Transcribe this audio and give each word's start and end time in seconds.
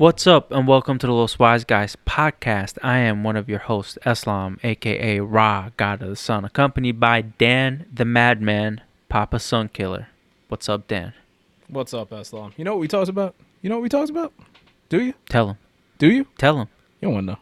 What's 0.00 0.26
up, 0.26 0.50
and 0.50 0.66
welcome 0.66 0.96
to 0.96 1.06
the 1.06 1.12
Los 1.12 1.38
Wise 1.38 1.64
Guys 1.64 1.94
podcast. 2.06 2.78
I 2.82 3.00
am 3.00 3.22
one 3.22 3.36
of 3.36 3.50
your 3.50 3.58
hosts, 3.58 3.98
Islam, 4.06 4.58
aka 4.64 5.20
Ra, 5.20 5.72
God 5.76 6.00
of 6.00 6.08
the 6.08 6.16
Sun, 6.16 6.46
accompanied 6.46 6.98
by 6.98 7.20
Dan 7.20 7.84
the 7.92 8.06
Madman, 8.06 8.80
Papa 9.10 9.38
Sun 9.38 9.68
Killer. 9.68 10.08
What's 10.48 10.70
up, 10.70 10.88
Dan? 10.88 11.12
What's 11.68 11.92
up, 11.92 12.14
Islam? 12.14 12.54
You 12.56 12.64
know 12.64 12.72
what 12.72 12.80
we 12.80 12.88
talked 12.88 13.10
about? 13.10 13.34
You 13.60 13.68
know 13.68 13.76
what 13.76 13.82
we 13.82 13.90
talked 13.90 14.08
about? 14.08 14.32
Do 14.88 15.02
you? 15.02 15.12
Tell 15.28 15.50
him. 15.50 15.58
Do 15.98 16.10
you? 16.10 16.26
Tell 16.38 16.58
him. 16.58 16.68
You 17.02 17.08
don't 17.08 17.12
want 17.16 17.26
to 17.26 17.32
know. 17.32 17.38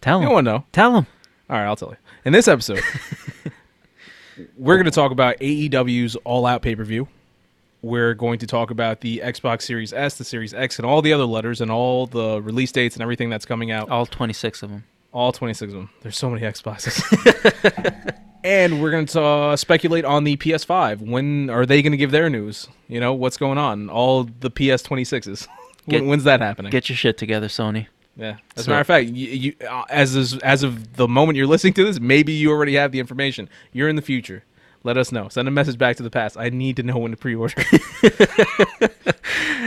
Tell 0.00 0.18
You 0.18 0.22
him. 0.22 0.26
don't 0.26 0.34
want 0.34 0.44
to 0.46 0.52
know. 0.54 0.64
Tell 0.72 0.96
him. 0.96 1.06
All 1.48 1.56
right, 1.56 1.66
I'll 1.66 1.76
tell 1.76 1.90
you. 1.90 1.98
In 2.24 2.32
this 2.32 2.48
episode, 2.48 2.82
we're 4.58 4.74
going 4.74 4.86
to 4.86 4.90
talk 4.90 5.12
about 5.12 5.38
AEW's 5.38 6.16
All 6.24 6.46
Out 6.46 6.62
pay 6.62 6.74
per 6.74 6.82
view. 6.82 7.06
We're 7.82 8.14
going 8.14 8.38
to 8.40 8.46
talk 8.46 8.70
about 8.70 9.00
the 9.00 9.18
Xbox 9.24 9.62
Series 9.62 9.92
S, 9.92 10.16
the 10.18 10.24
Series 10.24 10.52
X, 10.54 10.78
and 10.78 10.86
all 10.86 11.02
the 11.02 11.12
other 11.12 11.24
letters 11.26 11.60
and 11.60 11.70
all 11.70 12.06
the 12.06 12.40
release 12.42 12.72
dates 12.72 12.96
and 12.96 13.02
everything 13.02 13.30
that's 13.30 13.44
coming 13.46 13.70
out. 13.70 13.90
All 13.90 14.06
26 14.06 14.62
of 14.62 14.70
them. 14.70 14.84
All 15.12 15.30
26 15.32 15.72
of 15.72 15.78
them. 15.78 15.90
There's 16.02 16.16
so 16.18 16.28
many 16.30 16.42
Xboxes. 16.42 17.00
and 18.44 18.82
we're 18.82 18.90
going 18.90 19.06
to 19.06 19.22
uh, 19.22 19.56
speculate 19.56 20.04
on 20.04 20.24
the 20.24 20.36
PS5. 20.36 21.00
When 21.08 21.48
are 21.50 21.64
they 21.64 21.80
going 21.82 21.92
to 21.92 21.96
give 21.96 22.10
their 22.10 22.28
news? 22.28 22.68
You 22.88 22.98
know, 23.00 23.12
what's 23.14 23.36
going 23.36 23.58
on? 23.58 23.88
All 23.88 24.24
the 24.24 24.50
PS 24.50 24.82
26s. 24.82 25.46
Get- 25.88 26.04
When's 26.04 26.24
that 26.24 26.40
happening? 26.40 26.70
Get 26.70 26.88
your 26.88 26.96
shit 26.96 27.16
together, 27.18 27.46
Sony. 27.48 27.86
Yeah. 28.16 28.38
As 28.56 28.64
So- 28.64 28.70
a 28.70 28.74
matter 28.74 28.80
of 28.80 28.86
fact, 28.88 29.08
you, 29.10 29.26
you 29.28 29.54
uh, 29.68 29.84
as 29.90 30.38
as 30.42 30.62
of 30.62 30.96
the 30.96 31.06
moment 31.06 31.36
you're 31.36 31.46
listening 31.46 31.74
to 31.74 31.84
this, 31.84 32.00
maybe 32.00 32.32
you 32.32 32.50
already 32.50 32.74
have 32.74 32.90
the 32.90 32.98
information. 32.98 33.48
You're 33.72 33.88
in 33.88 33.96
the 33.96 34.02
future. 34.02 34.42
Let 34.86 34.96
us 34.96 35.10
know. 35.10 35.28
Send 35.28 35.48
a 35.48 35.50
message 35.50 35.78
back 35.78 35.96
to 35.96 36.04
the 36.04 36.10
past. 36.10 36.36
I 36.36 36.48
need 36.48 36.76
to 36.76 36.84
know 36.84 36.96
when 36.96 37.10
to 37.10 37.16
pre-order. 37.16 37.60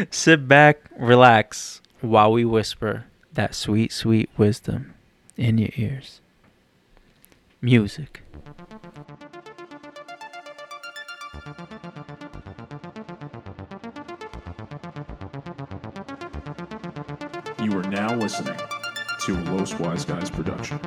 Sit 0.11 0.47
back, 0.47 0.89
relax, 0.97 1.81
while 1.99 2.31
we 2.31 2.45
whisper 2.45 3.03
that 3.33 3.53
sweet, 3.53 3.91
sweet 3.91 4.29
wisdom 4.37 4.93
in 5.35 5.57
your 5.57 5.71
ears. 5.75 6.21
Music. 7.61 8.23
You 17.61 17.77
are 17.77 17.83
now 17.83 18.15
listening 18.15 18.57
to 19.23 19.33
Los 19.51 19.73
Wise 19.73 20.05
Guys 20.05 20.29
production. 20.29 20.79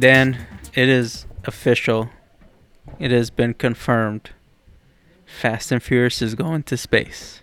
Dan, 0.00 0.46
it 0.72 0.88
is 0.88 1.26
official. 1.44 2.08
It 2.98 3.10
has 3.10 3.28
been 3.28 3.52
confirmed. 3.52 4.30
Fast 5.26 5.70
and 5.70 5.82
Furious 5.82 6.22
is 6.22 6.34
going 6.34 6.62
to 6.64 6.78
space. 6.78 7.42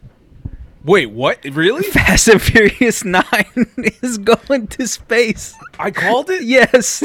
Wait, 0.84 1.12
what? 1.12 1.38
Really? 1.46 1.84
Fast 1.92 2.28
and 2.28 2.42
Furious 2.42 3.06
9 3.06 3.24
is 4.02 4.18
going 4.18 4.66
to 4.70 4.88
space. 4.88 5.54
I 5.78 5.92
called 5.92 6.32
it? 6.32 6.42
Yes. 6.44 7.04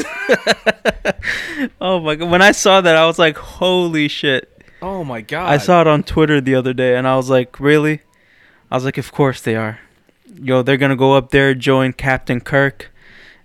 oh 1.81 1.99
my 1.99 2.15
god. 2.15 2.31
When 2.31 2.41
I 2.41 2.51
saw 2.51 2.81
that, 2.81 2.95
I 2.95 3.05
was 3.05 3.19
like, 3.19 3.37
holy 3.37 4.07
shit. 4.07 4.49
Oh 4.81 5.03
my 5.03 5.21
god. 5.21 5.51
I 5.51 5.57
saw 5.57 5.81
it 5.81 5.87
on 5.87 6.01
Twitter 6.01 6.41
the 6.41 6.55
other 6.55 6.73
day 6.73 6.95
and 6.95 7.07
I 7.07 7.15
was 7.15 7.29
like, 7.29 7.59
really? 7.59 8.01
I 8.71 8.75
was 8.75 8.85
like, 8.85 8.97
of 8.97 9.11
course 9.11 9.39
they 9.39 9.55
are. 9.55 9.79
Yo, 10.33 10.63
they're 10.63 10.77
going 10.77 10.89
to 10.89 10.95
go 10.95 11.13
up 11.13 11.29
there, 11.29 11.53
join 11.53 11.93
Captain 11.93 12.41
Kirk, 12.41 12.91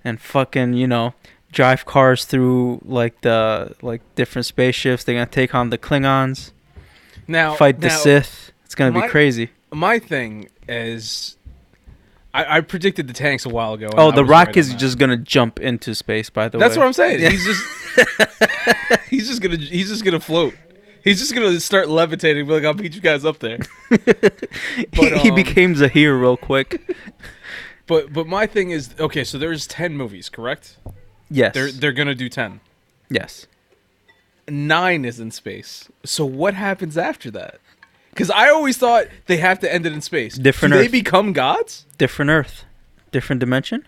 and 0.02 0.18
fucking, 0.18 0.72
you 0.72 0.86
know, 0.86 1.12
drive 1.52 1.84
cars 1.86 2.24
through 2.24 2.80
like 2.84 3.20
the 3.22 3.74
like 3.82 4.02
different 4.14 4.46
spaceships. 4.46 5.04
They're 5.04 5.14
to 5.26 5.32
take 5.32 5.54
on 5.54 5.70
the 5.70 5.78
Klingons, 5.78 6.52
now 7.26 7.54
fight 7.54 7.80
the 7.80 7.88
now, 7.88 7.96
Sith. 7.96 8.52
It's 8.64 8.74
to 8.92 8.98
my- 8.98 9.06
be 9.06 9.10
crazy. 9.10 9.50
My 9.70 9.98
thing 9.98 10.48
is, 10.66 11.36
I, 12.32 12.56
I 12.56 12.60
predicted 12.62 13.06
the 13.06 13.12
tanks 13.12 13.44
a 13.44 13.50
while 13.50 13.74
ago. 13.74 13.90
Oh, 13.96 14.10
I 14.10 14.14
the 14.14 14.24
Rock 14.24 14.48
right 14.48 14.56
is 14.56 14.74
just 14.74 14.98
to 15.10 15.16
jump 15.16 15.60
into 15.60 15.94
space, 15.94 16.30
by 16.30 16.48
the 16.48 16.56
That's 16.56 16.76
way. 16.76 16.84
That's 16.84 16.98
what 16.98 17.08
I'm 17.08 17.18
saying. 17.20 17.30
He's 17.30 17.44
just 17.44 19.00
he's 19.10 19.28
just 19.28 19.42
gonna 19.42 19.56
he's 19.56 19.88
just 19.88 20.04
gonna 20.04 20.20
float. 20.20 20.54
He's 21.04 21.18
just 21.18 21.34
gonna 21.34 21.58
start 21.60 21.88
levitating. 21.88 22.46
Be 22.46 22.52
like, 22.52 22.64
I'll 22.64 22.74
beat 22.74 22.94
you 22.94 23.00
guys 23.00 23.24
up 23.24 23.38
there. 23.38 23.58
he, 23.90 24.86
But, 24.94 25.18
he 25.18 25.30
um, 25.30 25.34
became 25.34 25.74
Zahir 25.74 26.18
real 26.18 26.36
quick. 26.36 26.96
But 27.86 28.12
but 28.12 28.26
my 28.26 28.46
thing 28.46 28.70
is 28.70 28.94
okay. 29.00 29.24
So 29.24 29.38
there's 29.38 29.66
ten 29.66 29.96
movies, 29.96 30.28
correct? 30.28 30.76
Yes. 31.30 31.54
They're 31.54 31.70
they're 31.70 31.92
gonna 31.92 32.14
do 32.14 32.28
ten. 32.28 32.60
yes. 33.10 33.46
Nine 34.48 35.04
is 35.04 35.20
in 35.20 35.30
space. 35.30 35.88
So 36.04 36.24
what 36.24 36.54
happens 36.54 36.96
after 36.96 37.30
that? 37.32 37.60
Because 38.10 38.30
I 38.30 38.48
always 38.48 38.78
thought 38.78 39.06
they 39.26 39.36
have 39.36 39.58
to 39.60 39.72
end 39.72 39.84
it 39.84 39.92
in 39.92 40.00
space. 40.00 40.36
Different 40.38 40.72
Do 40.72 40.78
they 40.78 40.88
become 40.88 41.34
gods? 41.34 41.84
Different 41.98 42.30
Earth. 42.30 42.64
Different 43.12 43.40
dimension? 43.40 43.86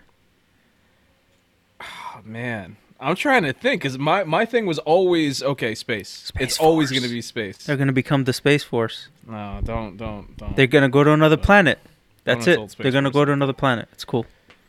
Oh 1.81 2.21
man, 2.23 2.77
I'm 2.99 3.15
trying 3.15 3.43
to 3.43 3.53
think. 3.53 3.81
Because 3.81 3.97
my 3.97 4.23
my 4.23 4.45
thing 4.45 4.65
was 4.65 4.77
always 4.79 5.41
okay, 5.41 5.73
space. 5.73 6.09
Space 6.09 6.41
it's 6.43 6.59
always 6.59 6.89
Force. 6.89 6.99
gonna 6.99 7.11
be 7.11 7.21
space. 7.21 7.57
They're 7.65 7.77
going 7.77 7.87
to 7.87 7.93
become 7.93 8.25
the 8.25 8.33
Space 8.33 8.63
Force. 8.63 9.07
No, 9.27 9.61
don't 9.63 9.97
don't 9.97 10.37
don't. 10.37 10.55
They're 10.55 10.67
gonna 10.67 10.89
go 10.89 11.03
to 11.03 11.11
another 11.11 11.37
planet. 11.37 11.79
That's 12.23 12.45
it. 12.45 12.75
They're 12.77 12.91
gonna 12.91 13.09
go 13.11 13.25
to 13.25 13.31
another 13.31 13.53
planet. 13.53 13.89
It's 13.93 14.05
cool. 14.05 14.25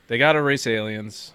They 0.08 0.16
gotta 0.16 0.40
race 0.40 0.66
aliens. 0.66 1.32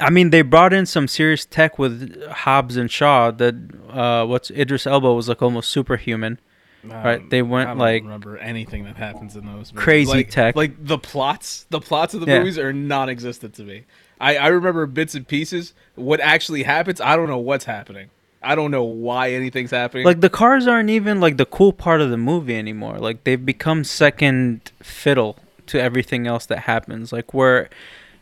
I 0.00 0.10
mean, 0.10 0.30
they 0.30 0.42
brought 0.42 0.72
in 0.72 0.86
some 0.86 1.08
serious 1.08 1.44
tech 1.44 1.78
with 1.78 2.22
Hobbs 2.28 2.76
and 2.76 2.90
Shaw. 2.90 3.30
That 3.30 3.54
uh, 3.90 4.26
what's 4.26 4.50
Idris 4.50 4.86
Elba 4.86 5.12
was 5.12 5.28
like 5.28 5.42
almost 5.42 5.70
superhuman. 5.70 6.38
Right, 6.84 7.28
they 7.30 7.42
went, 7.42 7.68
I 7.68 7.72
don't 7.72 7.78
like, 7.78 8.02
remember 8.04 8.38
anything 8.38 8.84
that 8.84 8.96
happens 8.96 9.34
in 9.34 9.44
those 9.44 9.72
movies. 9.72 9.84
crazy 9.84 10.12
like, 10.12 10.30
tech. 10.30 10.54
Like 10.54 10.72
the 10.78 10.98
plots, 10.98 11.66
the 11.70 11.80
plots 11.80 12.14
of 12.14 12.20
the 12.20 12.26
Yeah. 12.26 12.38
movies 12.38 12.58
are 12.58 12.72
non-existent 12.72 13.54
to 13.54 13.64
me. 13.64 13.84
I, 14.20 14.36
I 14.36 14.46
remember 14.48 14.86
bits 14.86 15.16
and 15.16 15.26
pieces. 15.26 15.74
What 15.96 16.20
actually 16.20 16.62
happens, 16.62 17.00
I 17.00 17.16
don't 17.16 17.28
know 17.28 17.38
what's 17.38 17.64
happening. 17.64 18.10
I 18.40 18.54
don't 18.54 18.70
know 18.70 18.84
why 18.84 19.32
anything's 19.32 19.72
happening. 19.72 20.06
Like 20.06 20.20
the 20.20 20.30
cars 20.30 20.68
aren't 20.68 20.90
even 20.90 21.20
like 21.20 21.36
the 21.38 21.46
cool 21.46 21.72
part 21.72 22.00
of 22.00 22.10
the 22.10 22.16
movie 22.16 22.56
anymore. 22.56 22.98
Like 22.98 23.24
they've 23.24 23.44
become 23.44 23.82
second 23.82 24.70
fiddle 24.80 25.38
to 25.66 25.82
everything 25.82 26.28
else 26.28 26.46
that 26.46 26.60
happens. 26.60 27.12
Like 27.12 27.34
where, 27.34 27.68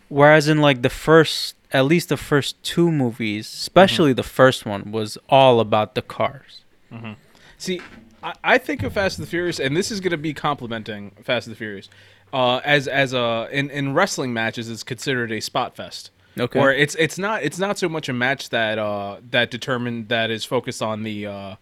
whereas 0.08 0.48
in 0.48 0.60
like 0.60 0.82
the 0.82 0.90
first, 0.90 1.54
at 1.72 1.84
least 1.86 2.08
the 2.08 2.16
first 2.16 2.62
two 2.62 2.90
movies, 2.92 3.46
especially 3.46 4.10
Mm-hmm. 4.12 4.16
the 4.16 4.22
first 4.22 4.66
one, 4.66 4.92
was 4.92 5.18
all 5.28 5.60
about 5.60 5.94
the 5.94 6.02
cars. 6.02 6.62
See, 7.58 7.80
I, 8.22 8.34
I 8.44 8.58
think 8.58 8.82
of 8.82 8.92
Fast 8.92 9.18
and 9.18 9.26
the 9.26 9.30
Furious, 9.30 9.58
and 9.58 9.76
this 9.76 9.90
is 9.90 10.00
going 10.00 10.10
to 10.12 10.16
be 10.16 10.34
complimenting 10.34 11.10
Fast 11.22 11.46
and 11.46 11.54
the 11.54 11.58
Furious. 11.58 11.88
Uh, 12.32 12.60
as 12.64 12.88
as 12.88 13.12
a 13.12 13.48
in, 13.52 13.70
in 13.70 13.94
wrestling 13.94 14.32
matches, 14.32 14.68
it's 14.70 14.82
considered 14.82 15.30
a 15.32 15.40
spot 15.40 15.74
fest. 15.76 16.10
Okay. 16.38 16.58
Or 16.58 16.72
it's 16.72 16.94
it's 16.96 17.16
not 17.18 17.42
it's 17.44 17.58
not 17.60 17.78
so 17.78 17.88
much 17.88 18.08
a 18.08 18.12
match 18.12 18.50
that 18.50 18.76
uh 18.78 19.18
that 19.30 19.50
determined 19.52 20.08
that 20.08 20.30
is 20.32 20.44
focused 20.44 20.82
on 20.82 21.04
the 21.04 21.26
uh 21.26 21.54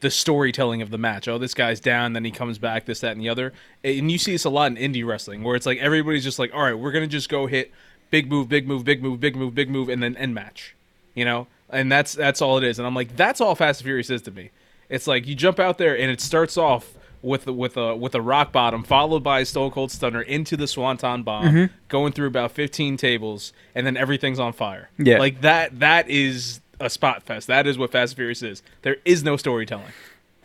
the 0.00 0.10
storytelling 0.10 0.82
of 0.82 0.90
the 0.90 0.98
match. 0.98 1.28
Oh, 1.28 1.38
this 1.38 1.54
guy's 1.54 1.80
down, 1.80 2.12
then 2.12 2.24
he 2.24 2.30
comes 2.30 2.58
back, 2.58 2.84
this, 2.84 3.00
that, 3.00 3.12
and 3.12 3.20
the 3.20 3.28
other. 3.28 3.52
And 3.82 4.10
you 4.10 4.18
see 4.18 4.32
this 4.32 4.44
a 4.44 4.50
lot 4.50 4.70
in 4.70 4.76
indie 4.92 5.06
wrestling, 5.06 5.42
where 5.42 5.56
it's 5.56 5.66
like 5.66 5.78
everybody's 5.78 6.24
just 6.24 6.38
like, 6.38 6.52
all 6.54 6.62
right, 6.62 6.74
we're 6.74 6.92
gonna 6.92 7.06
just 7.06 7.28
go 7.28 7.46
hit 7.46 7.70
big 8.10 8.28
move, 8.30 8.48
big 8.48 8.66
move, 8.68 8.84
big 8.84 9.02
move, 9.02 9.20
big 9.20 9.34
move, 9.36 9.54
big 9.54 9.70
move, 9.70 9.88
and 9.88 10.02
then 10.02 10.16
end 10.16 10.34
match. 10.34 10.74
You 11.14 11.24
know, 11.24 11.46
and 11.70 11.90
that's 11.90 12.12
that's 12.14 12.42
all 12.42 12.58
it 12.58 12.64
is. 12.64 12.78
And 12.78 12.86
I'm 12.86 12.94
like, 12.94 13.16
that's 13.16 13.40
all 13.40 13.54
Fast 13.54 13.80
and 13.80 13.86
Furious 13.86 14.10
is 14.10 14.22
to 14.22 14.30
me. 14.30 14.50
It's 14.88 15.06
like 15.06 15.26
you 15.26 15.34
jump 15.34 15.58
out 15.58 15.78
there 15.78 15.96
and 15.98 16.10
it 16.10 16.20
starts 16.20 16.56
off 16.58 16.92
with 17.22 17.46
with 17.46 17.76
a 17.78 17.96
with 17.96 18.14
a 18.14 18.20
rock 18.20 18.52
bottom, 18.52 18.82
followed 18.82 19.22
by 19.22 19.40
a 19.40 19.44
Stone 19.46 19.70
Cold 19.70 19.90
Stunner 19.90 20.20
into 20.20 20.56
the 20.56 20.66
Swanton 20.66 21.22
Bomb, 21.22 21.44
Mm-hmm. 21.46 21.74
going 21.88 22.12
through 22.12 22.26
about 22.26 22.50
15 22.52 22.96
tables, 22.98 23.52
and 23.74 23.86
then 23.86 23.96
everything's 23.96 24.38
on 24.38 24.52
fire. 24.52 24.90
Yeah. 24.98 25.18
like 25.18 25.40
that. 25.40 25.78
That 25.80 26.10
is 26.10 26.60
a 26.80 26.90
spot 26.90 27.22
fest. 27.22 27.46
That 27.46 27.66
is 27.66 27.78
what 27.78 27.92
Fast 27.92 28.12
and 28.12 28.16
Furious 28.16 28.42
is. 28.42 28.62
There 28.82 28.96
is 29.04 29.22
no 29.24 29.36
storytelling 29.36 29.92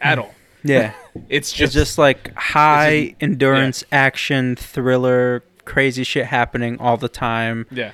at 0.01 0.19
all. 0.19 0.33
Yeah. 0.63 0.93
It's 1.29 1.49
It's 1.49 1.53
just, 1.53 1.73
just 1.73 1.97
like 1.97 2.33
high 2.35 3.07
just- 3.09 3.15
endurance 3.23 3.83
action 3.91 4.55
thriller, 4.55 5.43
crazy 5.65 6.03
shit 6.03 6.25
happening 6.27 6.79
all 6.79 6.97
the 6.97 7.09
time, 7.09 7.65
yeah. 7.71 7.91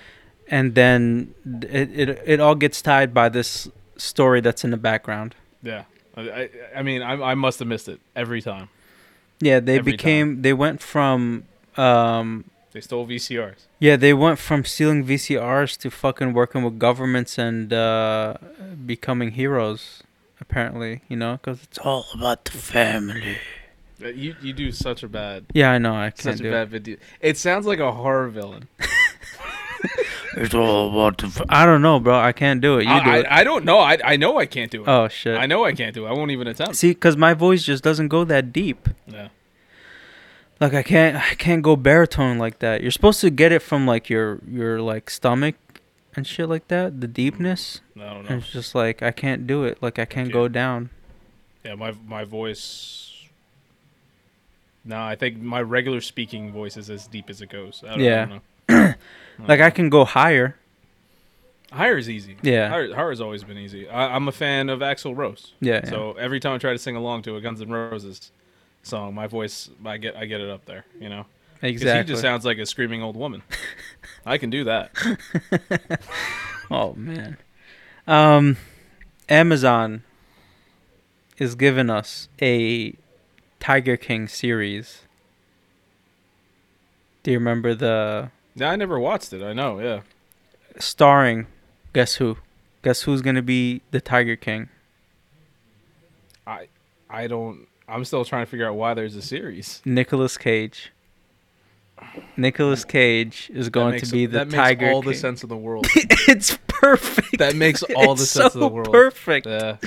and 0.50 0.76
then 0.76 1.34
it 1.64 1.90
it, 2.10 2.22
it 2.26 2.40
all 2.40 2.56
gets 2.56 2.82
tied 2.82 3.14
by 3.14 3.30
this 3.30 3.68
story 3.98 4.42
that's 4.42 4.64
in 4.64 4.72
the 4.72 4.78
background. 4.78 5.36
Yeah. 5.64 5.84
I, 6.18 6.22
I, 6.22 6.50
I 6.78 6.84
mean, 6.84 7.02
I, 7.02 7.14
I 7.32 7.36
must 7.36 7.60
have 7.60 7.68
missed 7.68 7.88
it 7.90 8.00
every 8.16 8.42
time. 8.42 8.70
Yeah, 9.42 9.60
they 9.60 9.78
Every 9.80 9.92
became 9.94 10.42
they 10.44 10.54
went 10.54 10.82
from 10.82 11.44
Um, 11.78 12.46
They 12.76 12.82
stole 12.82 13.08
VCRs. 13.08 13.68
yeah, 13.80 13.96
they 13.96 14.14
went 14.14 14.38
from 14.38 14.66
stealing 14.66 15.06
VCRs 15.06 15.78
to 15.78 15.90
fucking 15.90 16.34
working 16.34 16.62
with 16.62 16.78
governments 16.78 17.38
and 17.38 17.72
uh, 17.72 18.36
becoming 18.86 19.32
heroes. 19.32 20.04
Apparently, 20.42 21.00
you 21.08 21.16
know, 21.16 21.40
because 21.42 21.64
it's 21.64 21.78
all 21.78 22.06
about 22.14 22.44
the 22.44 22.52
family. 22.52 23.38
Uh, 24.04 24.08
You 24.10 24.36
you 24.42 24.52
do 24.52 24.74
such 24.74 25.04
a 25.04 25.08
bad 25.08 25.46
Yeah, 25.54 25.72
I 25.72 25.78
know. 25.78 25.96
I 25.96 26.10
can't 26.10 26.20
such 26.20 26.40
a 26.42 26.44
do 26.44 26.52
bad 26.52 26.68
video. 26.70 26.98
It 27.22 27.38
sounds 27.38 27.66
like 27.66 27.80
a 27.80 27.94
horror 27.94 28.28
villain. 28.28 28.68
It's 30.38 30.54
all 30.54 30.90
about 30.90 31.20
the. 31.20 31.30
Fa- 31.30 31.46
I 31.48 31.66
don't 31.66 31.82
know, 31.82 31.98
bro. 32.02 32.20
I 32.20 32.34
can't 32.34 32.60
do 32.60 32.78
it. 32.80 32.84
You 32.84 32.90
I, 32.92 33.04
do 33.06 33.12
it. 33.22 33.26
I, 33.32 33.40
I 33.40 33.44
don't 33.46 33.64
know. 33.64 33.80
I 33.80 33.98
I 34.04 34.18
know 34.18 34.38
I 34.38 34.46
can't 34.46 34.70
do 34.70 34.82
it. 34.82 34.88
oh 34.90 35.08
shit. 35.08 35.38
I 35.38 35.46
know 35.46 35.64
I 35.64 35.72
can't 35.72 35.94
do 35.96 36.06
it. 36.06 36.10
I 36.10 36.14
won't 36.14 36.32
even 36.32 36.48
attempt. 36.48 36.76
See, 36.76 36.90
because 36.90 37.16
my 37.16 37.34
voice 37.34 37.64
just 37.64 37.84
doesn't 37.86 38.10
go 38.10 38.26
that 38.26 38.52
deep. 38.52 38.90
Yeah. 39.08 39.30
Like 40.66 40.74
I 40.74 40.84
can't, 40.84 41.16
I 41.18 41.36
can't 41.36 41.62
go 41.62 41.76
baritone 41.76 42.38
like 42.38 42.60
that. 42.60 42.82
You're 42.82 42.92
supposed 42.92 43.22
to 43.22 43.30
get 43.30 43.52
it 43.52 43.62
from 43.62 43.86
like 43.88 44.10
your 44.10 44.40
your 44.50 44.82
like 44.82 45.10
stomach 45.10 45.56
and 46.16 46.26
shit 46.26 46.50
like 46.50 46.68
that, 46.70 47.02
the 47.02 47.08
deepness. 47.08 47.82
I 48.00 48.14
don't 48.14 48.30
know. 48.30 48.38
it's 48.38 48.52
just 48.52 48.74
like 48.76 49.02
I 49.04 49.12
can't 49.12 49.46
do 49.48 49.64
it. 49.64 49.78
Like 49.82 50.00
I 50.00 50.06
can't 50.06 50.28
Okay. 50.28 50.34
go 50.34 50.48
down. 50.48 50.90
Yeah, 51.64 51.76
my 51.76 51.94
my 52.08 52.24
voice. 52.24 53.02
No, 54.84 55.02
I 55.02 55.16
think 55.16 55.40
my 55.42 55.62
regular 55.62 56.00
speaking 56.02 56.52
voice 56.52 56.78
is 56.78 56.90
as 56.90 57.08
deep 57.08 57.30
as 57.30 57.42
it 57.42 57.50
goes. 57.50 57.84
I 57.86 57.90
don't, 57.90 58.00
Yeah. 58.00 58.40
I. 58.70 58.96
Like 59.48 59.60
I 59.60 59.70
can 59.70 59.90
go 59.90 60.06
higher. 60.06 60.56
Higher 61.72 61.98
is 61.98 62.10
easy. 62.10 62.38
Yeah. 62.42 62.70
Higher, 62.70 62.94
higher 62.96 63.10
has 63.10 63.20
always 63.20 63.44
been 63.44 63.58
easy. 63.58 63.90
I, 63.90 64.16
I'm 64.16 64.30
a 64.30 64.32
fan 64.32 64.70
of 64.70 64.80
Axl 64.80 65.14
Rose. 65.18 65.54
Yeah. 65.60 65.82
yeah. 65.84 65.90
So 65.90 66.14
every 66.14 66.40
time 66.40 66.54
I 66.54 66.58
try 66.58 66.72
to 66.72 66.80
sing 66.80 66.96
along 66.96 67.24
to 67.24 67.36
a 67.36 67.42
Guns 67.42 67.60
N' 67.62 67.70
Roses 67.70 68.32
song, 68.86 69.14
my 69.14 69.28
voice, 69.28 69.70
I 69.86 69.98
get 69.98 70.16
I 70.16 70.26
get 70.26 70.42
it 70.42 70.50
up 70.50 70.66
there. 70.66 70.86
You 71.00 71.10
know, 71.10 71.26
exactly. 71.62 72.04
he 72.04 72.08
just 72.08 72.22
sounds 72.22 72.46
like 72.46 72.58
a 72.58 72.66
screaming 72.66 73.02
old 73.02 73.16
woman. 73.18 73.44
I 74.26 74.38
can 74.38 74.50
do 74.50 74.64
that. 74.66 74.92
oh 76.72 76.94
man. 76.94 77.38
Um, 78.08 78.58
Amazon 79.30 80.04
is 81.38 81.56
giving 81.56 81.90
us 81.90 82.30
a 82.42 82.94
Tiger 83.60 83.98
King 83.98 84.28
series. 84.28 85.02
Do 87.24 87.32
you 87.32 87.40
remember 87.40 87.74
the 87.74 88.30
Yeah, 88.56 88.70
I 88.70 88.76
never 88.76 89.00
watched 89.00 89.34
it. 89.34 89.42
I 89.42 89.54
know. 89.54 89.80
Yeah. 89.80 90.02
starring? 90.78 91.48
Guess 91.94 92.16
who? 92.16 92.38
Guess 92.84 93.04
who's 93.04 93.22
gonna 93.22 93.42
be 93.42 93.82
the 93.92 94.00
Tiger 94.00 94.36
King? 94.36 94.70
I 96.46 96.68
I 97.10 97.28
don't. 97.28 97.68
I'm 97.88 98.04
still 98.06 98.26
trying 98.26 98.44
to 98.46 98.50
figure 98.50 98.68
out 98.68 98.76
why 98.76 98.94
there's 98.94 99.16
a 99.16 99.22
series. 99.22 99.82
Nicolas 99.86 100.38
Cage. 100.38 100.92
Nicolas 102.38 102.84
Cage 102.84 103.50
is 103.54 103.70
going 103.70 103.92
makes- 103.92 104.10
to 104.10 104.14
be 104.14 104.26
the 104.26 104.40
that 104.46 104.50
Tiger 104.50 104.86
makes 104.88 104.94
all 104.96 105.02
King. 105.02 105.12
the 105.12 105.18
sense 105.18 105.44
in 105.44 105.50
the 105.50 105.58
world. 105.58 105.88
it's 105.96 106.58
perfect. 106.68 107.38
That 107.38 107.56
makes 107.56 107.84
all 107.96 108.16
the 108.16 108.24
It's 108.24 108.32
sense 108.32 108.54
in 108.54 108.60
the 108.60 108.68
world. 108.68 108.92
Perfect. 108.92 109.48
Yeah. 109.48 109.78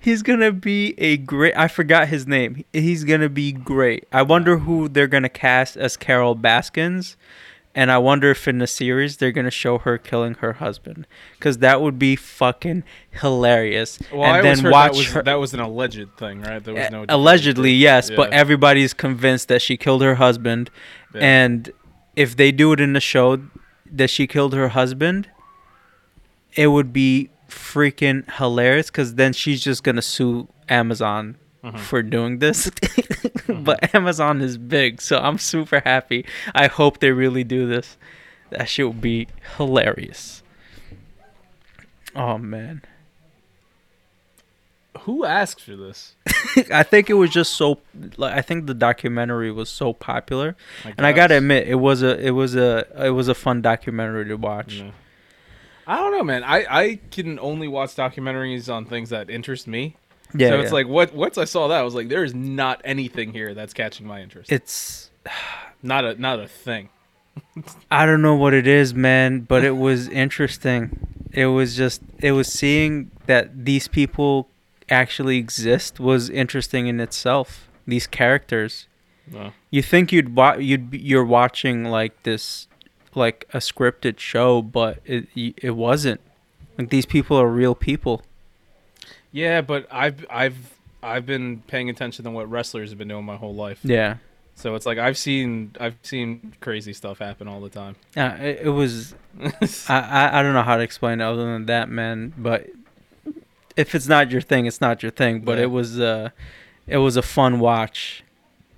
He's 0.00 0.22
gonna 0.22 0.52
be 0.52 0.94
a 0.98 1.16
great. 1.16 1.56
I 1.56 1.66
forgot 1.68 2.08
his 2.08 2.26
name. 2.26 2.64
He's 2.72 3.04
gonna 3.04 3.28
be 3.30 3.52
great. 3.52 4.06
I 4.12 4.22
wonder 4.22 4.58
who 4.58 4.88
they're 4.88 5.06
gonna 5.06 5.30
cast 5.30 5.76
as 5.78 5.96
Carol 5.96 6.34
Baskins, 6.36 7.16
and 7.74 7.90
I 7.90 7.98
wonder 7.98 8.30
if 8.30 8.46
in 8.46 8.58
the 8.58 8.66
series 8.66 9.16
they're 9.16 9.32
gonna 9.32 9.50
show 9.50 9.78
her 9.78 9.98
killing 9.98 10.34
her 10.34 10.54
husband, 10.54 11.06
because 11.38 11.58
that 11.58 11.80
would 11.80 11.98
be 11.98 12.16
fucking 12.16 12.84
hilarious. 13.10 13.98
Well, 14.12 14.24
and 14.24 14.32
I 14.36 14.42
then 14.42 14.58
heard 14.60 14.72
watch 14.72 14.92
that 14.92 14.96
was, 14.98 15.06
her. 15.12 15.22
that 15.22 15.34
was 15.34 15.54
an 15.54 15.60
alleged 15.60 16.16
thing, 16.16 16.42
right? 16.42 16.62
There 16.62 16.74
was 16.74 16.90
no 16.90 17.04
allegedly, 17.08 17.72
yes, 17.72 18.10
but 18.10 18.32
everybody's 18.32 18.94
convinced 18.94 19.48
that 19.48 19.62
she 19.62 19.76
killed 19.76 20.02
her 20.02 20.16
husband, 20.16 20.70
Yeah. 21.14 21.20
and 21.22 21.70
if 22.16 22.36
they 22.36 22.52
do 22.52 22.72
it 22.72 22.80
in 22.80 22.92
the 22.92 23.00
show 23.00 23.40
that 23.90 24.08
she 24.10 24.26
killed 24.26 24.52
her 24.54 24.68
husband, 24.68 25.28
it 26.54 26.68
would 26.68 26.92
be 26.92 27.30
freaking 27.48 28.28
hilarious 28.38 28.86
because 28.88 29.14
then 29.16 29.32
she's 29.32 29.62
just 29.62 29.82
gonna 29.82 30.02
sue 30.02 30.48
Amazon 30.68 31.36
Mhm. 31.64 31.78
for 31.78 32.02
doing 32.02 32.38
this. 32.40 32.70
but 33.48 33.94
Amazon 33.94 34.40
is 34.42 34.58
big, 34.58 35.00
so 35.00 35.18
I'm 35.18 35.38
super 35.38 35.80
happy. 35.80 36.26
I 36.54 36.66
hope 36.66 37.00
they 37.00 37.10
really 37.10 37.42
do 37.44 37.66
this. 37.66 37.96
That 38.50 38.68
shit 38.68 38.86
would 38.86 39.00
be 39.00 39.28
hilarious. 39.56 40.42
Oh 42.14 42.38
man. 42.38 42.82
Who 45.00 45.24
asked 45.24 45.60
for 45.60 45.74
this? 45.76 46.14
I 46.72 46.82
think 46.84 47.10
it 47.10 47.14
was 47.14 47.30
just 47.30 47.54
so 47.54 47.80
like 48.16 48.34
I 48.36 48.42
think 48.42 48.66
the 48.66 48.74
documentary 48.74 49.50
was 49.50 49.68
so 49.68 49.92
popular. 49.92 50.56
And 50.96 51.04
I 51.06 51.12
got 51.12 51.28
to 51.28 51.36
admit 51.38 51.66
it 51.66 51.74
was 51.76 52.02
a 52.02 52.18
it 52.24 52.30
was 52.30 52.54
a 52.54 52.86
it 53.06 53.10
was 53.10 53.28
a 53.28 53.34
fun 53.34 53.60
documentary 53.60 54.26
to 54.26 54.36
watch. 54.36 54.74
Yeah. 54.74 54.90
I 55.86 55.96
don't 55.98 56.12
know, 56.12 56.22
man. 56.24 56.42
I, 56.44 56.64
I 56.70 57.00
can 57.10 57.38
only 57.40 57.68
watch 57.68 57.90
documentaries 57.90 58.72
on 58.72 58.86
things 58.86 59.10
that 59.10 59.28
interest 59.28 59.66
me. 59.66 59.96
Yeah. 60.34 60.48
so 60.50 60.60
it's 60.60 60.70
yeah. 60.70 60.74
like 60.74 60.88
what 60.88 61.14
once 61.14 61.38
I 61.38 61.44
saw 61.44 61.68
that, 61.68 61.78
I 61.78 61.82
was 61.82 61.94
like, 61.94 62.08
there 62.08 62.24
is 62.24 62.34
not 62.34 62.80
anything 62.84 63.32
here 63.32 63.54
that's 63.54 63.72
catching 63.72 64.06
my 64.06 64.20
interest. 64.20 64.50
it's 64.50 65.10
not 65.82 66.04
a 66.04 66.20
not 66.20 66.40
a 66.40 66.48
thing. 66.48 66.88
I 67.90 68.06
don't 68.06 68.22
know 68.22 68.34
what 68.34 68.54
it 68.54 68.66
is, 68.66 68.94
man, 68.94 69.40
but 69.40 69.64
it 69.64 69.76
was 69.76 70.08
interesting. 70.08 71.06
It 71.32 71.46
was 71.46 71.76
just 71.76 72.02
it 72.20 72.32
was 72.32 72.52
seeing 72.52 73.10
that 73.26 73.64
these 73.64 73.88
people 73.88 74.48
actually 74.90 75.38
exist 75.38 75.98
was 75.98 76.30
interesting 76.30 76.86
in 76.86 77.00
itself. 77.00 77.68
These 77.86 78.06
characters. 78.06 78.86
No. 79.30 79.52
You 79.70 79.82
think 79.82 80.12
you'd 80.12 80.36
wa- 80.36 80.56
you'd 80.56 80.90
be- 80.90 80.98
you're 80.98 81.24
watching 81.24 81.84
like 81.84 82.22
this 82.24 82.68
like 83.14 83.46
a 83.52 83.58
scripted 83.58 84.18
show, 84.18 84.62
but 84.62 84.98
it 85.04 85.28
it 85.34 85.76
wasn't. 85.76 86.20
Like 86.78 86.90
these 86.90 87.06
people 87.06 87.36
are 87.36 87.48
real 87.48 87.74
people. 87.74 88.22
Yeah, 89.34 89.60
but 89.62 89.86
I've 89.90 90.24
I've 90.30 90.56
I've 91.02 91.26
been 91.26 91.62
paying 91.66 91.90
attention 91.90 92.24
to 92.24 92.30
what 92.30 92.48
wrestlers 92.48 92.90
have 92.90 92.98
been 92.98 93.08
doing 93.08 93.24
my 93.24 93.34
whole 93.36 93.54
life. 93.54 93.80
Yeah. 93.82 94.16
So 94.54 94.76
it's 94.76 94.86
like 94.86 94.96
I've 94.98 95.18
seen 95.18 95.72
I've 95.80 95.96
seen 96.02 96.54
crazy 96.60 96.92
stuff 96.92 97.18
happen 97.18 97.48
all 97.48 97.60
the 97.60 97.68
time. 97.68 97.96
Yeah, 98.16 98.36
it, 98.36 98.60
it 98.66 98.68
was. 98.70 99.14
I, 99.88 99.98
I 99.98 100.38
I 100.38 100.42
don't 100.44 100.54
know 100.54 100.62
how 100.62 100.76
to 100.76 100.82
explain 100.84 101.20
it 101.20 101.24
other 101.24 101.44
than 101.44 101.66
that, 101.66 101.88
man. 101.88 102.32
But 102.38 102.70
if 103.76 103.96
it's 103.96 104.06
not 104.06 104.30
your 104.30 104.40
thing, 104.40 104.66
it's 104.66 104.80
not 104.80 105.02
your 105.02 105.10
thing. 105.10 105.40
But 105.40 105.58
Yeah. 105.58 105.64
it 105.64 105.70
was 105.72 105.98
uh, 105.98 106.30
it 106.86 106.98
was 106.98 107.16
a 107.16 107.22
fun 107.22 107.58
watch, 107.58 108.22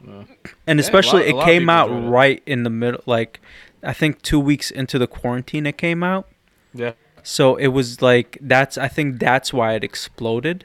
Uh, 0.08 0.24
and 0.66 0.78
Yeah, 0.78 0.80
especially 0.80 1.30
lot- 1.30 1.42
it 1.42 1.44
came 1.44 1.68
out 1.68 1.90
enjoyed 1.90 2.04
it. 2.06 2.10
right 2.10 2.42
in 2.46 2.62
the 2.62 2.70
middle. 2.70 3.02
Like, 3.04 3.40
I 3.82 3.92
think 3.92 4.22
two 4.22 4.40
weeks 4.40 4.70
into 4.70 4.98
the 4.98 5.06
quarantine, 5.06 5.66
it 5.66 5.76
came 5.76 6.02
out. 6.02 6.26
yeah. 6.72 6.92
So 7.28 7.56
it 7.56 7.68
was 7.68 8.00
like 8.00 8.38
that's. 8.40 8.78
I 8.78 8.86
think 8.86 9.18
that's 9.18 9.52
why 9.52 9.72
it 9.74 9.82
exploded, 9.82 10.64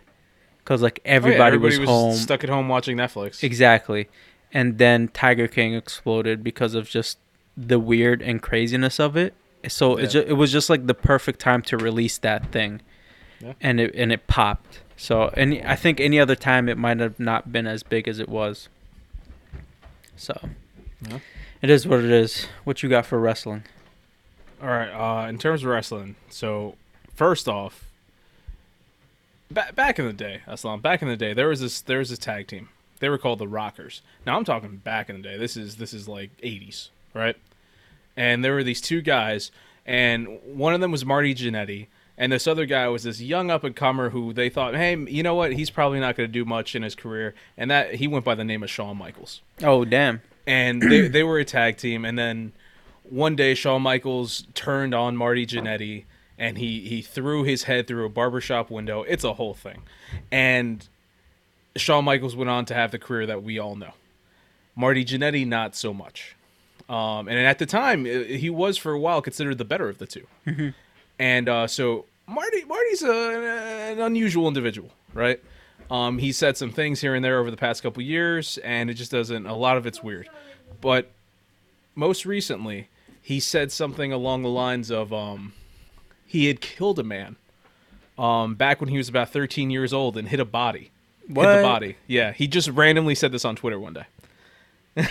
because 0.60 0.84
like 0.84 1.00
Oh, 1.00 1.10
yeah, 1.10 1.16
everybody, 1.16 1.56
everybody 1.56 1.80
was, 1.80 1.90
home. 1.90 2.14
stuck 2.14 2.44
at 2.44 2.52
home 2.52 2.70
watching 2.70 2.98
Netflix. 2.98 3.44
Exactly. 3.44 4.10
And 4.54 4.78
then 4.78 5.08
Tiger 5.08 5.48
King 5.48 5.74
exploded 5.74 6.44
because 6.44 6.76
of 6.76 6.88
just 6.88 7.18
the 7.58 7.80
weird 7.80 8.22
and 8.22 8.44
craziness 8.44 9.00
of 9.00 9.18
it. 9.18 9.34
So 9.68 9.98
it, 9.98 10.08
ju- 10.12 10.26
it 10.28 10.34
was 10.34 10.52
just 10.52 10.70
like 10.70 10.86
the 10.86 10.94
perfect 10.94 11.40
time 11.40 11.64
to 11.64 11.78
release 11.78 12.20
that 12.20 12.52
thing. 12.52 12.82
Yeah. 13.40 13.54
And 13.60 13.80
it 13.80 13.96
and 13.96 14.12
it 14.12 14.28
popped. 14.28 14.82
So 14.98 15.30
any 15.36 15.66
I 15.66 15.76
think 15.76 16.00
any 16.00 16.20
other 16.20 16.36
time 16.36 16.70
it 16.70 16.78
might 16.78 17.00
have 17.00 17.20
not 17.20 17.52
been 17.52 17.66
as 17.66 17.82
big 17.82 18.08
as 18.08 18.20
it 18.20 18.30
was. 18.30 18.70
So 20.16 20.40
Yeah. 21.10 21.18
it 21.64 21.72
is 21.72 21.88
what 21.88 22.02
it 22.02 22.12
is. 22.12 22.46
What 22.66 22.84
you 22.84 22.90
got 22.90 23.08
for 23.08 23.20
wrestling? 23.20 23.64
All 24.62 24.68
right. 24.70 24.90
Uh, 24.90 25.28
in 25.28 25.38
terms 25.38 25.64
of 25.64 25.70
wrestling, 25.70 26.16
so 26.30 26.76
first 27.16 27.48
off, 27.48 27.86
ba- 29.50 29.72
back 29.76 30.00
in 30.00 30.06
the 30.06 30.14
day, 30.14 30.42
Aslam, 30.48 30.82
back 30.82 31.02
in 31.02 31.08
the 31.08 31.18
day, 31.18 31.34
there 31.34 31.48
was 31.48 31.62
this 31.62 31.82
there 31.82 32.00
was 32.00 32.10
this 32.10 32.20
tag 32.20 32.48
team. 32.48 32.70
They 33.00 33.10
were 33.10 33.18
called 33.18 33.40
the 33.40 33.48
Rockers. 33.48 34.02
Now 34.26 34.38
I'm 34.38 34.46
talking 34.46 34.78
back 34.78 35.10
in 35.10 35.18
the 35.18 35.22
day. 35.24 35.38
This 35.38 35.58
is 35.58 35.78
this 35.78 35.94
is 35.94 36.08
like 36.08 36.30
80s, 36.44 36.90
right? 37.14 37.36
And 38.16 38.44
there 38.46 38.54
were 38.54 38.64
these 38.64 38.82
two 38.82 39.02
guys, 39.02 39.52
and 39.86 40.28
one 40.46 40.74
of 40.74 40.82
them 40.82 40.92
was 40.92 41.04
Marty 41.06 41.34
Jannetty, 41.34 41.88
and 42.18 42.32
this 42.32 42.46
other 42.46 42.66
guy 42.68 42.88
was 42.90 43.04
this 43.04 43.20
young 43.22 43.50
up 43.50 43.64
and 43.64 43.76
comer 43.76 44.10
who 44.12 44.34
they 44.34 44.50
thought, 44.50 44.76
hey, 44.76 44.96
you 45.08 45.24
know 45.24 45.34
what? 45.34 45.54
He's 45.54 45.70
probably 45.72 46.00
not 46.00 46.16
going 46.18 46.28
to 46.30 46.32
do 46.32 46.46
much 46.46 46.76
in 46.76 46.84
his 46.84 46.94
career, 46.94 47.34
and 47.58 47.72
that 47.72 47.96
he 47.96 48.08
went 48.08 48.26
by 48.26 48.36
the 48.36 48.44
name 48.44 48.62
of 48.62 48.70
Shawn 48.70 48.98
Michaels 48.98 49.42
Oh 49.64 49.86
damn. 49.86 50.22
and 50.46 50.82
they 50.84 51.08
they 51.08 51.24
were 51.24 51.40
a 51.40 51.46
tag 51.46 51.78
team. 51.78 52.06
And 52.06 52.20
then 52.20 52.52
one 53.12 53.36
day, 53.36 53.54
Shawn 53.54 53.82
Michaels 53.82 54.46
turned 54.54 54.96
on 54.96 55.18
Marty 55.18 55.46
Jannetty, 55.46 56.06
and 56.38 56.58
he 56.58 56.82
he 56.82 57.02
threw 57.02 57.44
his 57.44 57.64
head 57.64 57.88
through 57.88 58.06
a 58.06 58.10
barbershop 58.10 58.72
window. 58.72 59.04
It's 59.04 59.24
a 59.24 59.34
whole 59.34 59.54
thing, 59.54 59.84
and 60.32 60.88
Shawn 61.76 62.06
Michaels 62.06 62.36
went 62.36 62.50
on 62.50 62.66
to 62.66 62.74
have 62.74 62.92
the 62.92 63.00
career 63.00 63.26
that 63.26 63.44
we 63.44 63.60
all 63.60 63.76
know. 63.76 63.94
Marty 64.76 65.04
Jannetty, 65.04 65.46
not 65.46 65.76
so 65.76 65.94
much. 65.94 66.36
Um, 66.90 67.28
and 67.28 67.38
at 67.40 67.60
the 67.60 67.66
time, 67.66 68.06
he 68.06 68.50
was 68.50 68.78
for 68.78 68.92
a 68.92 69.00
while 69.00 69.22
considered 69.22 69.58
the 69.58 69.66
better 69.66 69.88
of 69.88 69.98
the 69.98 70.08
2 70.08 70.74
And 71.20 71.48
uh, 71.48 71.68
so 71.68 72.06
Marty 72.28 72.64
Marty's 72.66 73.04
a, 73.04 73.92
an 73.92 74.00
unusual 74.00 74.48
individual, 74.48 74.92
right? 75.14 75.42
Um, 75.90 76.18
he 76.18 76.32
said 76.32 76.58
some 76.58 76.72
things 76.72 77.02
here 77.02 77.14
and 77.14 77.24
there 77.24 77.40
over 77.40 77.52
the 77.52 77.58
past 77.58 77.84
couple 77.84 78.02
years, 78.02 78.58
and 78.60 78.90
it 78.90 78.94
just 78.94 79.12
doesn't. 79.12 79.46
A 79.46 79.56
lot 79.56 79.78
of 79.78 79.86
it's 79.86 80.02
weird, 80.02 80.30
but 80.80 81.12
most 81.96 82.26
recently, 82.26 82.88
he 83.22 83.40
said 83.40 83.72
something 83.72 84.12
along 84.12 84.44
the 84.44 84.50
lines 84.50 84.92
of 84.92 85.14
um, 85.14 85.54
he 86.26 86.48
had 86.48 86.62
killed 86.62 87.00
a 87.00 87.04
man 87.04 87.36
um, 88.18 88.56
back 88.56 88.80
when 88.80 88.90
he 88.90 88.98
was 88.98 89.10
about 89.10 89.30
13 89.30 89.70
years 89.70 89.94
old 89.94 90.18
and 90.18 90.28
hit 90.28 90.40
a 90.40 90.46
body. 90.46 90.92
Hit 91.28 91.36
the 91.36 91.62
body. 91.62 91.98
Yeah, 92.08 92.34
he 92.34 92.48
just 92.48 92.68
randomly 92.70 93.16
said 93.16 93.32
this 93.32 93.46
on 93.46 93.56
Twitter 93.56 93.80
one 93.80 93.94
day. 93.94 94.06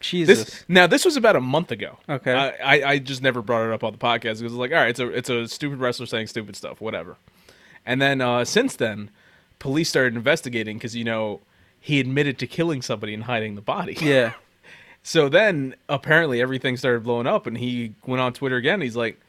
Jesus. 0.00 0.44
This 0.44 0.64
now 0.68 0.86
this 0.86 1.04
was 1.04 1.16
about 1.16 1.36
a 1.36 1.40
month 1.40 1.70
ago. 1.70 1.98
Okay. 2.08 2.32
I, 2.32 2.48
I, 2.48 2.90
I 2.92 2.98
just 2.98 3.22
never 3.22 3.40
brought 3.40 3.66
it 3.66 3.72
up 3.72 3.84
on 3.84 3.92
the 3.92 3.98
podcast 3.98 4.38
because 4.38 4.42
it's 4.42 4.52
like, 4.54 4.72
all 4.72 4.78
right, 4.78 4.90
it's 4.90 5.00
a 5.00 5.08
it's 5.08 5.30
a 5.30 5.48
stupid 5.48 5.78
wrestler 5.78 6.06
saying 6.06 6.26
stupid 6.26 6.56
stuff, 6.56 6.80
whatever. 6.80 7.16
And 7.86 8.02
then 8.02 8.20
uh, 8.20 8.44
since 8.44 8.76
then, 8.76 9.10
police 9.58 9.88
started 9.88 10.16
investigating 10.16 10.76
because 10.76 10.94
you 10.96 11.04
know 11.04 11.40
he 11.80 11.98
admitted 12.00 12.38
to 12.38 12.46
killing 12.46 12.82
somebody 12.82 13.14
and 13.14 13.24
hiding 13.24 13.54
the 13.54 13.62
body. 13.62 13.96
yeah. 14.00 14.34
So 15.02 15.28
then 15.28 15.74
apparently 15.88 16.40
everything 16.40 16.76
started 16.76 17.02
blowing 17.02 17.26
up, 17.26 17.46
and 17.46 17.58
he 17.58 17.94
went 18.06 18.20
on 18.20 18.32
Twitter 18.32 18.56
again. 18.56 18.80
He's 18.80 18.96
like, 18.96 19.20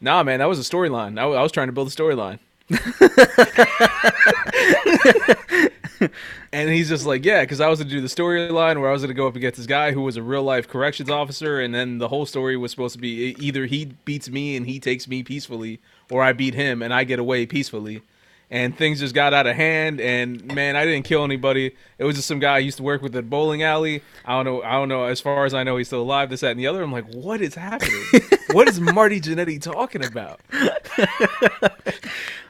"Nah, 0.00 0.22
man, 0.22 0.38
that 0.38 0.48
was 0.48 0.58
a 0.58 0.62
storyline. 0.62 1.18
I, 1.18 1.26
was 1.26 1.52
trying 1.52 1.68
to 1.68 1.72
build 1.72 1.88
a 1.88 1.90
storyline." 1.90 2.38
and 6.52 6.70
he's 6.70 6.88
just 6.88 7.04
like, 7.04 7.24
"Yeah, 7.24 7.42
because 7.42 7.60
I 7.60 7.68
was 7.68 7.78
going 7.78 7.88
to 7.88 7.94
do 7.94 8.00
the 8.00 8.08
storyline 8.08 8.80
where 8.80 8.88
I 8.88 8.92
was 8.92 9.02
going 9.02 9.08
to 9.08 9.14
go 9.14 9.26
up 9.26 9.36
against 9.36 9.58
this 9.58 9.66
guy 9.66 9.92
who 9.92 10.02
was 10.02 10.16
a 10.16 10.22
real 10.22 10.42
life 10.42 10.66
corrections 10.66 11.10
officer, 11.10 11.60
and 11.60 11.74
then 11.74 11.98
the 11.98 12.08
whole 12.08 12.24
story 12.24 12.56
was 12.56 12.70
supposed 12.70 12.94
to 12.94 13.00
be 13.00 13.36
either 13.38 13.66
he 13.66 13.86
beats 14.04 14.30
me 14.30 14.56
and 14.56 14.66
he 14.66 14.80
takes 14.80 15.06
me 15.06 15.22
peacefully, 15.22 15.80
or 16.10 16.22
I 16.22 16.32
beat 16.32 16.54
him 16.54 16.82
and 16.82 16.94
I 16.94 17.04
get 17.04 17.18
away 17.18 17.44
peacefully." 17.44 18.02
And 18.50 18.74
things 18.74 19.00
just 19.00 19.14
got 19.14 19.34
out 19.34 19.46
of 19.46 19.56
hand, 19.56 20.00
and 20.00 20.42
man, 20.54 20.74
I 20.74 20.86
didn't 20.86 21.04
kill 21.04 21.22
anybody. 21.22 21.74
It 21.98 22.04
was 22.04 22.16
just 22.16 22.26
some 22.26 22.38
guy 22.38 22.54
I 22.54 22.58
used 22.60 22.78
to 22.78 22.82
work 22.82 23.02
with 23.02 23.14
at 23.14 23.28
bowling 23.28 23.62
alley. 23.62 24.02
I 24.24 24.32
don't 24.32 24.46
know. 24.46 24.62
I 24.62 24.72
don't 24.72 24.88
know. 24.88 25.04
As 25.04 25.20
far 25.20 25.44
as 25.44 25.52
I 25.52 25.64
know, 25.64 25.76
he's 25.76 25.88
still 25.88 26.00
alive. 26.00 26.30
This, 26.30 26.40
that, 26.40 26.52
and 26.52 26.60
the 26.60 26.66
other. 26.66 26.82
I'm 26.82 26.90
like, 26.90 27.12
what 27.12 27.42
is 27.42 27.54
happening? 27.56 28.02
what 28.52 28.66
is 28.66 28.80
Marty 28.80 29.20
Jannetty 29.20 29.60
talking 29.60 30.02
about? 30.02 30.40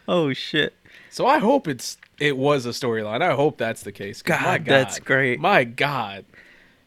Oh 0.08 0.32
shit. 0.32 0.74
So 1.10 1.26
I 1.26 1.38
hope 1.38 1.68
it's 1.68 1.98
it 2.18 2.36
was 2.36 2.64
a 2.64 2.70
storyline. 2.70 3.20
I 3.20 3.34
hope 3.34 3.58
that's 3.58 3.82
the 3.82 3.92
case. 3.92 4.22
my 4.26 4.34
God, 4.56 4.64
that's 4.64 4.98
great. 4.98 5.38
My 5.38 5.64
God. 5.64 6.24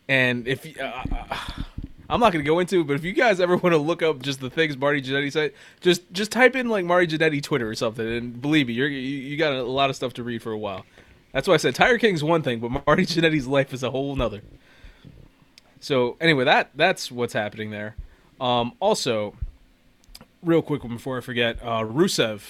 And 0.09 0.47
if 0.47 0.65
uh, 0.79 1.03
uh, 1.29 1.37
I'm 2.11 2.19
not 2.19 2.33
going 2.33 2.43
to 2.43 2.47
go 2.47 2.59
into 2.59 2.83
but 2.83 2.95
if 2.97 3.05
you 3.05 3.13
guys 3.13 3.39
ever 3.39 3.55
want 3.55 3.73
to 3.73 3.77
look 3.77 4.01
up 4.01 4.21
just 4.21 4.41
the 4.41 4.49
things 4.49 4.77
Marty 4.77 5.01
Jannetty 5.01 5.31
said, 5.31 5.53
just 5.79 6.11
just 6.11 6.31
type 6.31 6.55
in 6.55 6.67
like 6.67 6.83
Marty 6.83 7.07
Jannetty 7.07 7.41
Twitter 7.41 7.69
or 7.69 7.75
something, 7.75 8.05
and 8.05 8.41
believe 8.41 8.67
me, 8.67 8.73
you're, 8.73 8.87
you 8.87 9.37
got 9.37 9.53
a 9.53 9.63
lot 9.63 9.89
of 9.89 9.95
stuff 9.95 10.13
to 10.15 10.23
read 10.23 10.43
for 10.43 10.51
a 10.51 10.57
while. 10.57 10.85
That's 11.31 11.47
why 11.47 11.53
I 11.53 11.57
said 11.57 11.73
Tiger 11.73 11.97
King's 11.97 12.23
one 12.23 12.41
thing, 12.43 12.59
but 12.59 12.85
Marty 12.85 13.05
Jannetty's 13.07 13.47
life 13.47 13.73
is 13.73 13.81
a 13.81 13.91
whole 13.91 14.15
nother. 14.15 14.41
So 15.79 16.17
anyway, 16.19 16.43
that 16.43 16.71
that's 16.75 17.11
what's 17.11 17.33
happening 17.33 17.71
there. 17.71 17.95
Um, 18.41 18.73
also, 18.79 19.35
real 20.43 20.61
quick 20.61 20.81
before 20.81 21.17
I 21.17 21.21
forget, 21.21 21.59
uh, 21.61 21.83
Rusev, 21.83 22.41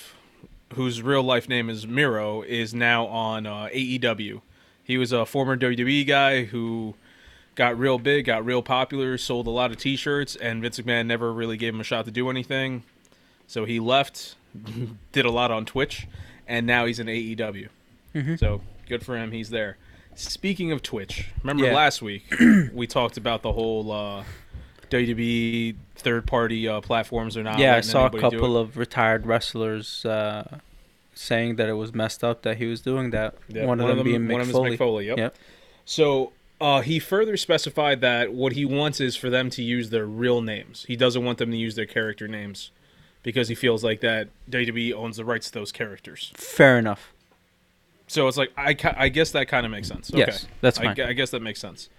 whose 0.73 1.01
real 1.01 1.23
life 1.23 1.47
name 1.47 1.69
is 1.69 1.85
Miro, 1.85 2.41
is 2.41 2.73
now 2.73 3.05
on 3.07 3.45
uh, 3.45 3.69
AEW. 3.71 4.41
He 4.83 4.97
was 4.97 5.11
a 5.11 5.25
former 5.25 5.55
WWE 5.55 6.07
guy 6.07 6.45
who 6.45 6.95
got 7.61 7.77
real 7.77 7.99
big, 7.99 8.25
got 8.25 8.43
real 8.43 8.63
popular, 8.63 9.19
sold 9.19 9.45
a 9.45 9.51
lot 9.51 9.69
of 9.69 9.77
T-shirts, 9.77 10.35
and 10.35 10.63
Vince 10.63 10.79
McMahon 10.79 11.05
never 11.05 11.31
really 11.31 11.57
gave 11.57 11.75
him 11.75 11.79
a 11.79 11.83
shot 11.83 12.05
to 12.05 12.11
do 12.11 12.27
anything. 12.27 12.81
So 13.45 13.65
he 13.65 13.79
left, 13.79 14.35
did 15.11 15.25
a 15.25 15.29
lot 15.29 15.51
on 15.51 15.65
Twitch, 15.67 16.07
and 16.47 16.65
now 16.65 16.87
he's 16.87 16.97
in 16.97 17.05
AEW. 17.05 17.69
So 18.39 18.61
good 18.89 19.05
for 19.05 19.15
him. 19.15 19.31
He's 19.31 19.51
there. 19.51 19.77
Speaking 20.15 20.71
of 20.71 20.81
Twitch, 20.81 21.29
remember 21.43 21.65
Yeah. 21.65 21.75
last 21.75 22.01
week 22.01 22.33
we 22.73 22.87
talked 22.87 23.17
about 23.17 23.43
the 23.43 23.51
whole 23.51 23.91
uh, 23.91 24.23
WWE 24.89 25.75
third-party 25.97 26.67
uh, 26.67 26.81
platforms 26.81 27.37
or 27.37 27.43
not. 27.43 27.59
yeah, 27.59 27.75
I 27.75 27.81
saw 27.81 27.99
a 27.99 28.01
anybody 28.07 28.21
do 28.21 28.27
it. 28.27 28.31
couple 28.39 28.57
of 28.57 28.75
retired 28.75 29.27
wrestlers 29.27 30.03
uh, 30.03 30.57
saying 31.13 31.57
that 31.57 31.69
it 31.69 31.73
was 31.73 31.93
messed 31.93 32.23
up 32.23 32.41
that 32.41 32.57
he 32.57 32.65
was 32.65 32.81
doing 32.81 33.11
that. 33.11 33.35
Yeah, 33.49 33.65
one, 33.65 33.79
of 33.79 33.87
them, 33.95 34.03
being 34.03 34.21
Mick 34.21 34.31
one 34.31 34.41
of 34.41 34.47
them 34.47 34.55
Foley. 34.55 34.69
is 34.69 34.75
Mick 34.75 34.77
Foley. 34.79 35.07
Yep. 35.07 35.17
Yep. 35.19 35.35
So 35.85 36.33
uh, 36.61 36.81
he 36.81 36.99
further 36.99 37.35
specified 37.35 37.99
that 38.01 38.31
what 38.33 38.53
he 38.53 38.63
wants 38.63 39.01
is 39.01 39.15
for 39.15 39.29
them 39.29 39.49
to 39.49 39.63
use 39.63 39.89
their 39.89 40.05
real 40.05 40.41
names. 40.41 40.85
He 40.87 40.95
doesn't 40.95 41.25
want 41.25 41.39
them 41.39 41.51
to 41.51 41.57
use 41.57 41.75
their 41.75 41.85
character 41.87 42.27
names 42.27 42.71
because 43.23 43.47
he 43.49 43.55
feels 43.55 43.83
like 43.83 43.99
that 44.01 44.29
WWE 44.49 44.93
owns 44.93 45.17
the 45.17 45.25
rights 45.25 45.47
to 45.47 45.53
those 45.53 45.71
characters. 45.71 46.31
Fair 46.35 46.77
enough. 46.79 47.13
So 48.07 48.27
it's 48.27 48.37
like 48.37 48.51
I, 48.57 48.73
ca- 48.73 48.95
I 48.97 49.09
guess 49.09 49.31
that 49.31 49.47
kind 49.47 49.65
of 49.65 49.71
makes 49.71 49.87
sense. 49.87 50.09
Okay. 50.11 50.19
Yes, 50.19 50.47
that's 50.61 50.79
I, 50.79 50.83
fine. 50.85 50.95
gu- 50.95 51.05
I 51.05 51.13
guess 51.13 51.31
that 51.31 51.41
makes 51.41 51.59
sense. 51.59 51.89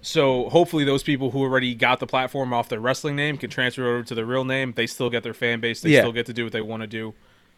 So 0.00 0.48
hopefully 0.48 0.84
those 0.84 1.04
people 1.04 1.30
who 1.30 1.40
already 1.42 1.74
got 1.74 2.00
the 2.00 2.06
platform 2.06 2.52
off 2.52 2.68
their 2.68 2.80
wrestling 2.80 3.14
name 3.14 3.38
can 3.38 3.48
transfer 3.48 3.86
over 3.86 4.02
to 4.02 4.14
their 4.14 4.24
real 4.24 4.44
name. 4.44 4.72
They 4.76 4.86
still 4.88 5.08
get 5.08 5.22
their 5.22 5.34
fan 5.34 5.60
base. 5.60 5.80
They 5.80 5.90
Yeah. 5.90 6.00
still 6.00 6.12
get 6.12 6.26
to 6.26 6.32
do 6.32 6.42
what 6.44 6.52
they 6.52 6.60
want 6.60 6.82
to 6.82 6.86
do. 6.88 7.14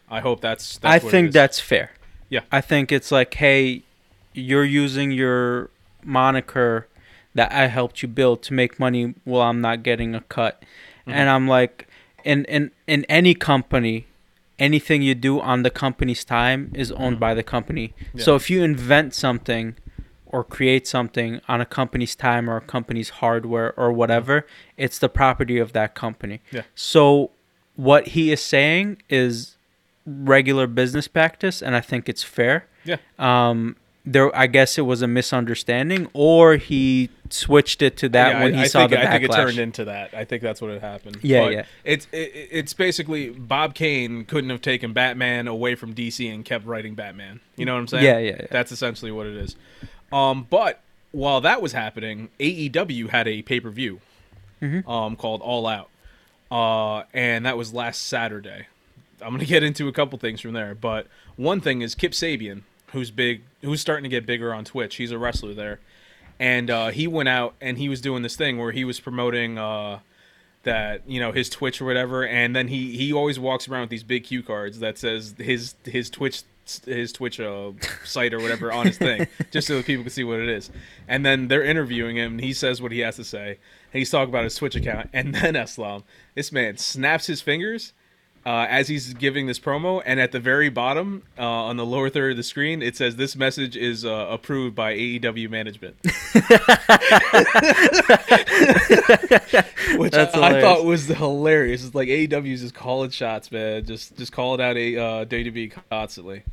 I 0.09 0.19
hope 0.19 0.41
that's. 0.41 0.77
that's 0.77 1.03
I 1.03 1.09
think 1.09 1.31
that's 1.31 1.59
fair. 1.59 1.91
Yeah. 2.29 2.41
I 2.51 2.61
think 2.61 2.91
it's 2.91 3.11
like, 3.11 3.33
hey, 3.33 3.81
you're 4.33 4.63
using 4.65 5.11
your 5.11 5.71
moniker 6.05 6.87
that 7.33 7.51
I 7.51 7.67
helped 7.67 8.01
you 8.01 8.07
build 8.07 8.41
to 8.43 8.53
make 8.53 8.79
money 8.79 9.13
while 9.23 9.49
I'm 9.49 9.61
not 9.61 9.83
getting 9.83 10.15
a 10.15 10.21
cut. 10.21 10.61
Mm-hmm. 11.01 11.11
And 11.11 11.29
I'm 11.29 11.47
like, 11.47 11.87
in, 12.23 12.45
in 12.45 12.71
in 12.87 13.05
any 13.05 13.35
company, 13.35 14.07
anything 14.57 15.01
you 15.01 15.15
do 15.15 15.39
on 15.39 15.63
the 15.63 15.69
company's 15.69 16.23
time 16.23 16.71
is 16.73 16.91
owned 16.93 17.19
by 17.19 17.33
the 17.33 17.43
company. 17.43 17.93
So 18.17 18.35
if 18.35 18.49
you 18.49 18.63
invent 18.63 19.13
something 19.13 19.75
or 20.25 20.43
create 20.43 20.87
something 20.87 21.39
on 21.47 21.61
a 21.61 21.65
company's 21.65 22.15
time 22.15 22.49
or 22.49 22.57
a 22.57 22.61
company's 22.61 23.09
hardware 23.09 23.73
or 23.77 23.91
whatever, 23.91 24.47
it's 24.75 24.97
the 24.97 25.09
property 25.09 25.59
of 25.59 25.73
that 25.73 25.93
company. 25.93 26.41
Yeah. 26.51 26.63
So 26.73 27.31
what 27.75 28.09
he 28.09 28.31
is 28.31 28.41
saying 28.41 29.01
is 29.09 29.57
regular 30.05 30.67
business 30.67 31.07
practice 31.07 31.61
and 31.61 31.75
I 31.75 31.81
think 31.81 32.09
it's 32.09 32.23
fair. 32.23 32.67
Yeah. 32.83 32.97
Um 33.19 33.75
there 34.05 34.35
I 34.35 34.47
guess 34.47 34.77
it 34.77 34.83
was 34.83 35.01
a 35.01 35.07
misunderstanding 35.07 36.07
or 36.13 36.57
he 36.57 37.09
switched 37.29 37.81
it 37.81 37.97
to 37.97 38.09
that 38.09 38.33
Yeah, 38.33 38.43
when 38.43 38.53
I, 38.53 38.57
he 38.57 38.63
I 38.63 38.67
saw 38.67 38.79
think, 38.81 38.91
the 38.91 39.07
I 39.07 39.11
think 39.11 39.23
it 39.23 39.31
backlash. 39.31 39.35
turned 39.35 39.57
into 39.59 39.85
that. 39.85 40.13
I 40.13 40.25
think 40.25 40.43
that's 40.43 40.61
what 40.61 40.69
had 40.71 40.81
happened. 40.81 41.17
Yeah, 41.23 41.41
But 41.41 41.53
yeah. 41.53 41.65
It's 41.83 42.07
it, 42.11 42.31
it's 42.51 42.73
basically 42.73 43.29
Bob 43.31 43.73
Kane 43.73 44.25
couldn't 44.25 44.49
have 44.51 44.61
taken 44.61 44.93
Batman 44.93 45.47
away 45.47 45.73
from 45.75 45.95
DC 45.95 46.31
and 46.33 46.45
kept 46.45 46.65
writing 46.65 46.93
Batman. 46.95 47.39
You 47.55 47.65
know 47.65 47.73
what 47.73 47.79
I'm 47.79 47.87
saying? 47.87 48.03
Yeah, 48.05 48.19
yeah, 48.19 48.35
yeah. 48.41 48.47
That's 48.51 48.71
essentially 48.71 49.11
what 49.11 49.25
it 49.25 49.35
is. 49.35 49.55
Um, 50.11 50.45
but 50.49 50.81
while 51.11 51.41
that 51.41 51.61
was 51.61 51.71
happening, 51.73 52.29
AEW 52.39 53.09
had 53.09 53.27
a 53.27 53.41
pay 53.41 53.59
per 53.59 53.69
view 53.69 54.01
Mm-hmm. 54.61 54.89
um, 54.89 55.15
called 55.17 55.41
All 55.41 55.67
Out, 55.67 55.89
uh, 56.49 57.03
and 57.13 57.45
that 57.45 57.57
was 57.57 57.73
last 57.73 58.03
Saturday. 58.07 58.67
I'm 59.21 59.31
gonna 59.33 59.45
get 59.55 59.63
into 59.63 59.87
a 59.87 59.91
couple 59.91 60.17
things 60.17 60.39
from 60.41 60.53
there, 60.53 60.73
but 60.73 61.07
one 61.35 61.59
thing 61.59 61.81
is 61.81 61.93
Kip 61.93 62.13
Sabian, 62.13 62.61
who's 62.91 63.11
big, 63.11 63.43
who's 63.61 63.81
starting 63.81 64.03
to 64.03 64.09
get 64.09 64.25
bigger 64.25 64.53
on 64.53 64.65
Twitch. 64.65 64.95
He's 64.95 65.11
a 65.11 65.17
wrestler 65.17 65.53
there, 65.53 65.79
and 66.39 66.69
uh, 66.69 66.89
he 66.89 67.07
went 67.07 67.29
out 67.29 67.55
and 67.61 67.77
he 67.77 67.89
was 67.89 68.01
doing 68.01 68.23
this 68.23 68.35
thing 68.35 68.57
where 68.57 68.71
he 68.71 68.83
was 68.83 68.99
promoting 68.99 69.57
uh, 69.57 69.99
that 70.63 71.01
you 71.07 71.19
know 71.19 71.31
his 71.31 71.49
Twitch 71.49 71.81
or 71.81 71.85
whatever, 71.85 72.25
and 72.25 72.55
then 72.55 72.67
he 72.67 72.97
he 72.97 73.13
always 73.13 73.39
walks 73.39 73.67
around 73.67 73.81
with 73.81 73.89
these 73.89 74.03
big 74.03 74.25
cue 74.25 74.43
cards 74.43 74.79
that 74.79 74.97
says 74.97 75.35
his 75.37 75.75
his 75.85 76.09
Twitch 76.09 76.43
his 76.85 77.11
Twitch 77.13 77.39
uh, 77.39 77.71
site 78.03 78.33
or 78.33 78.39
whatever 78.39 78.71
on 78.71 78.87
his 78.87 78.97
thing, 78.97 79.27
just 79.51 79.67
so 79.67 79.77
that 79.77 79.85
people 79.85 80.03
can 80.03 80.11
see 80.11 80.23
what 80.23 80.39
it 80.39 80.49
is. 80.49 80.71
And 81.07 81.25
then 81.25 81.47
they're 81.47 81.63
interviewing 81.63 82.17
him, 82.17 82.33
and 82.33 82.41
he 82.41 82.53
says 82.53 82.81
what 82.81 82.91
he 82.91 82.99
has 82.99 83.15
to 83.17 83.23
say, 83.23 83.49
and 83.93 83.99
he's 83.99 84.09
talking 84.09 84.29
about 84.29 84.43
his 84.43 84.55
Twitch 84.55 84.75
account, 84.75 85.09
and 85.13 85.33
then 85.33 85.55
Islam, 85.55 86.03
this 86.33 86.51
man 86.51 86.77
snaps 86.77 87.27
his 87.27 87.41
fingers. 87.41 87.93
Uh, 88.45 88.67
as 88.69 88.87
he's 88.87 89.11
giving 89.15 89.47
this 89.47 89.57
promo, 89.59 90.03
and 90.05 90.19
at 90.19 90.31
the 90.31 90.39
very 90.39 90.69
bottom, 90.69 91.23
uh, 91.35 91.41
on 91.41 91.77
the 91.77 91.85
lower 91.85 92.11
third 92.11 92.29
of 92.31 92.37
the 92.37 92.43
screen, 92.43 92.83
it 92.83 92.95
says 92.95 93.15
this 93.15 93.35
message 93.35 93.75
is 93.75 94.05
uh, 94.05 94.27
approved 94.29 94.75
by 94.75 94.93
AEW 94.93 95.49
management. 95.49 95.95
which 99.97 100.11
That's 100.11 100.35
I, 100.35 100.57
I 100.57 100.61
thought 100.61 100.85
was 100.85 101.05
hilarious. 101.07 101.85
It's 101.85 101.95
like 101.95 102.07
AEW's 102.07 102.61
just 102.61 102.75
calling 102.75 103.09
shots, 103.09 103.51
man. 103.51 103.85
Just 103.85 104.15
just 104.17 104.31
calling 104.31 104.61
out 104.61 104.77
a 104.77 104.97
uh, 104.97 105.25
WWE 105.25 105.73
constantly. 105.89 106.43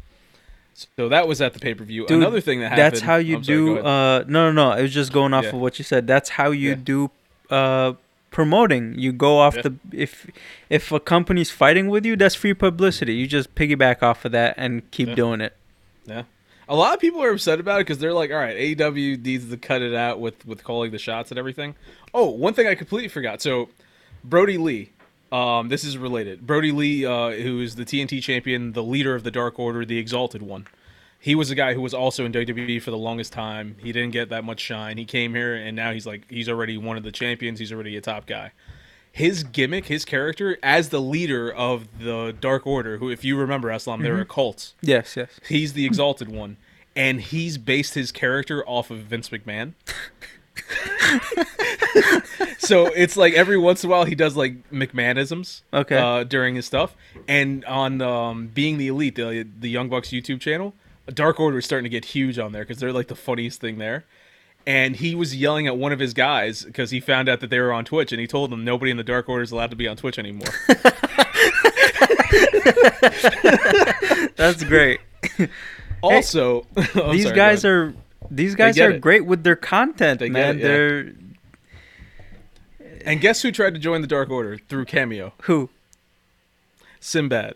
So 0.97 1.09
that 1.11 1.29
was 1.29 1.41
at 1.41 1.53
the 1.53 1.59
pay 1.61 1.75
per 1.75 1.85
view. 1.85 2.07
Another 2.09 2.41
thing 2.41 2.61
that 2.61 2.71
happened. 2.71 2.83
That's 2.87 3.01
how 3.01 3.17
you 3.17 3.37
I'm 3.37 3.43
do 3.43 3.73
ahead. 3.73 3.85
uh 3.87 4.25
no 4.29 4.51
no 4.51 4.71
no, 4.71 4.73
it 4.73 4.83
was 4.83 4.95
just 4.95 5.13
going 5.13 5.35
off 5.35 5.45
Yeah. 5.45 5.51
of 5.51 5.57
what 5.57 5.79
you 5.79 5.85
said. 5.85 6.07
That's 6.07 6.31
how 6.31 6.51
you 6.51 6.71
Yeah. 6.71 6.77
do 6.83 7.11
uh 7.51 7.93
promoting. 8.33 8.99
You 8.99 9.13
go 9.13 9.39
off 9.39 9.55
Yeah. 9.57 9.63
the 9.63 9.75
if 9.93 10.27
if 10.69 10.91
a 10.91 10.99
company's 10.99 11.51
fighting 11.51 11.89
with 11.89 12.05
you, 12.05 12.17
that's 12.17 12.35
free 12.35 12.55
publicity. 12.55 13.15
You 13.15 13.27
just 13.29 13.55
piggyback 13.55 14.03
off 14.03 14.25
of 14.25 14.33
that 14.33 14.55
and 14.57 14.91
keep 14.91 15.09
Yeah. 15.09 15.15
doing 15.15 15.41
it. 15.41 15.57
Yeah. 16.07 16.23
A 16.69 16.75
lot 16.77 16.95
of 16.95 17.01
people 17.01 17.23
are 17.23 17.31
upset 17.31 17.61
about 17.61 17.81
it 17.81 17.87
because 17.87 17.99
they're 17.99 18.13
like, 18.15 18.31
all 18.31 18.39
right, 18.39 18.57
AEW 18.57 19.17
needs 19.23 19.51
to 19.51 19.57
cut 19.57 19.83
it 19.83 19.95
out 19.95 20.21
with, 20.21 20.47
with 20.47 20.65
calling 20.65 20.91
the 20.91 20.99
shots 20.99 21.31
and 21.31 21.39
everything. 21.39 21.75
Oh, 22.15 22.31
one 22.31 22.55
thing 22.55 22.67
I 22.67 22.75
completely 22.75 23.09
forgot. 23.09 23.43
So, 23.43 23.69
Brodie 24.25 24.57
Lee, 24.59 24.91
um, 25.33 25.69
this 25.69 25.85
is 25.85 25.99
related. 25.99 26.47
Brodie 26.47 26.73
Lee, 26.73 27.05
uh, 27.05 27.31
who 27.33 27.61
is 27.61 27.75
the 27.75 27.85
TNT 27.85 28.23
champion, 28.23 28.73
the 28.73 28.83
leader 28.83 29.15
of 29.15 29.23
the 29.25 29.31
Dark 29.31 29.59
Order, 29.59 29.85
the 29.85 29.99
Exalted 29.99 30.41
One. 30.41 30.67
He 31.23 31.37
was 31.37 31.53
a 31.53 31.55
guy 31.55 31.73
who 31.73 31.81
was 31.81 31.95
also 31.95 32.25
in 32.25 32.33
WWE 32.33 32.83
for 32.83 32.91
the 32.91 32.99
longest 32.99 33.33
time. 33.33 33.77
He 33.79 33.93
didn't 33.93 34.11
get 34.11 34.29
that 34.31 34.43
much 34.43 34.59
shine. 34.59 34.99
He 34.99 35.05
came 35.05 35.37
here 35.37 35.55
and 35.55 35.77
now 35.77 35.93
he's 35.93 36.05
like 36.05 36.29
he's 36.29 36.49
already 36.49 36.77
one 36.77 36.97
of 36.97 37.05
the 37.05 37.13
champions. 37.13 37.61
He's 37.61 37.73
already 37.73 37.97
a 37.97 38.01
top 38.01 38.27
guy. 38.27 38.51
His 39.13 39.45
gimmick, 39.45 39.87
his 39.87 40.05
character 40.05 40.59
as 40.65 40.89
the 40.89 41.01
leader 41.01 41.49
of 41.53 41.87
the 42.01 42.35
Dark 42.41 42.67
Order, 42.67 42.99
who 42.99 43.09
if 43.09 43.25
you 43.25 43.37
remember 43.37 43.69
Aslam, 43.69 44.03
they're 44.03 44.21
a 44.21 44.25
cult. 44.25 44.73
Yes, 44.81 45.17
yes. 45.17 45.39
He's 45.49 45.75
the 45.75 45.87
exalted 45.87 46.29
one. 46.29 46.57
And 46.97 47.21
he's 47.21 47.57
based 47.57 47.95
his 47.95 48.11
character 48.11 48.67
off 48.67 48.91
of 48.91 48.99
Vince 48.99 49.29
McMahon. 49.29 49.75
so 52.59 52.87
it's 52.87 53.17
like 53.17 53.35
every 53.35 53.59
once 53.59 53.85
in 53.85 53.89
a 53.89 53.91
while 53.91 54.05
he 54.05 54.15
does 54.15 54.37
like 54.37 54.69
McMahonisms 54.71 55.63
Okay. 55.73 55.97
uh, 55.97 56.25
during 56.25 56.55
his 56.57 56.67
stuff. 56.67 56.97
And 57.29 57.65
on 57.67 58.03
um, 58.03 58.49
Being 58.49 58.79
the 58.79 58.89
Elite, 58.89 59.15
the, 59.15 59.47
the 59.59 59.71
Young 59.71 59.89
Bucks 59.89 60.09
YouTube 60.09 60.41
channel, 60.41 60.75
Dark 61.13 61.39
Order 61.41 61.59
is 61.59 61.65
starting 61.65 61.85
to 61.85 61.91
get 61.91 62.05
huge 62.07 62.39
on 62.39 62.53
there 62.53 62.63
because 62.63 62.79
they're 62.79 62.93
like 62.93 63.09
the 63.09 63.15
funniest 63.17 63.61
thing 63.61 63.79
there. 63.79 64.05
And 64.67 64.95
he 64.97 65.15
was 65.17 65.35
yelling 65.35 65.67
at 65.67 65.77
one 65.77 65.91
of 65.93 65.99
his 65.99 66.15
guys 66.15 66.63
because 66.65 66.91
he 66.93 67.01
found 67.01 67.29
out 67.29 67.41
that 67.41 67.51
they 67.51 67.59
were 67.59 67.73
on 67.73 67.85
Twitch, 67.85 68.13
and 68.13 68.21
he 68.21 68.29
told 68.29 68.51
them 68.51 68.65
nobody 68.65 68.91
in 68.93 68.97
the 68.97 69.03
Dark 69.03 69.29
Order 69.29 69.43
is 69.43 69.51
allowed 69.51 69.71
to 69.71 69.77
be 69.77 69.89
on 69.89 69.97
Twitch 69.97 70.19
anymore. 70.21 70.47
That's 74.37 74.63
great. 74.65 75.01
also, 76.03 76.67
oh, 76.95 77.13
these 77.13 77.23
sorry, 77.25 77.25
go 77.25 77.35
guys 77.35 77.65
are 77.65 77.95
these 78.31 78.55
guys 78.55 78.79
are 78.79 78.93
it. 78.93 79.01
great 79.01 79.27
with 79.27 79.43
their 79.43 79.57
content, 79.57 80.21
They 80.21 80.29
man. 80.29 80.59
it, 80.59 80.63
yeah. 80.63 80.69
They're 80.69 81.13
And 83.05 83.21
guess 83.21 83.43
who 83.43 83.51
tried 83.53 83.75
to 83.75 83.81
join 83.81 84.01
the 84.01 84.07
Dark 84.07 84.31
Order 84.31 84.59
through 84.69 84.85
Cameo? 84.87 85.33
who? 85.43 85.71
Sinbad. 87.01 87.55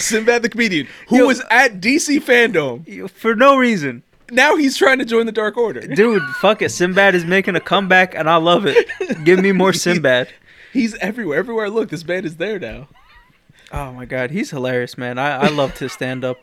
Sinbad 0.00 0.42
the 0.42 0.48
comedian, 0.48 0.88
who 1.08 1.18
Yo. 1.18 1.26
was 1.26 1.40
at 1.50 1.80
DC 1.80 2.20
Fandom. 2.20 3.08
For 3.10 3.34
no 3.34 3.56
reason. 3.56 4.02
Now 4.30 4.56
he's 4.56 4.76
trying 4.76 4.98
to 5.00 5.04
join 5.04 5.26
the 5.26 5.32
Dark 5.32 5.56
Order. 5.56 5.80
Dude, 5.80 6.22
fuck 6.40 6.62
it. 6.62 6.70
Sinbad 6.70 7.14
is 7.14 7.24
making 7.24 7.56
a 7.56 7.60
comeback 7.60 8.14
and 8.14 8.28
I 8.30 8.36
love 8.36 8.64
it. 8.66 8.88
Give 9.24 9.40
me 9.40 9.50
more 9.52 9.72
Sinbad. 9.72 10.28
He's 10.72 10.94
everywhere. 10.96 11.38
Everywhere 11.38 11.66
I 11.66 11.68
look, 11.68 11.88
this 11.90 12.06
man 12.06 12.24
is 12.24 12.36
there 12.36 12.58
now. 12.60 12.86
Oh 13.72 13.92
my 13.92 14.04
god, 14.04 14.30
he's 14.30 14.50
hilarious, 14.50 14.96
man. 14.98 15.18
I, 15.18 15.46
I 15.46 15.48
loved 15.48 15.78
his 15.78 15.92
stand 15.92 16.24
up. 16.24 16.38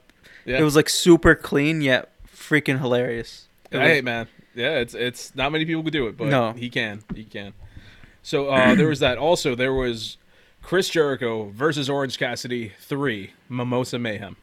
Yeah. 0.45 0.59
It 0.59 0.63
was 0.63 0.75
like 0.75 0.89
super 0.89 1.35
clean 1.35 1.81
yet 1.81 2.11
freaking 2.33 2.79
hilarious. 2.79 3.47
It 3.71 3.79
hey 3.79 3.95
was- 3.97 4.03
man, 4.05 4.27
yeah, 4.55 4.79
it's 4.79 4.93
it's 4.93 5.33
not 5.35 5.51
many 5.51 5.65
people 5.65 5.83
could 5.83 5.93
do 5.93 6.07
it, 6.07 6.17
but 6.17 6.27
No. 6.27 6.53
he 6.53 6.69
can, 6.69 7.03
he 7.15 7.23
can. 7.25 7.53
So 8.23 8.49
uh, 8.49 8.75
there 8.75 8.87
was 8.87 8.99
that. 8.99 9.17
Also, 9.17 9.55
there 9.55 9.73
was 9.73 10.17
Chris 10.67 10.89
Jericho 10.89 11.45
versus 11.55 11.89
Orange 11.89 12.19
Cassidy 12.19 12.73
three 12.77 13.31
Mimosa 13.47 13.97
Mayhem. 13.97 14.35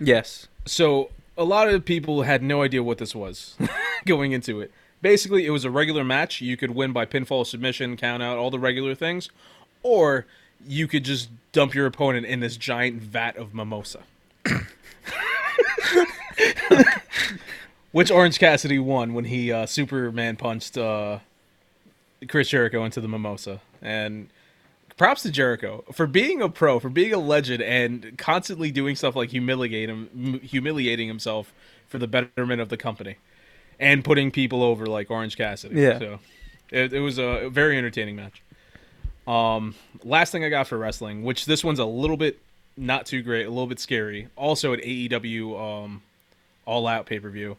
Yes. 0.00 0.48
So 0.66 1.10
a 1.38 1.44
lot 1.44 1.68
of 1.68 1.84
people 1.84 2.22
had 2.22 2.42
no 2.42 2.62
idea 2.62 2.82
what 2.82 2.98
this 2.98 3.14
was 3.14 3.56
going 4.04 4.32
into 4.32 4.60
it. 4.60 4.72
Basically, 5.00 5.46
it 5.46 5.50
was 5.50 5.64
a 5.64 5.70
regular 5.70 6.02
match. 6.02 6.40
You 6.40 6.56
could 6.56 6.72
win 6.72 6.92
by 6.92 7.06
pinfall, 7.06 7.46
submission, 7.46 7.96
count 7.96 8.20
out, 8.20 8.36
all 8.36 8.50
the 8.50 8.58
regular 8.58 8.96
things, 8.96 9.28
or 9.84 10.26
you 10.66 10.88
could 10.88 11.04
just 11.04 11.28
dump 11.52 11.72
your 11.72 11.86
opponent 11.86 12.26
in 12.26 12.40
this 12.40 12.56
giant 12.56 13.00
vat 13.00 13.36
of 13.36 13.54
mimosa. 13.54 14.00
Which 17.92 18.10
Orange 18.10 18.40
Cassidy 18.40 18.80
won 18.80 19.14
when 19.14 19.26
he 19.26 19.52
uh, 19.52 19.66
Superman 19.66 20.34
punched 20.34 20.76
uh, 20.76 21.20
Chris 22.26 22.48
Jericho 22.48 22.84
into 22.84 23.00
the 23.00 23.06
mimosa. 23.06 23.60
And 23.80 24.30
props 25.00 25.22
to 25.22 25.30
Jericho 25.30 25.82
for 25.92 26.06
being 26.06 26.42
a 26.42 26.48
pro, 26.50 26.78
for 26.78 26.90
being 26.90 27.14
a 27.14 27.18
legend, 27.18 27.62
and 27.62 28.18
constantly 28.18 28.70
doing 28.70 28.94
stuff 28.96 29.16
like 29.16 29.30
humiliate 29.30 29.88
him, 29.88 30.40
humiliating 30.42 31.08
himself 31.08 31.54
for 31.88 31.96
the 31.96 32.06
betterment 32.06 32.60
of 32.60 32.68
the 32.68 32.76
company, 32.76 33.16
and 33.78 34.04
putting 34.04 34.30
people 34.30 34.62
over 34.62 34.84
like 34.84 35.10
Orange 35.10 35.38
Cassidy. 35.38 35.80
Yeah. 35.80 35.98
So 35.98 36.18
it, 36.70 36.92
it 36.92 37.00
was 37.00 37.18
a 37.18 37.48
very 37.48 37.78
entertaining 37.78 38.14
match. 38.14 38.42
Um, 39.26 39.74
last 40.04 40.32
thing 40.32 40.44
I 40.44 40.50
got 40.50 40.66
for 40.66 40.76
wrestling, 40.76 41.24
which 41.24 41.46
this 41.46 41.64
one's 41.64 41.78
a 41.78 41.86
little 41.86 42.18
bit 42.18 42.38
not 42.76 43.06
too 43.06 43.22
great, 43.22 43.46
a 43.46 43.48
little 43.48 43.66
bit 43.66 43.80
scary. 43.80 44.28
Also 44.36 44.74
at 44.74 44.80
AEW 44.80 45.58
um, 45.58 46.02
All 46.66 46.86
Out 46.86 47.06
pay 47.06 47.18
per 47.18 47.30
view, 47.30 47.56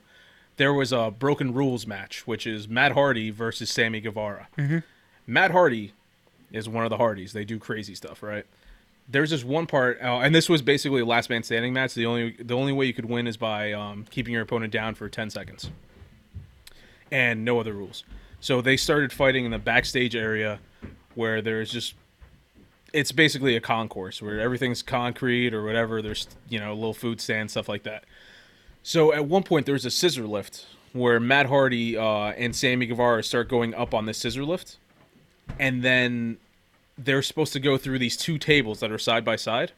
there 0.57 0.73
was 0.73 0.93
a 0.93 1.09
Broken 1.09 1.55
Rules 1.55 1.87
match, 1.87 2.27
which 2.27 2.45
is 2.45 2.67
Matt 2.67 2.91
Hardy 2.91 3.31
versus 3.31 3.71
Sammy 3.71 3.99
Guevara. 3.99 4.47
Matt 5.25 5.49
Hardy 5.49 5.93
is 6.51 6.67
one 6.69 6.83
of 6.83 6.89
the 6.89 6.97
Hardys. 6.97 7.33
They 7.33 7.45
do 7.45 7.59
crazy 7.59 7.95
stuff, 7.95 8.23
right? 8.23 8.45
There's 9.07 9.31
this 9.31 9.43
one 9.43 9.67
part, 9.67 10.01
uh, 10.01 10.19
and 10.19 10.33
this 10.33 10.47
was 10.47 10.61
basically 10.61 11.01
a 11.01 11.05
last 11.05 11.29
man 11.29 11.43
standing 11.43 11.73
match. 11.73 11.93
The 11.93 12.05
only 12.05 12.31
the 12.39 12.55
only 12.55 12.71
way 12.71 12.85
you 12.85 12.93
could 12.93 13.05
win 13.05 13.27
is 13.27 13.37
by 13.37 13.73
um, 13.73 14.05
keeping 14.09 14.33
your 14.33 14.43
opponent 14.43 14.71
down 14.71 14.95
for 14.95 15.09
ten 15.09 15.29
seconds, 15.29 15.69
and 17.11 17.43
no 17.43 17.59
other 17.59 17.73
rules. 17.73 18.03
So 18.39 18.61
they 18.61 18.77
started 18.77 19.11
fighting 19.11 19.45
in 19.45 19.51
the 19.51 19.59
backstage 19.59 20.15
area, 20.15 20.59
where 21.15 21.41
there's 21.41 21.71
just 21.71 21.95
it's 22.93 23.11
basically 23.11 23.55
a 23.55 23.61
concourse 23.61 24.21
where 24.21 24.39
everything's 24.39 24.81
concrete 24.81 25.53
or 25.53 25.63
whatever. 25.63 26.01
There's 26.01 26.27
you 26.49 26.59
know 26.59 26.73
little 26.73 26.93
food 26.93 27.21
stand 27.21 27.51
stuff 27.51 27.67
like 27.67 27.83
that. 27.83 28.05
So 28.83 29.13
at 29.13 29.25
one 29.25 29.43
point 29.43 29.65
there 29.65 29.73
was 29.73 29.85
a 29.85 29.91
scissor 29.91 30.25
lift 30.25 30.65
where 30.93 31.19
Matt 31.19 31.45
Hardy 31.45 31.97
uh, 31.97 32.31
and 32.31 32.55
Sammy 32.55 32.85
Guevara 32.85 33.23
start 33.23 33.47
going 33.47 33.73
up 33.73 33.93
on 33.93 34.05
the 34.05 34.13
scissor 34.13 34.43
lift, 34.43 34.77
and 35.59 35.83
then 35.83 36.37
they're 36.97 37.21
supposed 37.21 37.53
to 37.53 37.59
go 37.59 37.77
through 37.77 37.99
these 37.99 38.17
two 38.17 38.37
tables 38.37 38.79
that 38.79 38.91
are 38.91 38.99
side 38.99 39.25
by 39.25 39.35
side. 39.35 39.71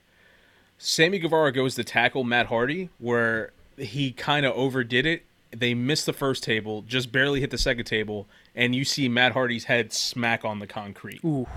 Sammy 0.78 1.20
Guevara 1.20 1.52
goes 1.52 1.76
to 1.76 1.84
tackle 1.84 2.24
Matt 2.24 2.48
Hardy 2.48 2.90
where 3.00 3.52
he 3.78 4.12
kind 4.12 4.46
of 4.46 4.54
overdid 4.54 5.06
it. 5.06 5.24
They 5.52 5.74
missed 5.74 6.06
the 6.06 6.14
first 6.14 6.44
table, 6.44 6.82
just 6.82 7.12
barely 7.12 7.40
hit 7.40 7.52
the 7.52 7.58
second 7.60 7.86
table, 7.86 8.28
and 8.56 8.74
you 8.76 8.84
see 8.84 9.08
Matt 9.08 9.34
Hardy's 9.34 9.66
head 9.66 9.94
smack 9.94 10.44
on 10.44 10.60
the 10.60 10.68
concrete. 10.68 11.24
Ooh. 11.24 11.48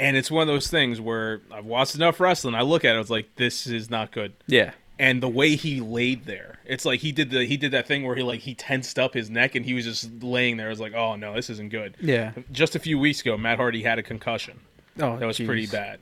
And 0.00 0.16
it's 0.16 0.30
one 0.30 0.42
of 0.42 0.48
those 0.48 0.68
things 0.68 1.00
where 1.00 1.40
I've 1.52 1.66
watched 1.66 1.94
enough 1.94 2.18
wrestling. 2.18 2.54
I 2.54 2.62
look 2.62 2.84
at 2.84 2.96
it, 2.96 2.98
it's 2.98 3.10
like 3.10 3.36
this 3.36 3.66
is 3.66 3.88
not 3.90 4.10
good 4.10 4.32
Yeah. 4.46 4.72
And 5.00 5.22
the 5.22 5.28
way 5.28 5.56
he 5.56 5.80
laid 5.80 6.26
there 6.26 6.60
it's 6.70 6.84
like 6.84 7.00
he 7.00 7.10
did 7.10 7.30
the 7.30 7.44
he 7.44 7.56
did 7.56 7.72
that 7.72 7.88
thing 7.88 8.04
where 8.04 8.14
he 8.14 8.22
like 8.22 8.40
he 8.40 8.54
tensed 8.54 8.96
up 8.96 9.12
his 9.12 9.28
neck 9.28 9.56
and 9.56 9.66
he 9.66 9.74
was 9.74 9.84
just 9.84 10.22
laying 10.22 10.56
there. 10.56 10.68
I 10.68 10.70
was 10.70 10.78
like 10.78 10.94
oh 10.94 11.16
no 11.16 11.34
this 11.34 11.50
isn't 11.50 11.70
good. 11.70 11.96
Yeah. 12.00 12.32
just 12.52 12.76
a 12.76 12.78
few 12.78 12.96
weeks 12.96 13.20
ago 13.20 13.36
matt 13.36 13.56
hardy 13.58 13.82
had 13.82 13.98
a 13.98 14.04
concussion. 14.04 14.60
Oh, 15.00 15.16
that 15.16 15.26
was 15.26 15.38
pretty 15.38 15.66
bad. 15.66 15.98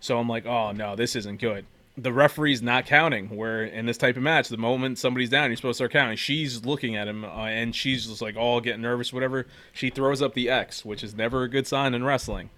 So 0.00 0.18
i'm 0.18 0.28
like 0.28 0.44
oh 0.44 0.72
no 0.72 0.94
this 0.94 1.16
isn't 1.16 1.40
good. 1.40 1.64
The 1.96 2.12
referee's 2.12 2.60
not 2.60 2.84
counting 2.84 3.34
where 3.34 3.64
in 3.64 3.86
this 3.86 3.96
type 3.96 4.18
of 4.18 4.22
match 4.22 4.48
the 4.48 4.58
moment 4.58 4.98
somebody's 4.98 5.30
down 5.30 5.48
you're 5.48 5.56
supposed 5.56 5.78
to 5.78 5.84
start 5.84 5.92
counting. 5.92 6.18
She's 6.18 6.66
looking 6.66 6.96
at 6.96 7.08
him 7.08 7.24
uh, 7.24 7.46
and 7.46 7.74
she's 7.74 8.06
just 8.06 8.20
like 8.20 8.36
all 8.36 8.60
getting 8.60 8.82
nervous 8.82 9.10
whatever. 9.10 9.46
She 9.72 9.88
throws 9.88 10.20
up 10.20 10.34
the 10.34 10.50
x 10.50 10.84
which 10.84 11.02
is 11.02 11.14
never 11.14 11.44
a 11.44 11.48
good 11.48 11.66
sign 11.66 11.94
in 11.94 12.04
wrestling. 12.04 12.50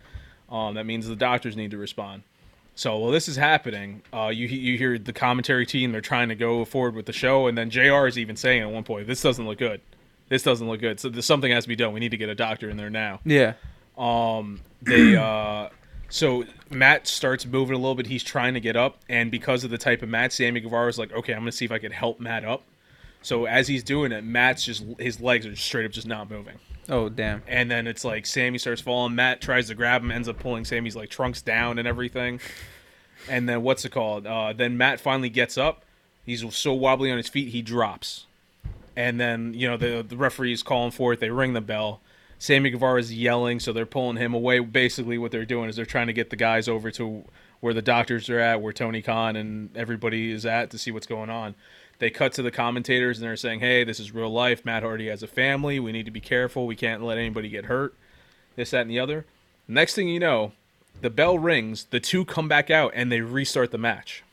Um, 0.51 0.75
that 0.75 0.85
means 0.85 1.07
the 1.07 1.15
doctors 1.15 1.57
need 1.57 1.71
to 1.71 1.79
respond 1.79 2.25
so 2.75 2.97
while 2.99 3.11
this 3.11 3.29
is 3.29 3.37
happening, 3.37 4.03
uh, 4.13 4.29
you 4.29 4.47
you 4.47 4.79
hear 4.79 4.99
the 4.99 5.13
commentary 5.13 5.67
team. 5.67 5.93
They're 5.93 6.01
trying 6.01 6.29
to 6.31 6.35
go 6.35 6.65
forward 6.65 6.95
with 6.95 7.07
the 7.07 7.13
show, 7.13 7.47
and 7.47 7.57
then 7.57 7.71
Jr. 7.71 8.07
is 8.07 8.19
even 8.19 8.37
saying 8.37 8.63
at 8.63 8.71
one 8.71 8.85
point, 8.85 9.07
"This 9.07 9.21
doesn't 9.23 9.47
look 9.47 9.59
good. 9.59 9.81
This 10.29 10.43
doesn't 10.43 10.67
look 10.67 10.81
good. 10.81 10.99
So 10.99 11.09
there's 11.09 11.27
something 11.27 11.53
has 11.53 11.65
to 11.65 11.69
be 11.69 11.77
done. 11.77 11.93
We 11.93 12.01
need 12.01 12.13
to 12.13 12.17
get 12.17 12.29
a 12.29 12.35
doctor 12.35 12.71
in 12.71 12.77
there 12.77 12.91
now." 12.91 13.21
Yeah. 13.25 13.55
They 14.83 15.17
uh, 15.17 15.69
so 16.09 16.45
Matt 16.71 17.07
starts 17.07 17.45
moving 17.47 17.75
a 17.75 17.79
little 17.79 17.95
bit. 17.95 18.07
He's 18.07 18.25
trying 18.25 18.55
to 18.55 18.61
get 18.61 18.77
up, 18.77 18.99
and 19.09 19.31
because 19.31 19.65
of 19.65 19.71
the 19.71 19.79
type 19.79 20.03
of 20.03 20.09
Matt, 20.09 20.33
Sammy 20.33 20.61
Guevara 20.61 20.89
is 20.89 20.99
like, 20.99 21.13
"Okay, 21.13 21.33
I'm 21.35 21.41
gonna 21.41 21.53
see 21.53 21.65
if 21.65 21.73
I 21.73 21.79
can 21.79 21.93
help 21.93 22.21
Matt 22.21 22.45
up." 22.45 22.63
So 23.21 23.45
as 23.45 23.69
he's 23.69 23.85
doing 23.85 24.13
it, 24.13 24.25
Matt's 24.25 24.65
just 24.65 24.85
his 24.99 25.21
legs 25.21 25.47
are 25.47 25.55
straight 25.57 25.85
up 25.85 25.93
just 25.93 26.07
not 26.07 26.31
moving. 26.31 26.59
Oh 26.93 27.09
damn. 27.09 27.43
And 27.49 27.71
then 27.71 27.87
it's 27.87 28.05
like 28.05 28.27
Sammy 28.27 28.59
starts 28.59 28.83
falling. 28.83 29.15
Matt 29.15 29.41
tries 29.41 29.69
to 29.69 29.75
grab 29.75 30.03
him, 30.03 30.11
ends 30.11 30.29
up 30.29 30.39
pulling 30.39 30.67
Sammy's 30.67 30.95
like 30.95 31.09
trunks 31.09 31.41
down 31.41 31.79
and 31.79 31.89
everything. 31.89 32.39
And 33.31 33.49
then 33.49 33.63
what's 33.63 33.87
it 33.87 33.93
called? 33.93 34.27
Uh, 34.27 34.53
then 34.53 34.77
Matt 34.77 35.01
finally 35.01 35.31
gets 35.31 35.57
up. 35.57 35.85
He's 36.27 36.55
so 36.55 36.75
wobbly 36.75 37.11
on 37.11 37.17
his 37.17 37.31
feet, 37.31 37.49
he 37.49 37.63
drops. 37.63 38.27
And 38.95 39.19
then 39.19 39.55
you 39.55 39.67
know 39.67 39.79
the 39.79 40.05
the 40.07 40.19
referee's 40.19 40.63
calling 40.63 40.91
for 40.91 41.15
it. 41.15 41.21
They 41.21 41.31
ring 41.31 41.55
the 41.55 41.63
bell. 41.63 42.03
Sammy 42.39 42.69
Guevara's 42.69 43.15
yelling, 43.15 43.59
so 43.59 43.73
they're 43.73 43.87
pulling 43.87 44.19
him 44.19 44.35
away. 44.35 44.59
Basically, 44.59 45.17
what 45.17 45.31
they're 45.31 45.47
doing 45.47 45.71
is 45.71 45.77
they're 45.77 45.87
trying 45.87 46.09
to 46.09 46.13
get 46.13 46.29
the 46.29 46.37
guys 46.37 46.69
over 46.69 46.91
to 46.91 47.25
where 47.61 47.73
the 47.73 47.81
doctors 47.81 48.29
are 48.29 48.41
at, 48.41 48.61
where 48.61 48.73
Tony 48.73 49.01
Khan 49.01 49.37
and 49.37 49.75
everybody 49.75 50.31
is 50.31 50.45
at 50.45 50.69
to 50.71 50.79
see 50.79 50.91
what's 50.91 51.07
going 51.07 51.31
on. 51.31 51.55
They 52.03 52.11
cut 52.11 52.33
to 52.33 52.43
the 52.43 52.51
commentators 52.51 53.19
and 53.19 53.25
they're 53.25 53.37
saying, 53.37 53.61
"Hey, 53.61 53.85
this 53.85 54.01
is 54.01 54.13
real 54.13 54.29
life. 54.29 54.65
Matt 54.65 54.83
Hardy 54.83 55.07
has 55.07 55.23
a 55.23 55.29
family. 55.29 55.79
We 55.79 55.93
need 55.93 56.05
to 56.07 56.11
be 56.11 56.19
careful. 56.19 56.67
We 56.67 56.75
can't 56.75 57.01
let 57.01 57.17
anybody 57.17 57.49
get 57.49 57.67
hurt. 57.67 57.95
This, 58.57 58.71
that, 58.73 58.81
and 58.81 58.91
the 58.91 58.99
other." 58.99 59.25
Next 59.69 59.95
thing 59.95 60.09
you 60.09 60.19
know, 60.19 60.51
the 61.01 61.11
bell 61.11 61.39
rings. 61.39 61.85
The 61.85 62.01
two 62.01 62.25
come 62.25 62.49
back 62.49 62.71
out 62.71 62.91
and 62.97 63.13
they 63.13 63.21
restart 63.21 63.71
the 63.71 63.79
match. 63.79 64.25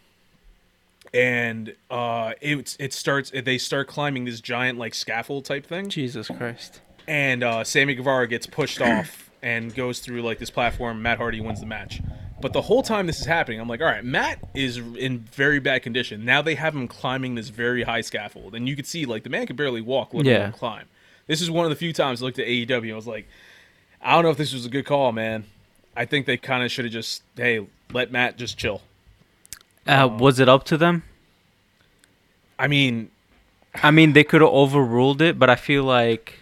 And 1.14 1.76
uh, 1.92 2.34
it 2.42 2.76
it 2.80 2.92
starts. 2.92 3.30
They 3.32 3.60
start 3.60 3.88
climbing 3.88 4.26
this 4.26 4.42
giant 4.42 4.80
like 4.80 4.96
scaffold 4.96 5.46
type 5.46 5.68
thing 5.68 5.90
Jesus 5.90 6.28
Christ. 6.28 6.82
and 7.08 7.44
uh, 7.44 7.64
Sammy 7.64 7.94
Guevara 7.94 8.28
gets 8.28 8.48
pushed 8.48 8.82
off 8.82 9.30
and 9.44 9.76
goes 9.76 10.00
through 10.00 10.24
like 10.24 10.40
this 10.40 10.50
platform. 10.50 11.04
Matt 11.04 11.20
Hardy 11.20 11.40
wins 11.40 11.60
the 11.60 11.68
match. 11.68 12.02
But 12.42 12.54
the 12.54 12.62
whole 12.62 12.82
time 12.84 13.08
this 13.08 13.20
is 13.20 13.26
happening, 13.26 13.60
I'm 13.60 13.68
like, 13.68 13.82
all 13.82 13.88
right, 13.88 14.04
Matt 14.04 14.40
is 14.54 14.78
in 14.78 15.20
very 15.20 15.60
bad 15.60 15.84
condition. 15.84 16.24
Now 16.24 16.42
they 16.42 16.56
have 16.56 16.74
him 16.74 16.88
climbing 16.88 17.36
this 17.36 17.50
very 17.50 17.84
high 17.84 18.02
scaffold, 18.02 18.56
and 18.56 18.68
you 18.68 18.76
could 18.76 18.88
see 18.88 19.06
like 19.06 19.24
the 19.24 19.30
man 19.30 19.46
could 19.48 19.58
barely 19.58 19.82
walk, 19.82 20.14
let 20.14 20.26
Yeah. 20.26 20.40
alone 20.40 20.52
climb. 20.54 20.86
This 21.28 21.42
is 21.42 21.52
one 21.52 21.66
of 21.66 21.70
the 21.70 21.76
few 21.76 21.94
times 21.94 22.22
I 22.22 22.26
looked 22.26 22.40
at 22.40 22.48
AEW 22.48 22.82
and 22.84 22.92
I 22.94 22.96
was 22.96 23.08
like, 23.08 23.28
I 24.02 24.14
don't 24.14 24.24
know 24.24 24.30
if 24.32 24.38
this 24.38 24.54
was 24.54 24.66
a 24.66 24.70
good 24.70 24.86
call, 24.86 25.12
man. 25.12 25.44
I 25.96 26.06
think 26.06 26.26
they 26.26 26.38
kind 26.38 26.64
of 26.64 26.72
should 26.72 26.86
have 26.86 26.94
just, 26.94 27.22
hey, 27.36 27.68
let 27.92 28.12
Matt 28.12 28.38
just 28.38 28.58
chill. 28.58 28.82
Uh, 29.86 30.08
was 30.20 30.40
it 30.40 30.48
up 30.48 30.64
to 30.66 30.78
them? 30.78 31.04
I 32.58 32.68
mean, 32.68 33.10
I 33.76 33.92
mean, 33.92 34.14
they 34.14 34.24
could 34.24 34.42
have 34.42 34.50
overruled 34.50 35.22
it, 35.22 35.38
but 35.38 35.50
I 35.50 35.56
feel 35.56 35.84
like 35.84 36.40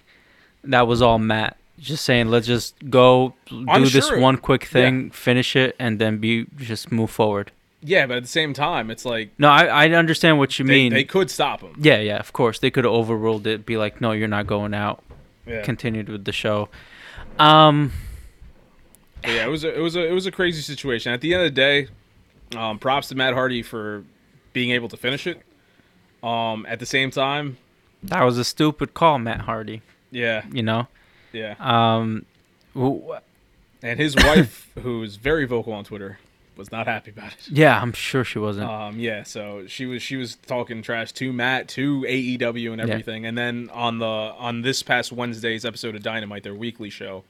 that 0.63 0.87
was 0.87 1.01
all 1.01 1.19
Matt. 1.19 1.57
Just 1.79 2.05
saying, 2.05 2.29
let's 2.29 2.47
just 2.47 2.75
go 2.89 3.33
do 3.45 3.65
I'm 3.69 3.83
this 3.83 4.07
sure- 4.07 4.19
one 4.19 4.37
quick 4.37 4.65
thing, 4.65 5.11
finish 5.11 5.55
it, 5.55 5.75
and 5.79 5.99
then 5.99 6.17
be 6.17 6.47
just 6.57 6.91
move 6.91 7.11
forward. 7.11 7.51
yeah, 7.81 8.07
but 8.07 8.17
at 8.17 8.23
the 8.23 8.29
same 8.29 8.53
time, 8.53 8.89
it's 8.89 9.05
like 9.05 9.29
No, 9.37 9.49
I, 9.49 9.65
I 9.85 9.89
understand 9.91 10.39
what 10.39 10.57
you 10.57 10.65
they, 10.65 10.73
mean. 10.73 10.93
they 10.93 11.03
could 11.03 11.29
stop 11.29 11.61
him. 11.61 11.75
yeah, 11.79 11.99
yeah, 11.99 12.17
of 12.17 12.33
course 12.33 12.57
they 12.59 12.71
could 12.71 12.83
have 12.83 12.93
overruled 12.93 13.45
it. 13.45 13.65
Be 13.65 13.77
like, 13.77 14.01
no, 14.01 14.11
you're 14.11 14.27
not 14.27 14.47
going 14.47 14.73
out. 14.73 15.03
Yeah. 15.45 15.61
Continued 15.61 16.09
with 16.09 16.25
the 16.25 16.31
show. 16.31 16.69
Um, 17.39 17.91
But 19.21 19.31
yeah, 19.31 19.45
it 19.45 19.49
was 19.49 19.63
a, 19.63 19.77
it 19.77 19.81
was 19.81 19.95
a 19.95 20.07
it 20.07 20.11
was 20.11 20.25
a 20.25 20.31
crazy 20.31 20.61
situation. 20.61 21.13
At 21.13 21.21
the 21.21 21.33
end 21.33 21.43
of 21.43 21.53
the 21.53 21.61
day, 21.61 21.87
um, 22.57 22.79
props 22.79 23.09
to 23.09 23.15
Matt 23.15 23.33
Hardy 23.33 23.61
for 23.61 24.03
being 24.53 24.71
able 24.71 24.89
to 24.89 24.97
finish 24.97 25.27
it. 25.27 25.41
Um, 26.23 26.65
at 26.67 26.79
the 26.79 26.85
same 26.85 27.11
time, 27.11 27.57
that 28.03 28.23
was 28.23 28.37
a 28.37 28.43
stupid 28.43 28.93
call, 28.95 29.19
Matt 29.19 29.41
Hardy. 29.41 29.81
yeah, 30.11 30.43
You 30.51 30.63
know. 30.63 30.87
Yeah. 31.33 31.55
Um, 31.59 32.25
w- 32.75 33.15
And 33.83 33.99
his 33.99 34.15
wife, 34.15 34.69
who's 34.81 35.15
very 35.17 35.45
vocal 35.45 35.73
on 35.73 35.83
Twitter, 35.83 36.19
was 36.55 36.71
not 36.71 36.87
happy 36.87 37.11
about 37.11 37.33
it. 37.33 37.49
yeah, 37.49 37.79
I'm 37.79 37.93
sure 37.93 38.23
she 38.23 38.39
wasn't. 38.39 38.67
Um, 38.69 38.99
yeah, 38.99 39.21
so 39.23 39.67
she 39.67 39.85
was 39.85 40.01
she 40.01 40.15
was 40.15 40.35
talking 40.35 40.81
trash 40.81 41.11
to 41.13 41.31
Matt, 41.31 41.67
to 41.69 42.01
AEW, 42.01 42.71
and 42.71 42.81
everything. 42.81 43.25
And 43.25 43.37
then 43.37 43.69
on 43.73 43.99
the 43.99 44.05
on 44.07 44.61
this 44.63 44.81
past 44.83 45.11
Wednesday's 45.11 45.65
episode 45.65 45.95
of 45.95 46.01
Dynamite, 46.01 46.41
their 46.43 46.55
weekly 46.55 46.89
show, 46.89 47.23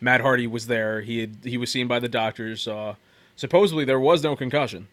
Matt 0.00 0.22
Hardy 0.22 0.46
was 0.46 0.66
there. 0.66 1.02
He 1.02 1.20
had 1.20 1.36
he 1.44 1.58
was 1.58 1.70
seen 1.70 1.86
by 1.88 1.98
the 1.98 2.08
doctors. 2.08 2.66
Uh, 2.66 2.94
supposedly 3.36 3.84
there 3.84 4.00
was 4.00 4.22
no 4.22 4.34
concussion. 4.34 4.88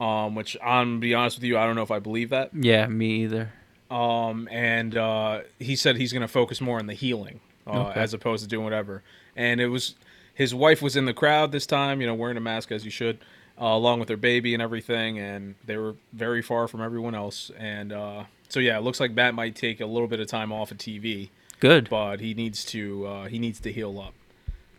Um, 0.00 0.34
which 0.34 0.56
I'm 0.62 0.98
be 0.98 1.14
honest 1.14 1.36
with 1.36 1.44
you, 1.44 1.56
I 1.56 1.64
don't 1.66 1.76
know 1.76 1.82
if 1.82 1.92
I 1.92 2.00
believe 2.00 2.30
that. 2.30 2.50
yeah, 2.52 2.88
me 2.88 3.22
either. 3.22 3.52
Um, 3.92 4.48
and 4.50 4.96
uh, 4.96 5.42
he 5.60 5.76
said 5.76 5.96
he's 5.98 6.12
going 6.12 6.22
to 6.22 6.26
focus 6.28 6.60
more 6.60 6.80
on 6.80 6.86
the 6.88 6.94
healing 6.94 7.38
uh, 7.66 7.88
Okay. 7.88 8.00
as 8.00 8.14
opposed 8.14 8.42
to 8.44 8.48
doing 8.48 8.64
whatever. 8.64 9.02
And 9.36 9.60
it 9.60 9.68
was 9.68 9.94
his 10.34 10.54
wife 10.54 10.82
was 10.82 10.96
in 10.96 11.04
the 11.04 11.14
crowd 11.14 11.52
this 11.52 11.66
time, 11.66 12.00
you 12.00 12.06
know, 12.06 12.14
wearing 12.14 12.36
a 12.36 12.40
mask 12.40 12.72
as 12.72 12.84
you 12.84 12.90
should, 12.90 13.18
uh, 13.60 13.66
along 13.66 13.98
with 14.00 14.08
their 14.08 14.16
baby 14.16 14.52
and 14.54 14.62
everything. 14.62 15.18
And 15.18 15.54
they 15.64 15.76
were 15.76 15.94
very 16.12 16.42
far 16.42 16.66
from 16.68 16.80
everyone 16.82 17.14
else. 17.14 17.50
And 17.58 17.92
uh, 17.92 18.24
so 18.48 18.58
yeah, 18.60 18.76
it 18.78 18.82
looks 18.82 18.98
like 19.00 19.12
Matt 19.12 19.34
might 19.34 19.54
take 19.54 19.80
a 19.80 19.86
little 19.86 20.08
bit 20.08 20.20
of 20.20 20.26
time 20.26 20.52
off 20.52 20.70
of 20.72 20.78
TV, 20.78 21.28
Good. 21.60 21.88
but 21.88 22.20
he 22.20 22.34
needs 22.34 22.64
to 22.66 23.06
uh, 23.06 23.24
he 23.26 23.38
needs 23.38 23.60
to 23.60 23.72
heal 23.72 23.98
up. 24.00 24.14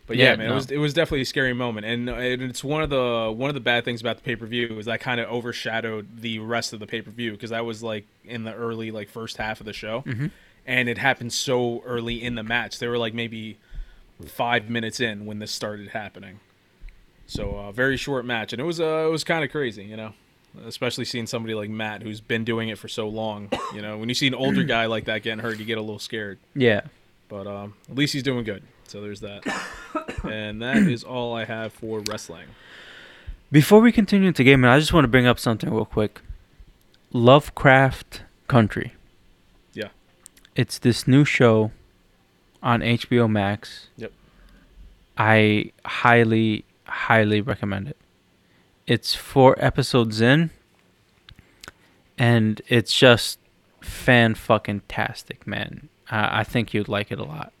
But 0.06 0.18
yeah, 0.18 0.30
Yeah, 0.32 0.36
man, 0.36 0.46
no. 0.46 0.52
it 0.52 0.54
was 0.56 0.70
it 0.70 0.76
was 0.78 0.94
definitely 0.94 1.22
a 1.22 1.24
scary 1.26 1.52
moment, 1.52 1.84
and 1.84 2.08
uh, 2.08 2.14
and 2.14 2.42
it's 2.42 2.62
one 2.62 2.80
of 2.82 2.90
the 2.90 3.32
one 3.36 3.50
of 3.50 3.54
the 3.54 3.60
bad 3.60 3.84
things 3.84 4.00
about 4.00 4.16
the 4.18 4.22
pay 4.22 4.36
per 4.36 4.46
view 4.46 4.78
is 4.78 4.86
that 4.86 5.00
kind 5.00 5.20
of 5.20 5.28
overshadowed 5.28 6.20
the 6.20 6.38
rest 6.38 6.72
of 6.72 6.78
the 6.80 6.86
pay 6.86 7.02
per 7.02 7.10
view 7.10 7.32
because 7.32 7.50
I 7.50 7.62
was 7.62 7.82
like 7.82 8.06
in 8.24 8.44
the 8.44 8.54
early 8.54 8.90
like 8.92 9.08
first 9.08 9.36
half 9.38 9.58
of 9.58 9.66
the 9.66 9.72
show, 9.72 10.02
Mm-hmm. 10.06 10.26
And 10.66 10.88
it 10.88 10.98
happened 10.98 11.32
so 11.32 11.82
early 11.86 12.22
in 12.22 12.34
the 12.34 12.42
match. 12.42 12.78
They 12.78 12.88
were 12.88 12.98
like 12.98 13.14
maybe 13.14 13.58
five 14.26 14.68
minutes 14.68 15.00
in 15.00 15.26
when 15.26 15.38
this 15.38 15.52
started 15.52 15.88
happening, 15.88 16.40
so 17.26 17.56
uh, 17.56 17.72
very 17.72 17.96
short 17.96 18.24
match, 18.24 18.52
and 18.52 18.60
it 18.60 18.64
was 18.64 18.80
uh, 18.80 19.04
it 19.06 19.10
was 19.10 19.24
kind 19.24 19.44
of 19.44 19.50
crazy, 19.50 19.84
you 19.84 19.96
know. 19.96 20.12
Especially 20.64 21.04
seeing 21.04 21.26
somebody 21.26 21.52
like 21.52 21.68
Matt, 21.68 22.02
who's 22.02 22.22
been 22.22 22.42
doing 22.42 22.70
it 22.70 22.78
for 22.78 22.88
so 22.88 23.08
long, 23.08 23.50
you 23.74 23.82
know, 23.82 23.98
when 23.98 24.08
you 24.08 24.14
see 24.14 24.26
an 24.26 24.34
older 24.34 24.62
guy 24.64 24.86
like 24.86 25.04
that 25.04 25.22
getting 25.22 25.40
hurt, 25.40 25.58
you 25.58 25.66
get 25.66 25.76
a 25.76 25.82
little 25.82 25.98
scared. 25.98 26.38
Yeah. 26.54 26.80
But 27.28 27.46
um, 27.46 27.74
at 27.90 27.94
least 27.94 28.14
he's 28.14 28.22
doing 28.22 28.42
good. 28.42 28.62
So 28.88 29.02
there's 29.02 29.20
that. 29.20 29.44
and 30.24 30.62
that 30.62 30.78
is 30.78 31.04
all 31.04 31.34
I 31.34 31.44
have 31.44 31.74
for 31.74 32.00
wrestling. 32.08 32.46
Before 33.52 33.80
we 33.80 33.92
continue 33.92 34.28
into 34.28 34.44
gaming, 34.44 34.70
I 34.70 34.78
just 34.78 34.92
want 34.92 35.04
to 35.04 35.08
bring 35.08 35.26
up 35.26 35.38
something 35.38 35.70
real 35.70 35.84
quick. 35.84 36.20
Lovecraft 37.12 38.22
Country. 38.48 38.94
It's 40.56 40.78
this 40.78 41.06
new 41.06 41.24
show 41.24 41.70
on 42.62 42.80
HBO 42.80 43.30
Max. 43.30 43.88
Yep. 43.96 44.10
I 45.18 45.72
highly, 45.84 46.64
highly 46.86 47.40
recommend 47.42 47.88
it. 47.88 47.96
It's 48.86 49.14
four 49.14 49.54
episodes 49.58 50.20
in, 50.20 50.50
and 52.16 52.62
it's 52.68 52.98
just 52.98 53.38
fan 53.80 54.34
fucking 54.34 54.82
tastic, 54.88 55.46
man. 55.46 55.88
I 56.10 56.40
I 56.40 56.44
think 56.44 56.72
you'd 56.72 56.88
like 56.88 57.12
it 57.12 57.18
a 57.18 57.24
lot. 57.24 57.52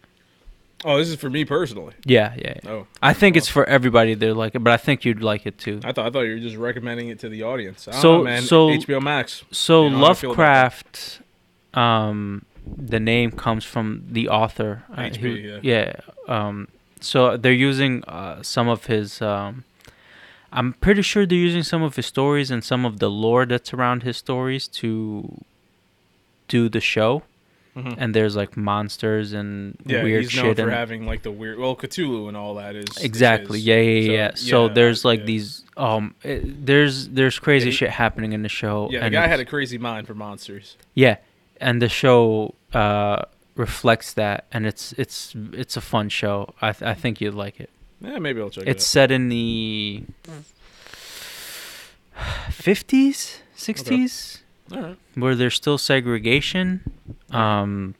Oh, 0.84 0.98
this 0.98 1.08
is 1.08 1.16
for 1.16 1.28
me 1.28 1.44
personally. 1.44 1.94
Yeah, 2.04 2.34
yeah. 2.38 2.54
yeah. 2.62 2.70
Oh, 2.70 2.86
I 3.02 3.12
think 3.12 3.36
it's 3.36 3.48
for 3.48 3.64
everybody 3.64 4.14
that 4.14 4.34
like 4.34 4.54
it, 4.54 4.60
but 4.60 4.72
I 4.72 4.76
think 4.76 5.04
you'd 5.04 5.22
like 5.22 5.44
it 5.46 5.58
too. 5.58 5.80
I 5.84 5.92
thought 5.92 6.06
I 6.06 6.10
thought 6.10 6.20
you 6.22 6.34
were 6.34 6.40
just 6.40 6.56
recommending 6.56 7.08
it 7.08 7.18
to 7.20 7.28
the 7.28 7.42
audience. 7.42 7.88
So- 7.90 8.18
know, 8.18 8.24
man, 8.24 8.42
so- 8.42 8.68
HBO 8.68 9.00
Max. 9.02 9.44
So 9.50 9.84
You 9.84 9.90
know 9.90 9.98
how 9.98 10.04
I 10.06 10.14
feel 10.14 10.32
about 10.32 10.42
that. 10.42 10.52
Lovecraft, 10.52 11.20
um, 11.74 12.44
the 12.66 13.00
name 13.00 13.30
comes 13.30 13.64
from 13.64 14.04
the 14.10 14.28
author. 14.28 14.84
uh, 14.92 15.02
HP, 15.02 15.18
who- 15.20 15.60
yeah. 15.62 15.96
Um, 16.28 16.68
so 17.00 17.36
they're 17.36 17.52
using 17.52 18.02
uh, 18.04 18.42
some 18.42 18.68
of 18.68 18.86
his. 18.86 19.20
Um, 19.22 19.64
I'm 20.52 20.72
pretty 20.74 21.02
sure 21.02 21.26
they're 21.26 21.36
using 21.36 21.62
some 21.62 21.82
of 21.82 21.96
his 21.96 22.06
stories 22.06 22.50
and 22.50 22.64
some 22.64 22.84
of 22.84 22.98
the 22.98 23.10
lore 23.10 23.44
that's 23.46 23.74
around 23.74 24.02
his 24.04 24.16
stories 24.16 24.66
to 24.68 25.42
do 26.48 26.68
the 26.68 26.80
show. 26.80 27.22
Mhm. 27.76 27.94
And 27.98 28.14
there's 28.14 28.34
like 28.36 28.56
monsters 28.56 29.34
and 29.34 29.76
Yeah, 29.84 30.02
weird 30.02 30.22
he's 30.22 30.34
known 30.36 30.54
shit 30.54 30.64
for 30.64 30.70
having 30.70 31.04
like 31.04 31.22
the 31.22 31.30
weird. 31.30 31.58
Well, 31.58 31.76
Cthulhu 31.76 32.26
and 32.28 32.34
all 32.36 32.54
that 32.54 32.74
is 32.74 32.86
is 32.96 33.04
Exactly. 33.04 33.58
his. 33.58 33.66
Yeah, 33.66 33.76
yeah, 33.80 34.00
So, 34.06 34.12
yeah. 34.12 34.30
So 34.34 34.66
yeah, 34.66 34.72
there's 34.72 35.04
like 35.04 35.20
yeah. 35.20 35.26
these 35.26 35.62
um 35.76 36.14
eh, 36.24 36.40
there's 36.42 37.08
there's 37.08 37.38
crazy 37.38 37.66
Yeah, 37.66 37.70
he- 37.72 37.76
shit 37.76 37.90
happening 37.90 38.32
in 38.32 38.42
the 38.42 38.48
show. 38.48 38.88
Yeah, 38.90 39.00
the 39.04 39.10
guy 39.10 39.26
had 39.26 39.40
a 39.40 39.44
crazy 39.44 39.76
mind 39.76 40.06
for 40.06 40.14
monsters. 40.14 40.78
Yeah, 40.94 41.16
and 41.60 41.80
the 41.82 41.88
show 41.88 42.54
uh 42.72 43.22
reflects 43.54 44.12
that 44.14 44.44
and 44.52 44.66
it's 44.66 44.92
it's 44.98 45.34
it's 45.52 45.76
a 45.76 45.80
fun 45.80 46.08
show. 46.08 46.54
I 46.60 46.72
th- 46.72 46.82
I 46.88 46.94
think 46.94 47.20
you'd 47.20 47.34
like 47.34 47.58
it. 47.60 47.70
Yeah, 48.00 48.18
maybe 48.18 48.40
I'll 48.40 48.50
check 48.50 48.64
It's 48.66 48.84
it. 48.84 48.88
set 48.88 49.10
in 49.10 49.28
the 49.30 50.02
50s, 52.50 53.38
60s 53.56 54.38
out. 54.72 54.76
All 54.76 54.82
right. 54.82 54.96
where 55.14 55.34
there's 55.34 55.54
still 55.54 55.78
segregation. 55.78 56.80
Um 57.30 57.94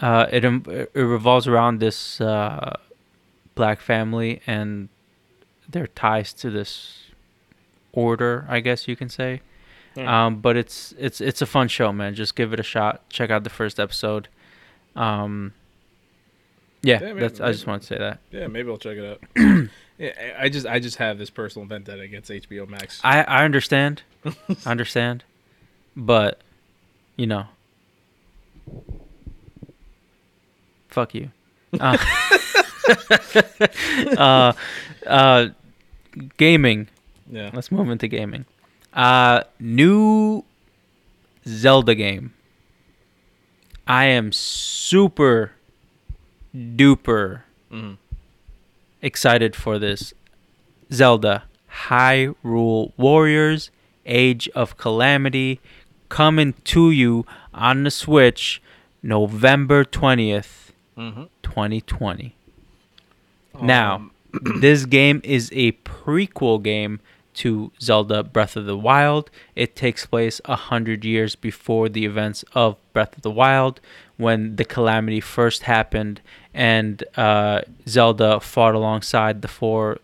uh 0.00 0.26
it 0.32 0.44
it 0.44 0.90
revolves 0.94 1.46
around 1.46 1.78
this 1.80 2.20
uh 2.20 2.76
black 3.54 3.80
family 3.80 4.40
and 4.46 4.88
their 5.68 5.86
ties 5.86 6.32
to 6.34 6.50
this 6.50 7.04
order, 7.92 8.46
I 8.48 8.60
guess 8.60 8.88
you 8.88 8.96
can 8.96 9.08
say. 9.08 9.40
Alright. 9.96 10.08
Um, 10.12 10.36
but 10.40 10.56
it's 10.56 10.94
it's 10.98 11.20
it's 11.20 11.42
a 11.42 11.46
fun 11.46 11.68
show, 11.68 11.92
man. 11.92 12.14
Just 12.14 12.34
give 12.36 12.52
it 12.52 12.60
a 12.60 12.62
shot. 12.62 13.08
Check 13.10 13.30
out 13.30 13.44
the 13.44 13.50
first 13.50 13.78
episode. 13.80 14.28
Um, 14.96 15.52
yeah, 16.82 16.94
Yeah, 17.00 17.06
maybe- 17.08 17.20
that's. 17.20 17.40
I 17.40 17.52
just 17.52 17.66
want 17.66 17.82
to 17.82 17.88
say 17.88 17.98
that. 17.98 18.18
Yeah, 18.30 18.46
maybe 18.46 18.70
I'll 18.70 18.78
check 18.78 18.96
it 18.96 19.04
out. 19.04 19.20
yeah, 19.98 20.12
I 20.40 20.44
I 20.44 20.48
just 20.48 20.66
I 20.66 20.78
just 20.80 20.96
have 20.96 21.18
this 21.18 21.30
personal 21.30 21.66
vendetta 21.68 22.00
against 22.02 22.30
HBO 22.30 22.68
Max. 22.68 23.00
I 23.04 23.22
I 23.22 23.44
understand, 23.44 24.02
I 24.24 24.32
understand, 24.66 25.24
but 25.96 26.40
you 27.16 27.26
know, 27.26 27.46
fuck 30.88 31.14
you. 31.14 31.30
Uh, 31.80 31.96
uh, 34.18 34.52
uh, 35.06 35.48
gaming. 36.36 36.88
yeah. 37.30 37.50
Let's 37.52 37.70
move 37.72 37.88
into 37.90 38.08
gaming. 38.08 38.44
Uh, 38.92 39.42
new 39.58 40.44
Zelda 41.46 41.94
game. 41.94 42.32
I 43.86 44.04
am 44.06 44.32
super 44.32 45.52
duper 46.54 47.40
Mhm. 47.70 47.96
excited 49.00 49.56
for 49.56 49.78
this. 49.78 50.12
Zelda 50.92 51.44
Hyrule 51.88 52.92
Warriors 52.96 53.70
Age 54.04 54.48
of 54.54 54.76
Calamity 54.76 55.58
coming 56.10 56.54
to 56.64 56.90
you 56.90 57.24
on 57.54 57.84
the 57.84 57.90
Switch 57.90 58.60
November 59.02 59.84
20th, 59.84 60.72
Mhm. 60.98 61.28
2020. 61.42 62.34
Now, 63.60 63.94
Um, 63.96 64.10
this 64.60 64.84
game 64.86 65.20
is 65.24 65.50
a 65.54 65.72
prequel 65.72 66.62
game 66.62 67.00
to 67.34 67.72
Zelda 67.80 68.22
Breath 68.22 68.56
of 68.56 68.66
the 68.66 68.76
Wild. 68.76 69.30
It 69.56 69.74
takes 69.74 70.06
place 70.06 70.40
a 70.44 70.56
hundred 70.56 71.04
years 71.04 71.34
before 71.34 71.88
the 71.88 72.04
events 72.04 72.44
of 72.54 72.76
Breath 72.92 73.16
of 73.16 73.22
the 73.22 73.30
Wild, 73.30 73.80
when 74.16 74.56
the 74.56 74.64
calamity 74.64 75.20
first 75.20 75.64
happened, 75.64 76.20
and 76.54 77.02
uh, 77.16 77.62
Zelda 77.88 78.40
fought 78.40 78.74
alongside 78.74 79.42
the 79.42 79.48
four 79.48 79.98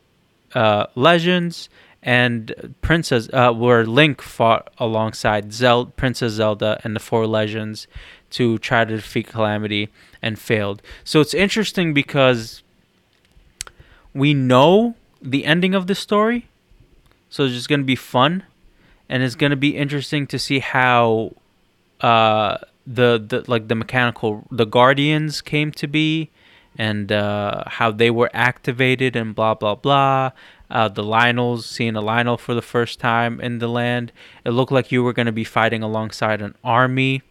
uh, 0.54 0.86
Legends 0.94 1.68
and 2.02 2.74
Princess, 2.80 3.28
uh, 3.32 3.52
where 3.52 3.84
Link 3.84 4.22
fought 4.22 4.72
alongside 4.78 5.52
Zel- 5.52 5.86
Princess 5.86 6.32
Zelda 6.34 6.80
and 6.82 6.96
the 6.96 7.00
four 7.00 7.26
Legends 7.26 7.86
to 8.30 8.58
try 8.58 8.84
to 8.84 8.96
defeat 8.96 9.26
Calamity 9.26 9.88
and 10.22 10.38
failed. 10.38 10.82
So 11.04 11.20
it's 11.20 11.34
interesting 11.34 11.94
because 11.94 12.62
we 14.14 14.34
know 14.34 14.94
the 15.20 15.44
ending 15.44 15.74
of 15.74 15.86
the 15.86 15.94
story, 15.94 16.48
so 17.28 17.44
it's 17.44 17.54
just 17.54 17.68
gonna 17.68 17.82
be 17.84 17.96
fun, 17.96 18.44
and 19.08 19.22
it's 19.22 19.34
gonna 19.34 19.56
be 19.56 19.76
interesting 19.76 20.26
to 20.28 20.38
see 20.38 20.58
how 20.60 21.32
uh, 22.00 22.58
the 22.86 23.22
the 23.26 23.44
like 23.46 23.68
the 23.68 23.74
mechanical 23.74 24.46
the 24.50 24.64
Guardians 24.64 25.40
came 25.42 25.72
to 25.72 25.86
be, 25.86 26.30
and 26.76 27.10
uh, 27.12 27.64
how 27.66 27.90
they 27.90 28.10
were 28.10 28.30
activated 28.32 29.16
and 29.16 29.34
blah 29.34 29.54
blah 29.54 29.74
blah. 29.74 30.30
Uh, 30.70 30.86
the 30.86 31.02
Lynels, 31.02 31.62
seeing 31.62 31.96
a 31.96 32.02
Lynel 32.02 32.38
for 32.38 32.52
the 32.52 32.60
first 32.60 33.00
time 33.00 33.40
in 33.40 33.58
the 33.58 33.68
land, 33.68 34.12
it 34.44 34.50
looked 34.50 34.70
like 34.70 34.92
you 34.92 35.02
were 35.02 35.14
going 35.14 35.24
to 35.24 35.32
be 35.32 35.42
fighting 35.44 35.82
alongside 35.82 36.42
an 36.42 36.54
army, 36.62 37.22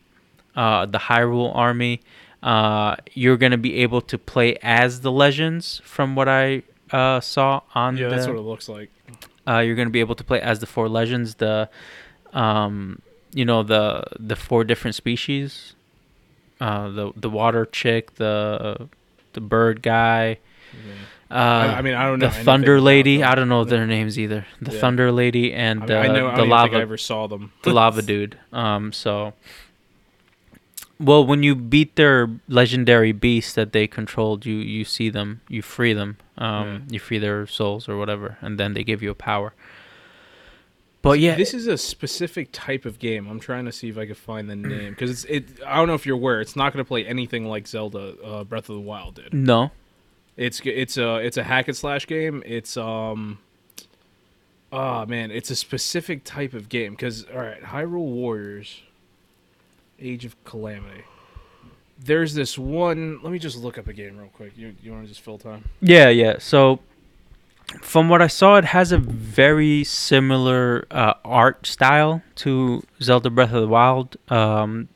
uh, 0.55 0.88
the 0.88 0.97
Hyrule 0.97 1.55
army. 1.55 2.01
Uh, 2.41 2.95
you're 3.13 3.38
going 3.38 3.51
to 3.51 3.57
be 3.60 3.75
able 3.75 4.01
to 4.01 4.17
play 4.17 4.55
as 4.63 5.01
the 5.01 5.12
Legends, 5.12 5.81
from 5.86 6.15
what 6.15 6.27
I 6.27 6.63
uh, 6.91 7.19
saw 7.19 7.62
on 7.75 7.97
Yeah, 7.97 8.10
the. 8.10 8.15
that's 8.15 8.27
what 8.27 8.38
it 8.38 8.41
looks 8.41 8.67
like. 8.67 8.89
Uh, 9.47 9.60
you're 9.60 9.75
going 9.75 9.88
to 9.88 9.91
be 9.91 9.99
able 10.01 10.15
to 10.15 10.23
play 10.23 10.41
as 10.41 10.60
the 10.60 10.65
four 10.65 10.89
legends, 10.89 11.36
the, 11.36 11.69
um, 12.33 13.01
you 13.33 13.45
know 13.45 13.63
the 13.63 14.03
the 14.19 14.36
four 14.36 14.63
different 14.63 14.95
species, 14.95 15.73
uh, 16.60 16.89
the 16.89 17.12
the 17.15 17.29
water 17.29 17.65
chick, 17.65 18.15
the 18.15 18.89
the 19.33 19.41
bird 19.41 19.81
guy, 19.81 20.38
uh, 21.29 21.33
I, 21.33 21.65
I 21.77 21.81
mean, 21.81 21.93
I 21.93 22.03
don't 22.05 22.19
know 22.19 22.27
the 22.29 22.33
Thunder 22.33 22.79
Lady. 22.81 23.23
I 23.23 23.36
don't 23.36 23.49
know 23.49 23.63
their 23.65 23.86
names 23.86 24.17
either. 24.17 24.45
The 24.62 24.71
Yeah. 24.73 24.79
Thunder 24.79 25.12
Lady 25.12 25.53
and 25.53 25.83
I, 25.83 25.86
mean, 26.03 26.12
I 26.12 26.13
know. 26.15 26.27
I 26.29 26.36
the 26.38 26.45
lava 26.45 26.77
I 26.77 26.81
ever 26.81 26.97
saw 26.97 27.27
them. 27.27 27.51
the 27.63 27.71
lava 27.73 28.01
dude. 28.12 28.38
Um, 28.53 28.93
so, 28.93 29.33
well, 30.99 31.25
when 31.25 31.43
you 31.43 31.55
beat 31.55 31.95
their 31.95 32.29
legendary 32.47 33.12
beast 33.12 33.55
that 33.55 33.71
they 33.71 33.88
controlled, 33.88 34.45
you 34.45 34.55
you 34.55 34.83
see 34.86 35.10
them, 35.10 35.41
you 35.47 35.62
free 35.62 35.93
them, 35.93 36.17
um, 36.38 36.88
you 36.89 36.99
free 36.99 37.19
their 37.19 37.45
souls 37.47 37.88
or 37.89 37.97
whatever, 37.97 38.38
and 38.41 38.60
then 38.60 38.73
they 38.73 38.83
give 38.83 39.01
you 39.03 39.12
a 39.12 39.15
power. 39.15 39.53
But 41.03 41.19
yeah, 41.19 41.36
This 41.36 41.53
is 41.53 41.67
a 41.67 41.77
specific 41.77 42.49
type 42.51 42.83
of 42.83 42.99
game. 42.99 43.27
I'm 43.29 43.39
trying 43.39 43.65
to 43.65 43.71
see 43.71 43.88
if 43.88 43.97
I 43.97 44.05
can 44.07 44.15
find 44.15 44.49
the 44.49 44.55
name 44.55 44.89
because 44.89 45.12
it's 45.12 45.25
it. 45.25 45.63
I 45.65 45.75
don't 45.77 45.88
know 45.88 45.93
if 45.93 46.05
you're 46.05 46.17
aware. 46.17 46.41
It's 46.41 46.55
not 46.55 46.73
going 46.73 46.83
to 46.83 46.88
play 46.88 47.05
anything 47.05 47.45
like 47.45 47.67
Zelda 47.67 48.15
uh, 48.23 48.43
Breath 48.43 48.67
of 48.69 48.75
the 48.75 48.81
Wild 48.81 49.15
did. 49.15 49.33
no, 49.33 49.71
It's 50.36 50.60
it's 50.65 50.97
a 50.97 51.17
it's 51.17 51.38
a 51.38 51.43
hack 51.43 51.67
and 51.67 51.77
slash 51.77 52.07
game. 52.07 52.43
It's 52.45 52.75
um. 52.77 53.39
Oh 54.69 55.05
man, 55.05 55.31
it's 55.31 55.49
a 55.49 55.55
specific 55.55 56.25
type 56.25 56.53
of 56.53 56.67
game 56.67 56.91
because 56.91 57.25
all 57.33 57.39
right, 57.39 57.62
Hyrule 57.62 58.12
Warriors, 58.12 58.81
Age 59.99 60.25
of 60.25 60.41
Calamity. 60.43 61.03
There's 61.99 62.33
this 62.33 62.57
one. 62.57 63.19
Let 63.23 63.31
me 63.31 63.39
just 63.39 63.57
look 63.57 63.77
up 63.77 63.88
a 63.88 63.93
game 63.93 64.17
real 64.17 64.29
quick. 64.29 64.53
You 64.55 64.75
you 64.83 64.91
want 64.91 65.03
to 65.03 65.10
just 65.10 65.21
fill 65.21 65.38
time? 65.38 65.65
Yeah, 65.81 66.10
yeah. 66.10 66.36
So, 66.38 66.79
from 67.81 68.07
what 68.07 68.21
I 68.21 68.27
saw, 68.27 68.57
it 68.57 68.65
has 68.65 68.91
a 68.91 68.99
very 68.99 69.83
similar 69.83 70.86
uh, 70.91 71.13
art 71.25 71.65
style 71.65 72.21
to 72.36 72.83
Zelda 73.01 73.31
Breath 73.31 73.51
of 73.51 73.62
the 73.62 73.67
Wild. 73.67 74.15
Um, 74.29 74.89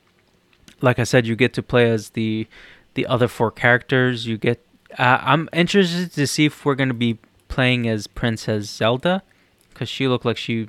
like 0.80 0.98
I 1.00 1.04
said, 1.04 1.26
you 1.26 1.34
get 1.34 1.52
to 1.54 1.62
play 1.62 1.90
as 1.90 2.10
the 2.10 2.46
the 2.94 3.06
other 3.06 3.26
four 3.28 3.50
characters. 3.50 4.26
You 4.26 4.38
get. 4.38 4.64
Uh, 4.96 5.18
I'm 5.22 5.48
interested 5.52 6.12
to 6.12 6.26
see 6.26 6.44
if 6.44 6.64
we're 6.64 6.76
gonna 6.76 6.94
be 6.94 7.18
playing 7.48 7.88
as 7.88 8.06
Princess 8.06 8.70
Zelda, 8.70 9.22
because 9.70 9.88
she 9.88 10.06
looked 10.06 10.24
like 10.24 10.36
she 10.36 10.68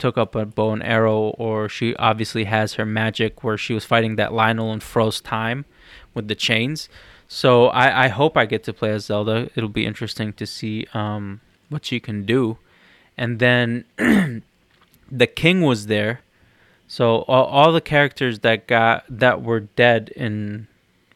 took 0.00 0.18
up 0.18 0.34
a 0.34 0.44
bow 0.44 0.72
and 0.72 0.82
arrow, 0.82 1.34
or 1.38 1.68
she 1.68 1.94
obviously 1.96 2.44
has 2.44 2.74
her 2.74 2.86
magic 2.86 3.44
where 3.44 3.56
she 3.56 3.74
was 3.74 3.84
fighting 3.84 4.16
that 4.16 4.30
Lynel 4.30 4.72
and 4.72 4.82
froze 4.82 5.20
time 5.20 5.64
with 6.14 6.28
the 6.28 6.34
chains. 6.34 6.88
So 7.28 7.66
I, 7.66 8.06
I 8.06 8.08
hope 8.08 8.36
I 8.36 8.46
get 8.46 8.64
to 8.64 8.72
play 8.72 8.90
as 8.90 9.04
Zelda. 9.04 9.50
It'll 9.54 9.68
be 9.68 9.86
interesting 9.86 10.32
to 10.32 10.46
see 10.46 10.86
um, 10.94 11.40
what 11.68 11.84
she 11.84 12.00
can 12.00 12.24
do. 12.24 12.58
And 13.16 13.38
then 13.38 13.84
the 15.10 15.26
king 15.26 15.60
was 15.60 15.86
there. 15.86 16.22
So 16.88 17.18
all, 17.28 17.44
all 17.44 17.72
the 17.72 17.80
characters 17.80 18.40
that 18.40 18.66
got 18.66 19.04
that 19.08 19.42
were 19.42 19.60
dead 19.60 20.08
in 20.16 20.66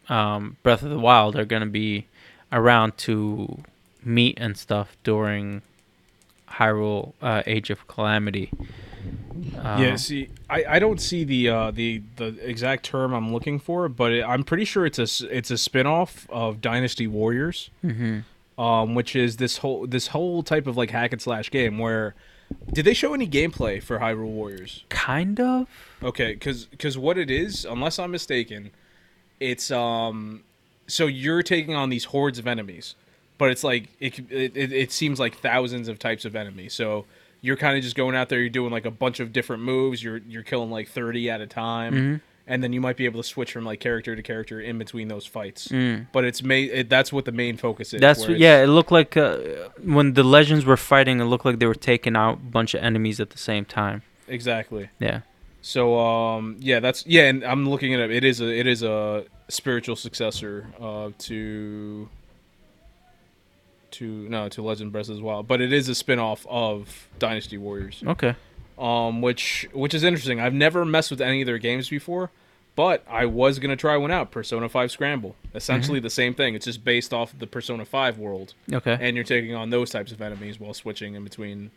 um, 0.08 0.56
Breath 0.62 0.82
of 0.82 0.90
the 0.90 0.98
Wild 0.98 1.34
are 1.34 1.44
gonna 1.44 1.66
be 1.66 2.06
around 2.52 2.96
to 2.98 3.58
meet 4.04 4.38
and 4.38 4.56
stuff 4.56 4.96
during 5.02 5.62
Hyrule 6.54 7.12
uh, 7.22 7.42
Age 7.46 7.70
of 7.70 7.86
Calamity. 7.88 8.50
Yeah, 9.52 9.96
see, 9.96 10.28
I, 10.48 10.64
I 10.68 10.78
don't 10.78 11.00
see 11.00 11.24
the 11.24 11.48
uh, 11.48 11.70
the 11.70 12.02
the 12.16 12.36
exact 12.48 12.84
term 12.84 13.12
I'm 13.12 13.32
looking 13.32 13.58
for, 13.58 13.88
but 13.88 14.12
it, 14.12 14.22
I'm 14.22 14.44
pretty 14.44 14.64
sure 14.64 14.86
it's 14.86 14.98
a 14.98 15.36
it's 15.36 15.50
a 15.50 15.58
spin-off 15.58 16.26
of 16.30 16.60
Dynasty 16.60 17.06
Warriors, 17.06 17.70
mhm. 17.84 18.24
um, 18.58 18.94
which 18.94 19.16
is 19.16 19.36
this 19.36 19.58
whole 19.58 19.86
this 19.86 20.08
whole 20.08 20.42
type 20.42 20.66
of 20.66 20.76
like 20.76 20.90
hack 20.90 21.12
and 21.12 21.20
slash 21.20 21.50
game 21.50 21.78
where 21.78 22.14
did 22.72 22.84
they 22.84 22.94
show 22.94 23.14
any 23.14 23.28
gameplay 23.28 23.82
for 23.82 23.98
Hyrule 23.98 24.28
Warriors? 24.28 24.84
Kind 24.88 25.40
of. 25.40 25.68
Okay, 26.02 26.34
because 26.34 26.66
because 26.66 26.96
what 26.98 27.18
it 27.18 27.30
is, 27.30 27.64
unless 27.64 27.98
I'm 27.98 28.10
mistaken, 28.10 28.70
it's 29.40 29.70
um, 29.70 30.42
so 30.86 31.06
you're 31.06 31.42
taking 31.42 31.74
on 31.74 31.88
these 31.90 32.04
hordes 32.04 32.38
of 32.38 32.46
enemies, 32.46 32.94
but 33.38 33.50
it's 33.50 33.64
like 33.64 33.88
it, 34.00 34.18
it 34.30 34.56
it, 34.72 34.92
seems 34.92 35.18
like 35.20 35.36
thousands 35.38 35.88
of 35.88 35.98
types 35.98 36.24
of 36.24 36.36
enemies. 36.36 36.72
So 36.74 37.04
you're 37.40 37.56
kind 37.56 37.76
of 37.76 37.82
just 37.82 37.96
going 37.96 38.16
out 38.16 38.28
there, 38.28 38.40
you're 38.40 38.48
doing 38.48 38.70
like 38.72 38.86
a 38.86 38.90
bunch 38.90 39.20
of 39.20 39.32
different 39.32 39.62
moves. 39.62 40.02
You're 40.02 40.18
you're 40.28 40.42
killing 40.42 40.70
like 40.70 40.88
thirty 40.88 41.28
at 41.30 41.40
a 41.40 41.46
time, 41.46 41.94
Mhm. 41.94 42.20
and 42.46 42.62
then 42.62 42.72
you 42.72 42.80
might 42.80 42.96
be 42.96 43.04
able 43.04 43.22
to 43.22 43.28
switch 43.28 43.52
from 43.52 43.64
like 43.64 43.80
character 43.80 44.14
to 44.16 44.22
character 44.22 44.60
in 44.60 44.78
between 44.78 45.08
those 45.08 45.26
fights. 45.26 45.68
Mm. 45.68 46.06
But 46.12 46.24
it's 46.24 46.42
ma- 46.42 46.54
it, 46.54 46.88
that's 46.88 47.12
what 47.12 47.24
the 47.26 47.32
main 47.32 47.56
focus 47.56 47.92
is. 47.92 48.00
That's 48.00 48.26
yeah. 48.28 48.62
It 48.62 48.68
looked 48.68 48.92
like 48.92 49.16
uh, 49.16 49.38
when 49.82 50.14
the 50.14 50.22
legends 50.24 50.64
were 50.64 50.76
fighting, 50.78 51.20
it 51.20 51.24
looked 51.24 51.44
like 51.44 51.58
they 51.58 51.66
were 51.66 51.74
taking 51.74 52.16
out 52.16 52.34
a 52.34 52.36
bunch 52.36 52.72
of 52.74 52.82
enemies 52.82 53.20
at 53.20 53.30
the 53.30 53.38
same 53.38 53.64
time. 53.64 54.02
exactly. 54.28 54.88
Yeah. 54.98 55.20
So 55.60 55.98
um 55.98 56.56
yeah, 56.60 56.80
that's 56.80 57.06
yeah, 57.06 57.22
and 57.30 57.42
I'm 57.44 57.68
looking 57.68 57.92
it 57.92 58.00
up. 58.00 58.10
It 58.10 58.22
is 58.24 58.40
a 58.40 58.48
it 58.48 58.66
is 58.66 58.82
a 58.82 59.24
spiritual 59.48 59.96
successor 59.96 60.66
uh 60.80 61.10
to 61.20 62.08
to 63.94 64.04
no 64.28 64.48
to 64.50 64.62
Legend 64.62 64.92
Breath 64.92 65.10
as 65.10 65.20
well, 65.20 65.42
but 65.42 65.60
it 65.60 65.72
is 65.72 65.88
a 65.88 65.94
spin-off 65.94 66.46
of 66.48 67.08
Dynasty 67.18 67.58
Warriors. 67.58 68.02
Okay. 68.06 68.34
Um 68.78 69.20
which 69.22 69.68
which 69.72 69.94
is 69.94 70.02
interesting. 70.04 70.40
I've 70.40 70.54
never 70.54 70.84
messed 70.84 71.10
with 71.10 71.20
any 71.20 71.42
of 71.42 71.46
their 71.46 71.58
games 71.58 71.88
before, 71.88 72.30
but 72.76 73.04
I 73.08 73.26
was 73.26 73.58
going 73.60 73.70
to 73.70 73.76
try 73.76 73.96
one 73.96 74.10
out, 74.10 74.32
Persona 74.32 74.68
5 74.68 74.90
Scramble. 74.90 75.36
Essentially 75.54 76.00
the 76.00 76.10
same 76.10 76.34
thing. 76.34 76.54
It's 76.56 76.64
just 76.64 76.84
based 76.84 77.14
off 77.14 77.32
of 77.32 77.38
the 77.38 77.46
Persona 77.46 77.84
5 77.84 78.18
world 78.18 78.54
Okay. 78.72 78.98
and 79.00 79.14
you're 79.16 79.24
taking 79.24 79.54
on 79.54 79.70
those 79.70 79.90
types 79.90 80.10
of 80.10 80.20
enemies 80.20 80.58
while 80.58 80.74
switching 80.74 81.14
in 81.14 81.22
between 81.22 81.70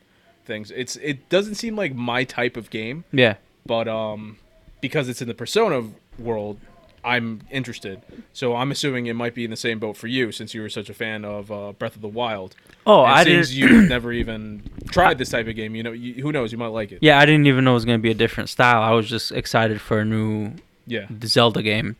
things. 0.45 0.71
It's 0.71 0.95
it 0.97 1.29
doesn't 1.29 1.55
seem 1.55 1.75
like 1.75 1.93
my 1.93 2.23
type 2.23 2.57
of 2.57 2.69
game 2.71 3.03
yeah. 3.11 3.35
but 3.65 3.87
um 3.87 4.37
because 4.81 5.09
it's 5.09 5.21
in 5.21 5.27
the 5.27 5.33
persona 5.33 5.83
world 6.17 6.59
i'm 7.07 7.41
interested 7.51 8.01
so 8.33 8.55
i'm 8.55 8.69
assuming 8.71 9.05
it 9.07 9.13
might 9.13 9.33
be 9.33 9.43
in 9.43 9.49
the 9.51 9.55
same 9.57 9.79
boat 9.79 9.95
for 9.97 10.07
you 10.07 10.31
since 10.31 10.53
you 10.53 10.61
were 10.61 10.69
such 10.69 10.89
a 10.89 10.93
fan 10.93 11.23
of 11.25 11.51
uh, 11.51 11.71
breath 11.73 11.95
of 11.95 12.01
the 12.01 12.07
wild 12.07 12.55
Oh, 12.89 13.03
and 13.03 13.13
I 13.13 13.23
since 13.23 13.49
didn't. 13.49 13.71
you've 13.71 13.89
never 13.97 14.11
even 14.13 14.63
tried 14.91 15.17
this 15.17 15.29
type 15.29 15.47
of 15.47 15.55
game 15.55 15.75
you 15.75 15.83
know 15.83 15.91
you, 15.91 16.21
who 16.21 16.31
knows 16.31 16.51
you 16.51 16.57
might 16.57 16.67
like 16.79 16.91
it 16.91 16.99
Yeah, 17.01 17.19
I 17.19 17.25
didn't 17.25 17.47
even 17.47 17.63
know 17.65 17.71
it 17.71 17.73
was 17.81 17.85
gonna 17.85 17.97
be 17.99 18.11
a 18.11 18.13
different 18.25 18.49
style. 18.49 18.81
I 18.81 18.91
was 18.91 19.09
just 19.09 19.31
excited 19.31 19.81
for 19.81 19.99
a 19.99 20.05
new 20.05 20.53
yeah 20.85 21.07
Zelda 21.25 21.61
game. 21.61 21.95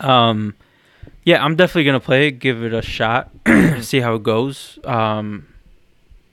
Um, 0.00 0.54
yeah, 1.24 1.44
I'm 1.44 1.54
definitely 1.56 1.84
gonna 1.84 2.00
play 2.00 2.28
it. 2.28 2.32
Give 2.40 2.62
it 2.64 2.72
a 2.74 2.82
shot. 2.82 3.30
see 3.80 4.00
how 4.00 4.14
it 4.16 4.22
goes. 4.24 4.78
Um, 4.84 5.46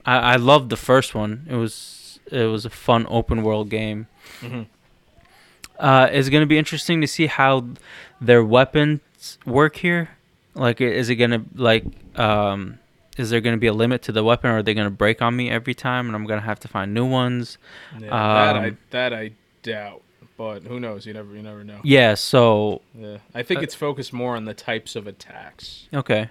I 0.04 0.34
I 0.34 0.36
loved 0.36 0.70
the 0.70 0.76
first 0.76 1.14
one. 1.14 1.46
It 1.48 1.54
was 1.56 2.18
it 2.30 2.46
was 2.46 2.64
a 2.64 2.70
fun 2.70 3.06
open 3.08 3.42
world 3.42 3.68
game. 3.70 4.06
Mhm. 4.40 4.66
Uh, 5.80 6.08
it's 6.12 6.28
gonna 6.28 6.46
be 6.46 6.58
interesting 6.58 7.00
to 7.00 7.06
see 7.06 7.26
how 7.26 7.66
their 8.20 8.44
weapons 8.44 9.00
work 9.46 9.76
here. 9.76 10.10
Like, 10.54 10.80
is 10.80 11.08
it 11.10 11.16
gonna 11.16 11.44
like 11.54 11.84
um, 12.18 12.78
is 13.16 13.30
there 13.30 13.40
gonna 13.40 13.56
be 13.56 13.66
a 13.66 13.72
limit 13.72 14.02
to 14.02 14.12
the 14.12 14.22
weapon, 14.22 14.50
or 14.50 14.58
are 14.58 14.62
they 14.62 14.74
gonna 14.74 14.90
break 14.90 15.22
on 15.22 15.34
me 15.36 15.50
every 15.50 15.74
time, 15.74 16.06
and 16.06 16.14
I'm 16.14 16.26
gonna 16.26 16.40
have 16.42 16.60
to 16.60 16.68
find 16.68 16.92
new 16.94 17.06
ones? 17.06 17.58
Yeah, 17.98 18.10
that 18.10 18.56
i 18.56 18.68
Um, 18.68 18.78
that 18.90 19.12
i 19.14 19.32
doubt 19.62 20.02
but 20.38 20.62
who 20.62 20.80
knows 20.80 21.04
you 21.04 21.12
never 21.12 21.34
you 21.36 21.42
never 21.42 21.62
know 21.62 21.80
Yeah. 21.82 22.14
So 22.14 22.80
yeah 22.98 23.18
i 23.34 23.42
think 23.42 23.60
Uh, 23.60 23.64
it's 23.64 23.74
focused 23.74 24.12
more 24.14 24.36
on 24.36 24.46
the 24.46 24.54
types 24.54 24.96
of 24.96 25.06
attacks 25.06 25.86
okay. 25.92 26.30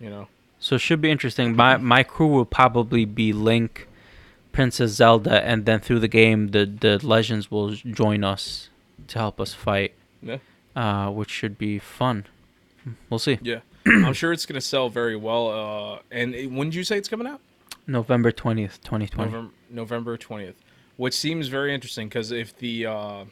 you 0.00 0.08
know 0.08 0.28
So 0.60 0.76
it 0.76 0.80
should 0.80 1.02
be 1.02 1.10
interesting. 1.10 1.54
My 1.56 1.76
my 1.76 2.02
crew 2.02 2.26
will 2.28 2.46
probably 2.46 3.04
be 3.04 3.34
Link, 3.34 3.86
Princess 4.52 4.92
Zelda, 4.92 5.44
and 5.44 5.66
then 5.66 5.80
through 5.80 6.00
the 6.00 6.08
game, 6.08 6.48
the 6.56 6.64
the 6.64 6.98
legends 7.06 7.50
will 7.50 7.72
join 7.72 8.24
us 8.24 8.69
to 9.10 9.18
help 9.18 9.40
us 9.40 9.54
fight. 9.54 9.94
Yeah. 10.22 10.38
Uh, 10.74 11.10
which 11.10 11.30
should 11.30 11.56
be 11.58 11.78
fun. 11.78 12.26
We'll 13.10 13.18
see. 13.18 13.38
yeah 13.42 13.60
i'm 13.86 14.12
sure 14.14 14.32
it's 14.32 14.44
gonna 14.46 14.60
sell 14.60 14.88
very 14.90 15.16
well 15.16 15.48
uh 15.48 15.98
and 16.10 16.34
it, 16.34 16.50
when 16.50 16.68
did 16.68 16.74
you 16.76 16.84
say 16.84 16.96
it's 16.98 17.08
coming 17.08 17.26
out 17.26 17.40
November 17.86 18.30
twentieth, 18.30 18.82
twenty 18.84 19.06
twenty. 19.08 19.30
November 19.30 19.52
November 19.70 20.16
twentieth, 20.16 20.56
which 20.96 21.14
seems 21.14 21.48
very 21.48 21.74
interesting 21.74 22.08
because 22.08 22.30
if 22.30 22.56
the 22.58 22.86
uh, 22.86 23.24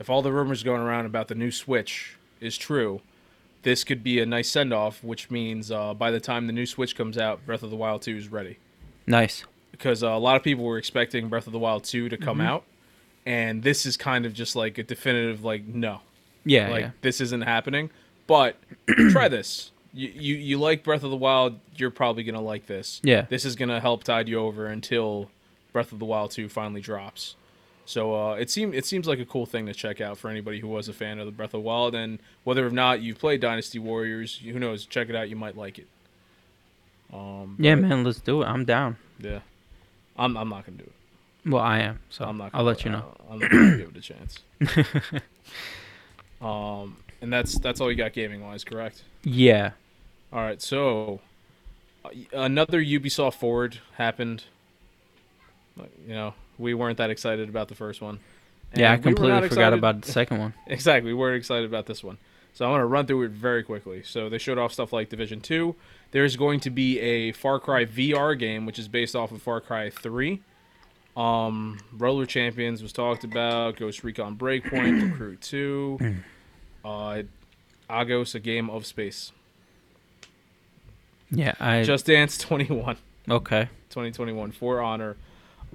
if 0.00 0.08
all 0.10 0.20
the 0.22 0.32
rumors 0.32 0.62
going 0.62 0.80
around 0.80 1.06
about 1.06 1.28
the 1.28 1.34
new 1.34 1.50
Switch 1.52 2.16
is 2.40 2.56
true, 2.56 3.00
this 3.62 3.84
could 3.84 4.02
be 4.02 4.18
a 4.20 4.26
nice 4.26 4.48
send 4.50 4.72
off. 4.72 5.04
Which 5.04 5.30
means 5.30 5.70
uh, 5.70 5.94
by 5.94 6.10
the 6.10 6.18
time 6.18 6.46
the 6.48 6.52
new 6.52 6.66
Switch 6.66 6.96
comes 6.96 7.16
out, 7.18 7.44
Breath 7.46 7.62
of 7.62 7.70
the 7.70 7.76
Wild 7.76 8.02
two 8.02 8.16
is 8.16 8.28
ready. 8.28 8.58
Nice. 9.06 9.44
Because 9.70 10.02
uh, 10.02 10.08
a 10.08 10.18
lot 10.18 10.34
of 10.36 10.42
people 10.42 10.64
were 10.64 10.78
expecting 10.78 11.28
Breath 11.28 11.46
of 11.46 11.52
the 11.52 11.58
Wild 11.58 11.84
two 11.84 12.08
to 12.08 12.16
Mm-hmm. 12.16 12.24
come 12.24 12.40
out, 12.40 12.64
and 13.26 13.62
this 13.62 13.86
is 13.86 13.96
kind 13.96 14.26
of 14.26 14.32
just 14.34 14.54
like 14.56 14.78
a 14.78 14.82
definitive 14.82 15.44
like 15.44 15.64
no, 15.66 16.00
Yeah, 16.44 16.68
like 16.70 16.80
yeah. 16.82 16.90
this 17.02 17.20
isn't 17.20 17.42
happening. 17.42 17.90
But 18.26 18.56
try 19.10 19.28
this. 19.28 19.70
You, 19.92 20.08
you 20.08 20.34
you 20.36 20.58
like 20.58 20.82
Breath 20.82 21.04
of 21.04 21.10
the 21.10 21.16
Wild, 21.16 21.58
you're 21.76 21.90
probably 21.90 22.22
gonna 22.24 22.40
like 22.40 22.66
this. 22.66 23.00
Yeah. 23.04 23.26
This 23.28 23.44
is 23.44 23.54
gonna 23.56 23.80
help 23.80 24.02
tide 24.04 24.28
you 24.28 24.38
over 24.38 24.66
until 24.66 25.30
Breath 25.72 25.92
of 25.92 25.98
the 25.98 26.04
Wild 26.04 26.30
2 26.32 26.48
finally 26.48 26.80
drops. 26.80 27.36
So 27.86 28.14
uh, 28.14 28.34
it 28.36 28.50
seems 28.50 28.74
it 28.74 28.86
seems 28.86 29.06
like 29.06 29.18
a 29.18 29.26
cool 29.26 29.44
thing 29.46 29.66
to 29.66 29.74
check 29.74 30.00
out 30.00 30.16
for 30.16 30.30
anybody 30.30 30.58
who 30.58 30.68
was 30.68 30.88
a 30.88 30.92
fan 30.94 31.18
of 31.18 31.26
the 31.26 31.32
Breath 31.32 31.48
of 31.48 31.60
the 31.62 31.66
Wild, 31.68 31.94
and 31.94 32.18
whether 32.44 32.66
or 32.66 32.70
not 32.70 33.02
you've 33.02 33.18
played 33.18 33.40
Dynasty 33.40 33.78
Warriors, 33.78 34.36
who 34.38 34.58
knows? 34.58 34.86
Check 34.86 35.10
it 35.10 35.14
out. 35.16 35.28
You 35.28 35.36
might 35.36 35.56
like 35.56 35.78
it. 35.78 35.86
Um, 37.12 37.56
Yeah, 37.58 37.74
man, 37.74 38.02
let's 38.04 38.20
do 38.20 38.42
it. 38.42 38.46
I'm 38.46 38.64
down. 38.64 38.96
Yeah. 39.20 39.40
I'm 40.16 40.36
I'm 40.36 40.48
not 40.48 40.64
gonna 40.64 40.78
do 40.78 40.84
it. 40.84 40.92
Well, 41.46 41.62
I 41.62 41.80
am. 41.80 42.00
So 42.10 42.24
I'm 42.24 42.38
not. 42.38 42.50
I'll 42.54 42.64
let 42.64 42.84
you 42.84 42.90
know. 42.90 43.16
I'm 43.30 43.38
not 43.38 43.50
gonna 43.50 43.76
give 43.76 43.90
it 43.90 43.96
a 43.96 44.00
chance. 44.00 44.38
um, 46.40 46.96
and 47.20 47.32
that's 47.32 47.58
that's 47.58 47.80
all 47.80 47.90
you 47.90 47.96
got 47.96 48.12
gaming 48.12 48.42
wise, 48.42 48.64
correct? 48.64 49.02
Yeah. 49.22 49.72
All 50.32 50.40
right, 50.40 50.60
so 50.60 51.20
uh, 52.04 52.10
another 52.32 52.82
Ubisoft 52.82 53.34
Forward 53.34 53.78
happened. 53.94 54.44
You 56.06 56.14
know, 56.14 56.34
we 56.58 56.74
weren't 56.74 56.98
that 56.98 57.10
excited 57.10 57.48
about 57.48 57.68
the 57.68 57.74
first 57.74 58.00
one. 58.00 58.20
yeah, 58.74 58.90
I 58.90 58.94
And 58.94 59.04
we 59.04 59.12
completely 59.14 59.48
forgot 59.48 59.72
about 59.72 60.02
the 60.02 60.12
second 60.12 60.38
one. 60.38 60.54
Exactly, 60.66 61.12
we 61.12 61.18
weren't 61.18 61.36
excited 61.36 61.66
about 61.66 61.86
this 61.86 62.02
one. 62.02 62.18
So 62.52 62.64
I'm 62.64 62.70
going 62.70 62.80
to 62.80 62.86
run 62.86 63.06
through 63.06 63.24
it 63.24 63.32
very 63.32 63.64
quickly. 63.64 64.02
So 64.04 64.28
they 64.28 64.38
showed 64.38 64.58
off 64.58 64.72
stuff 64.72 64.92
like 64.92 65.08
Division 65.08 65.40
2. 65.40 65.74
There's 66.12 66.36
going 66.36 66.60
to 66.60 66.70
be 66.70 67.00
a 67.00 67.32
Far 67.32 67.58
Cry 67.58 67.84
VR 67.84 68.38
game, 68.38 68.64
which 68.64 68.78
is 68.78 68.86
based 68.86 69.16
off 69.16 69.32
of 69.32 69.42
Far 69.42 69.60
Cry 69.60 69.90
3. 69.90 70.40
Um, 71.16 71.78
Roller 71.92 72.26
Champions 72.26 72.82
was 72.82 72.92
talked 72.92 73.24
about. 73.24 73.76
Ghost 73.76 74.02
Recon 74.04 74.36
Breakpoint, 74.36 75.12
Recruit 75.12 75.40
2. 75.42 75.98
Uh, 76.84 77.22
Agos, 77.88 78.34
a 78.34 78.40
game 78.40 78.68
of 78.70 78.84
space. 78.86 79.32
Yeah, 81.30 81.54
I 81.60 81.82
Just 81.82 82.06
Dance 82.06 82.36
21. 82.38 82.96
okay. 83.30 83.68
2021 83.90 84.50
for 84.52 84.80
honor 84.80 85.16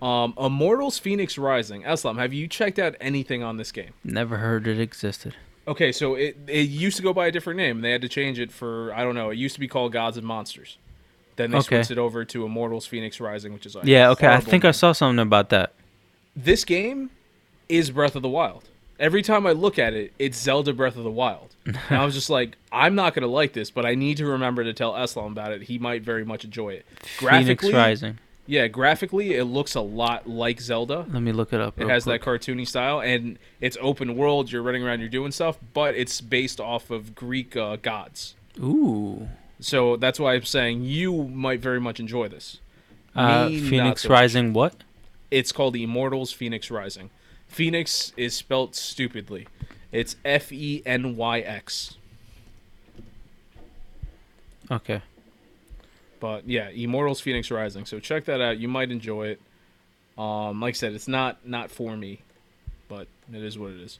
um 0.01 0.33
immortals 0.39 0.97
fenyx 0.99 1.41
rising 1.41 1.83
eslam 1.83 2.17
have 2.17 2.31
you 2.33 2.47
checked 2.47 2.79
out 2.79 2.95
anything 3.01 3.43
on 3.43 3.57
this 3.57 3.71
game 3.71 3.93
Never 4.03 4.37
heard 4.37 4.65
it 4.67 4.79
existed. 4.79 5.35
okay 5.67 5.91
so 5.91 6.15
it, 6.15 6.37
it 6.47 6.69
used 6.69 6.95
to 6.97 7.03
go 7.03 7.11
by 7.13 7.27
a 7.27 7.31
different 7.31 7.57
name 7.57 7.81
they 7.81 7.91
had 7.91 8.01
to 8.01 8.07
change 8.09 8.39
it 8.39 8.51
for 8.51 8.93
i 8.93 9.03
don't 9.03 9.15
know 9.15 9.29
it 9.29 9.37
used 9.37 9.55
to 9.55 9.59
be 9.59 9.67
called 9.67 9.91
gods 9.91 10.15
and 10.17 10.25
monsters 10.25 10.77
then 11.39 11.51
they 11.51 11.57
Okay. 11.57 11.77
switched 11.77 11.91
it 11.91 11.97
over 11.97 12.23
to 12.25 12.45
immortals 12.45 12.87
fenyx 12.87 13.19
rising 13.19 13.53
which 13.53 13.65
is 13.65 13.73
like 13.75 13.85
Yeah, 13.85 14.09
okay. 14.11 14.27
I 14.27 14.39
think 14.39 14.63
I 14.65 14.71
saw 14.71 14.91
something 14.91 15.19
about 15.19 15.49
that. 15.49 15.73
this 16.35 16.63
game 16.65 17.09
is 17.67 17.89
breath 17.91 18.15
of 18.15 18.21
the 18.21 18.29
wild 18.29 18.63
every 18.99 19.21
time 19.21 19.45
i 19.47 19.51
look 19.51 19.79
at 19.79 19.93
it 19.93 20.11
it's 20.19 20.37
zelda 20.37 20.73
breath 20.73 20.97
of 20.97 21.03
the 21.03 21.11
wild 21.11 21.55
and 21.65 21.77
i 21.89 22.03
was 22.03 22.13
just 22.13 22.29
like 22.29 22.57
i'm 22.71 22.95
not 22.95 23.13
gonna 23.13 23.27
like 23.27 23.53
this 23.53 23.69
but 23.71 23.85
i 23.85 23.95
need 23.95 24.17
to 24.17 24.25
remember 24.25 24.63
to 24.63 24.73
tell 24.73 24.93
eslam 24.93 25.31
about 25.31 25.51
it 25.53 25.61
he 25.63 25.77
might 25.79 26.01
very 26.01 26.25
much 26.25 26.43
enjoy 26.43 26.69
it 26.69 26.85
Fenyx 27.19 27.71
Rising. 27.73 28.17
yeah 28.47 28.67
graphically 28.67 29.35
it 29.35 29.45
looks 29.45 29.75
a 29.75 29.81
lot 29.81 30.27
like 30.27 30.59
zelda 30.59 31.05
Let 31.11 31.21
me 31.21 31.31
look 31.31 31.53
it 31.53 31.61
up. 31.61 31.79
It 31.79 31.87
has 31.87 32.03
quick. 32.03 32.21
that 32.23 32.27
cartoony 32.29 32.67
style, 32.67 32.99
and 33.01 33.37
it's 33.61 33.77
open 33.79 34.15
world. 34.17 34.51
You're 34.51 34.63
running 34.63 34.83
around, 34.83 34.99
you're 35.01 35.07
doing 35.19 35.31
stuff, 35.31 35.57
but 35.73 35.93
it's 35.95 36.19
based 36.21 36.59
off 36.59 36.89
of 36.89 37.13
Greek 37.15 37.55
uh, 37.55 37.75
gods. 37.77 38.33
Ooh. 38.59 39.29
So 39.59 39.97
that's 39.97 40.19
why 40.19 40.35
I'm 40.35 40.43
saying 40.43 40.83
you 40.83 41.23
might 41.25 41.59
very 41.59 41.81
much 41.81 41.99
enjoy 41.99 42.29
this. 42.29 42.59
Uh, 43.15 43.49
Me, 43.49 43.59
Phoenix 43.59 44.03
so. 44.03 44.09
Rising. 44.09 44.53
What? 44.53 44.75
It's 45.31 45.51
called 45.51 45.75
Immortals 45.75 46.33
Fenyx 46.33 46.71
Rising. 46.71 47.09
Phoenix 47.47 48.13
is 48.15 48.33
spelt 48.33 48.75
stupidly. 48.75 49.47
It's 49.91 50.15
F 50.23 50.51
E 50.51 50.81
N 50.85 51.17
Y 51.17 51.39
X. 51.39 51.97
Okay. 54.71 55.01
But 56.19 56.47
yeah, 56.47 56.69
Immortals 56.69 57.21
Fenyx 57.21 57.53
Rising. 57.55 57.85
So 57.85 57.99
check 57.99 58.25
that 58.25 58.41
out. 58.41 58.59
You 58.59 58.67
might 58.67 58.91
enjoy 58.91 59.27
it. 59.27 59.41
Um, 60.17 60.59
like 60.61 60.75
I 60.75 60.77
said, 60.77 60.93
it's 60.93 61.07
not 61.07 61.45
not 61.45 61.71
for 61.71 61.95
me, 61.95 62.21
but 62.87 63.07
it 63.33 63.41
is 63.43 63.57
what 63.57 63.71
it 63.71 63.79
is. 63.79 63.99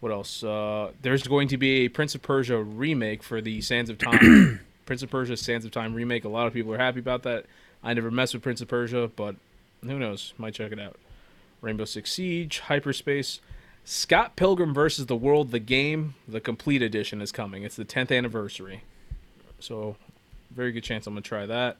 What 0.00 0.12
else? 0.12 0.42
Uh, 0.44 0.92
there's 1.02 1.26
going 1.26 1.48
to 1.48 1.56
be 1.56 1.84
a 1.84 1.88
Prince 1.88 2.14
of 2.14 2.22
Persia 2.22 2.62
remake 2.62 3.22
for 3.22 3.40
the 3.40 3.60
Sands 3.60 3.90
of 3.90 3.98
Time. 3.98 4.60
Prince 4.86 5.02
of 5.02 5.10
Persia 5.10 5.36
Sands 5.36 5.64
of 5.64 5.72
Time 5.72 5.94
remake. 5.94 6.24
A 6.24 6.28
lot 6.28 6.46
of 6.46 6.52
people 6.52 6.72
are 6.72 6.78
happy 6.78 7.00
about 7.00 7.22
that. 7.24 7.46
I 7.82 7.94
never 7.94 8.10
messed 8.10 8.34
with 8.34 8.42
Prince 8.42 8.60
of 8.60 8.68
Persia, 8.68 9.10
but 9.14 9.36
who 9.82 9.98
knows? 9.98 10.34
Might 10.38 10.54
check 10.54 10.72
it 10.72 10.80
out. 10.80 10.96
Rainbow 11.60 11.84
Six 11.84 12.12
Siege, 12.12 12.60
Hyperspace, 12.60 13.40
Scott 13.84 14.36
Pilgrim 14.36 14.74
versus 14.74 15.06
the 15.06 15.16
World, 15.16 15.50
the 15.50 15.58
game, 15.58 16.14
the 16.26 16.40
complete 16.40 16.82
edition 16.82 17.22
is 17.22 17.32
coming. 17.32 17.62
It's 17.62 17.76
the 17.76 17.84
10th 17.84 18.16
anniversary. 18.16 18.82
So 19.60 19.96
very 20.50 20.72
good 20.72 20.84
chance 20.84 21.06
I'm 21.06 21.14
gonna 21.14 21.22
try 21.22 21.46
that. 21.46 21.76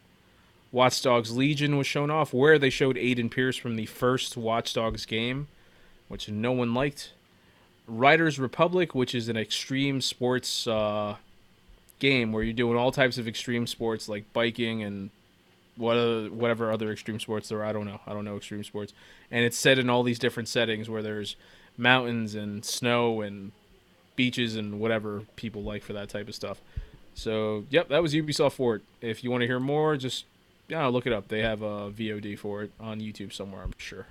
Watch 0.73 1.03
Dogs 1.03 1.37
Legion 1.37 1.77
was 1.77 1.87
shown 1.87 2.11
off, 2.11 2.33
where 2.33 2.59
they 2.59 2.71
showed 2.71 2.97
Aiden 2.97 3.31
Pearce 3.31 3.57
from 3.57 3.77
the 3.77 3.87
first 3.87 4.37
Watch 4.37 4.75
Dogs 4.75 5.07
game, 5.07 5.49
which 6.09 6.29
no 6.29 6.53
one 6.53 6.75
liked. 6.75 7.13
Riders 7.87 8.39
Republic, 8.39 8.95
which 8.95 9.15
is 9.15 9.29
an 9.29 9.37
extreme 9.37 10.01
sports 10.01 10.67
uh, 10.67 11.17
game 11.99 12.33
where 12.33 12.43
you're 12.43 12.53
doing 12.53 12.77
all 12.77 12.93
types 12.93 13.19
of 13.19 13.29
extreme 13.29 13.67
sports 13.67 14.09
like 14.09 14.33
biking 14.33 14.83
and 14.83 15.11
what 15.77 15.97
other, 15.97 16.29
whatever 16.31 16.73
other 16.73 16.91
extreme 16.91 17.21
sports 17.21 17.49
there 17.49 17.61
are. 17.61 17.65
I 17.65 17.73
don't 17.73 17.87
know. 17.87 18.01
I 18.07 18.13
don't 18.13 18.25
know 18.25 18.37
extreme 18.37 18.65
sports, 18.65 18.93
and 19.31 19.45
it's 19.45 19.57
set 19.57 19.79
in 19.79 19.89
all 19.89 20.03
these 20.03 20.19
different 20.19 20.49
settings 20.49 20.89
where 20.89 21.03
there's 21.03 21.37
mountains 21.77 22.35
and 22.35 22.65
snow 22.65 23.21
and 23.21 23.53
beaches 24.17 24.57
and 24.57 24.81
whatever 24.81 25.23
people 25.37 25.63
like 25.63 25.83
for 25.83 25.93
that 25.93 26.09
type 26.09 26.29
of 26.29 26.35
stuff. 26.35 26.61
So, 27.15 27.65
yep, 27.71 27.89
that 27.89 28.03
was 28.03 28.15
Ubisoft 28.15 28.53
Forward. 28.53 28.83
If 29.01 29.23
you 29.23 29.31
want 29.31 29.43
to 29.43 29.47
hear 29.47 29.61
more, 29.61 29.97
just 29.97 30.25
yeah, 30.69 30.87
look 30.87 31.07
it 31.07 31.13
up. 31.13 31.29
They 31.29 31.41
have 31.41 31.63
a 31.63 31.91
VOD 31.91 32.39
for 32.39 32.63
it 32.63 32.73
on 32.81 33.01
YouTube 33.01 33.33
somewhere, 33.33 33.63
I'm 33.63 33.73
sure. 33.79 34.07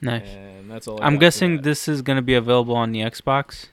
Nice. 0.00 0.28
And 0.28 0.70
that's 0.70 0.86
all. 0.86 1.02
I 1.02 1.10
for 1.10 1.16
guessing 1.16 1.62
this 1.62 1.88
is 1.88 2.02
gonna 2.02 2.22
be 2.22 2.34
available 2.34 2.76
on 2.76 2.92
the 2.92 3.00
Xbox. 3.00 3.66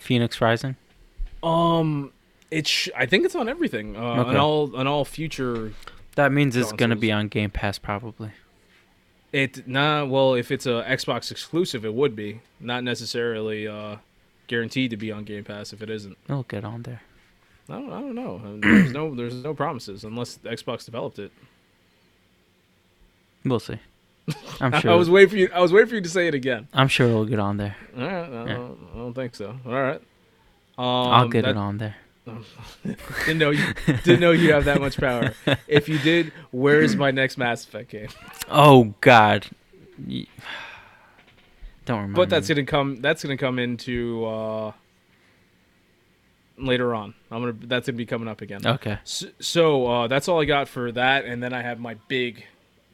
Fenyx 0.00 0.40
Rising. 0.40 0.76
Um, 1.42 2.12
it's. 2.50 2.70
Sh- 2.70 2.88
I 2.96 3.06
think 3.06 3.24
it's 3.24 3.34
on 3.34 3.48
everything. 3.48 3.96
Uh, 3.96 4.00
On 4.00 4.36
all 4.36 4.76
on 4.76 4.86
all 4.86 5.04
future. 5.04 5.72
That 6.14 6.32
means 6.32 6.56
it's 6.56 6.72
gonna 6.72 6.96
be 6.96 7.12
on 7.12 7.28
Game 7.28 7.50
Pass 7.50 7.78
probably. 7.78 8.30
It 9.32 9.66
nah. 9.66 10.04
Well, 10.04 10.34
if 10.34 10.50
it's 10.50 10.66
a 10.66 10.84
Xbox 10.88 11.30
exclusive, 11.30 11.84
it 11.84 11.92
would 11.92 12.14
be 12.14 12.40
not 12.60 12.84
necessarily 12.84 13.66
uh, 13.66 13.96
guaranteed 14.46 14.90
to 14.90 14.96
be 14.96 15.10
on 15.10 15.24
Game 15.24 15.44
Pass. 15.44 15.72
If 15.72 15.82
it 15.82 15.90
isn't, 15.90 16.16
It'll 16.28 16.44
get 16.44 16.64
on 16.64 16.82
there. 16.82 17.02
I 17.68 17.72
don't. 17.72 17.92
I 17.92 18.00
don't 18.00 18.14
know. 18.14 18.60
There's 18.60 18.92
no. 18.92 19.14
There's 19.14 19.34
no 19.42 19.52
promises 19.54 20.04
unless 20.04 20.38
Xbox 20.38 20.84
developed 20.84 21.18
it. 21.18 21.32
We'll 23.44 23.60
see. 23.60 23.78
I'm 24.60 24.80
sure. 24.80 24.90
I 24.90 24.94
was 24.94 25.08
waiting 25.10 25.30
for 25.30 25.36
you. 25.36 25.50
I 25.54 25.60
was 25.60 25.72
waiting 25.72 25.88
for 25.88 25.94
you 25.96 26.00
to 26.00 26.08
say 26.08 26.26
it 26.26 26.34
again. 26.34 26.66
I'm 26.72 26.88
sure 26.88 27.06
it'll 27.08 27.24
get 27.26 27.38
on 27.38 27.56
there. 27.58 27.76
All 27.96 28.02
right. 28.04 28.12
I, 28.12 28.46
Yeah. 28.46 28.54
don't, 28.54 28.78
I 28.94 28.96
don't 28.98 29.14
think 29.14 29.34
so. 29.34 29.56
All 29.64 29.72
right. 29.72 30.00
Um, 30.78 30.84
I'll 30.84 31.28
get 31.28 31.42
that- 31.42 31.50
it 31.52 31.56
on 31.56 31.78
there. 31.78 31.96
Didn't 33.24 33.38
know 33.38 33.50
you 33.50 33.72
didn't 34.02 34.18
know 34.18 34.32
you 34.32 34.52
have 34.52 34.64
that 34.64 34.80
much 34.80 34.96
power. 34.98 35.32
If 35.68 35.88
you 35.88 35.96
did, 36.00 36.32
where 36.50 36.80
is 36.80 36.96
my 36.96 37.12
next 37.12 37.38
Mass 37.38 37.64
Effect 37.64 37.88
game? 37.88 38.08
Oh 38.50 38.94
God. 39.00 39.46
Don't 41.84 41.98
remember. 42.00 42.16
But 42.16 42.28
that's 42.30 42.48
gonna 42.48 42.64
come. 42.64 42.96
That's 42.96 43.22
gonna 43.22 43.36
come 43.36 43.60
into 43.60 44.24
uh, 44.26 44.72
later 46.58 46.94
on. 46.96 47.14
I'm 47.30 47.40
gonna. 47.42 47.52
That's 47.52 47.86
gonna 47.86 47.96
be 47.96 48.06
coming 48.06 48.26
up 48.26 48.40
again. 48.40 48.66
Okay. 48.66 48.98
So, 49.04 49.26
so 49.38 49.86
uh, 49.86 50.06
that's 50.08 50.26
all 50.28 50.40
I 50.40 50.46
got 50.46 50.66
for 50.68 50.90
that, 50.92 51.24
and 51.26 51.40
then 51.40 51.52
I 51.52 51.62
have 51.62 51.78
my 51.78 51.94
big 52.08 52.44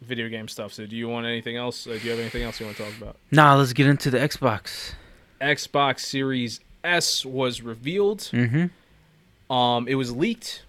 video 0.02 0.28
game 0.28 0.48
stuff. 0.48 0.72
So 0.72 0.86
do 0.86 0.96
you 0.96 1.08
want 1.08 1.26
anything 1.26 1.56
else? 1.56 1.84
Do 1.84 1.92
you 1.98 2.10
have 2.10 2.18
anything 2.20 2.42
else 2.42 2.60
you 2.60 2.66
want 2.66 2.76
to 2.78 2.84
talk 2.84 2.96
about? 3.00 3.16
Now 3.30 3.56
let's 3.56 3.72
get 3.72 3.86
into 3.86 4.10
the 4.10 4.18
Xbox. 4.18 4.92
Xbox 5.40 6.00
Series 6.00 6.60
S 6.84 7.24
was 7.24 7.62
revealed. 7.62 8.20
Mm-hmm. 8.32 9.52
Um, 9.52 9.88
it 9.88 9.94
was 9.96 10.14
leaked. 10.14 10.62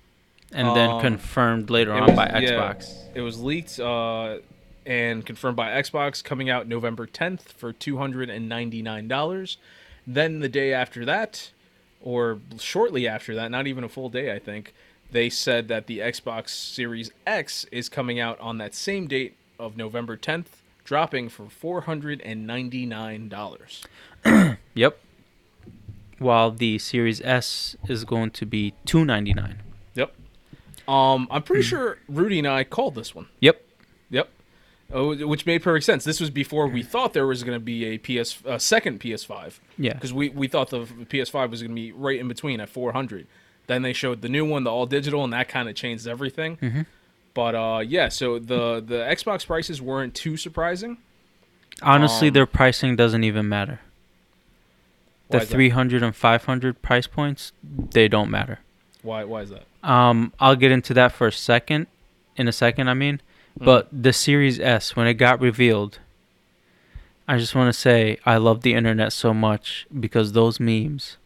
And 0.51 0.75
then 0.75 0.89
Um, 0.89 1.01
confirmed 1.01 1.69
later 1.69 1.93
on 1.93 2.07
was- 2.07 2.15
by 2.15 2.25
yeah. 2.39 2.51
Xbox. 2.51 2.93
It 3.15 3.21
was 3.21 3.39
leaked 3.41 3.79
uh, 3.79 4.37
and 4.85 5.25
confirmed 5.25 5.55
by 5.57 5.69
Xbox, 5.81 6.23
coming 6.23 6.49
out 6.49 6.67
November 6.67 7.07
10th 7.07 7.41
for 7.43 7.73
$299. 7.73 9.57
Then 10.05 10.39
the 10.39 10.49
day 10.49 10.73
after 10.73 11.05
that, 11.05 11.51
or 12.01 12.39
shortly 12.59 13.07
after 13.07 13.33
that, 13.35 13.49
not 13.51 13.67
even 13.67 13.83
a 13.83 13.89
full 13.89 14.09
day, 14.09 14.33
I 14.33 14.39
think, 14.39 14.73
they 15.13 15.29
said 15.29 15.67
that 15.69 15.87
the 15.87 15.99
Xbox 15.99 16.49
Series 16.49 17.09
X 17.25 17.65
is 17.71 17.87
coming 17.89 18.19
out 18.19 18.37
on 18.39 18.57
that 18.57 18.75
same 18.75 19.07
date 19.07 19.35
of 19.57 19.77
November 19.77 20.17
10th, 20.17 20.45
dropping 20.83 21.29
for 21.29 21.45
$499. 21.45 23.85
Yep. 24.75 24.97
While 26.17 26.49
the 26.51 26.79
Series 26.79 27.21
S 27.21 27.75
is 27.87 28.05
going 28.05 28.31
to 28.31 28.45
be 28.45 28.73
two 28.85 29.05
ninety 29.05 29.33
nine. 29.33 29.61
Yep. 29.93 30.15
Um, 30.87 31.27
I'm 31.29 31.43
pretty 31.43 31.61
sure 31.63 31.99
Rudy 32.07 32.39
and 32.39 32.47
I 32.47 32.63
called 32.63 32.95
this 32.95 33.13
one. 33.13 33.27
Yep. 33.41 33.61
Yep. 34.09 34.29
Oh, 34.91 35.15
which 35.27 35.45
made 35.45 35.61
perfect 35.61 35.85
sense. 35.85 36.03
This 36.05 36.19
was 36.19 36.31
before 36.31 36.67
we 36.67 36.81
thought 36.81 37.13
there 37.13 37.27
was 37.27 37.43
going 37.43 37.55
to 37.55 37.59
be 37.63 37.85
a 37.85 37.97
PS 37.99 38.39
a 38.45 38.59
second 38.59 38.99
PS5 38.99 39.59
Yeah. 39.77 39.93
because 39.93 40.11
we, 40.13 40.29
we 40.29 40.47
thought 40.47 40.69
the 40.71 40.85
PS5 40.85 41.51
was 41.51 41.61
going 41.61 41.71
to 41.71 41.75
be 41.75 41.91
right 41.91 42.19
in 42.19 42.27
between 42.27 42.59
at 42.59 42.69
400. 42.69 43.27
Then 43.67 43.81
they 43.81 43.93
showed 43.93 44.21
the 44.21 44.29
new 44.29 44.45
one, 44.45 44.63
the 44.63 44.71
all 44.71 44.85
digital, 44.85 45.23
and 45.23 45.31
that 45.33 45.47
kind 45.47 45.69
of 45.69 45.75
changed 45.75 46.07
everything. 46.07 46.57
Mm-hmm. 46.57 46.81
But 47.33 47.55
uh, 47.55 47.79
yeah, 47.85 48.09
so 48.09 48.39
the 48.39 48.83
the 48.85 48.97
Xbox 49.09 49.45
prices 49.45 49.81
weren't 49.81 50.13
too 50.13 50.37
surprising. 50.37 50.97
Honestly, 51.81 52.27
Um, 52.27 52.33
their 52.33 52.45
pricing 52.45 52.95
doesn't 52.95 53.23
even 53.23 53.49
matter. 53.49 53.79
The 55.29 55.37
Why 55.37 55.45
that? 55.45 55.49
300 55.49 56.03
and 56.03 56.15
500 56.15 56.81
price 56.81 57.07
points, 57.07 57.51
they 57.63 58.07
don't 58.07 58.29
matter. 58.29 58.59
Why 59.01 59.23
why 59.23 59.41
is 59.41 59.49
that? 59.49 59.63
Um, 59.81 60.31
I'll 60.39 60.55
get 60.55 60.71
into 60.71 60.93
that 60.93 61.11
for 61.11 61.27
a 61.27 61.31
second, 61.31 61.87
in 62.35 62.47
a 62.47 62.51
second, 62.51 62.89
I 62.89 62.93
mean. 62.93 63.21
Mm. 63.59 63.65
But 63.65 63.87
the 63.91 64.13
Series 64.13 64.59
S, 64.59 64.95
when 64.95 65.07
it 65.07 65.15
got 65.15 65.41
revealed, 65.41 65.99
I 67.27 67.37
just 67.37 67.55
want 67.55 67.73
to 67.73 67.79
say 67.79 68.17
I 68.25 68.37
love 68.37 68.61
the 68.61 68.73
internet 68.73 69.13
so 69.13 69.33
much 69.33 69.87
because 69.97 70.33
those 70.33 70.59
memes 70.59 71.17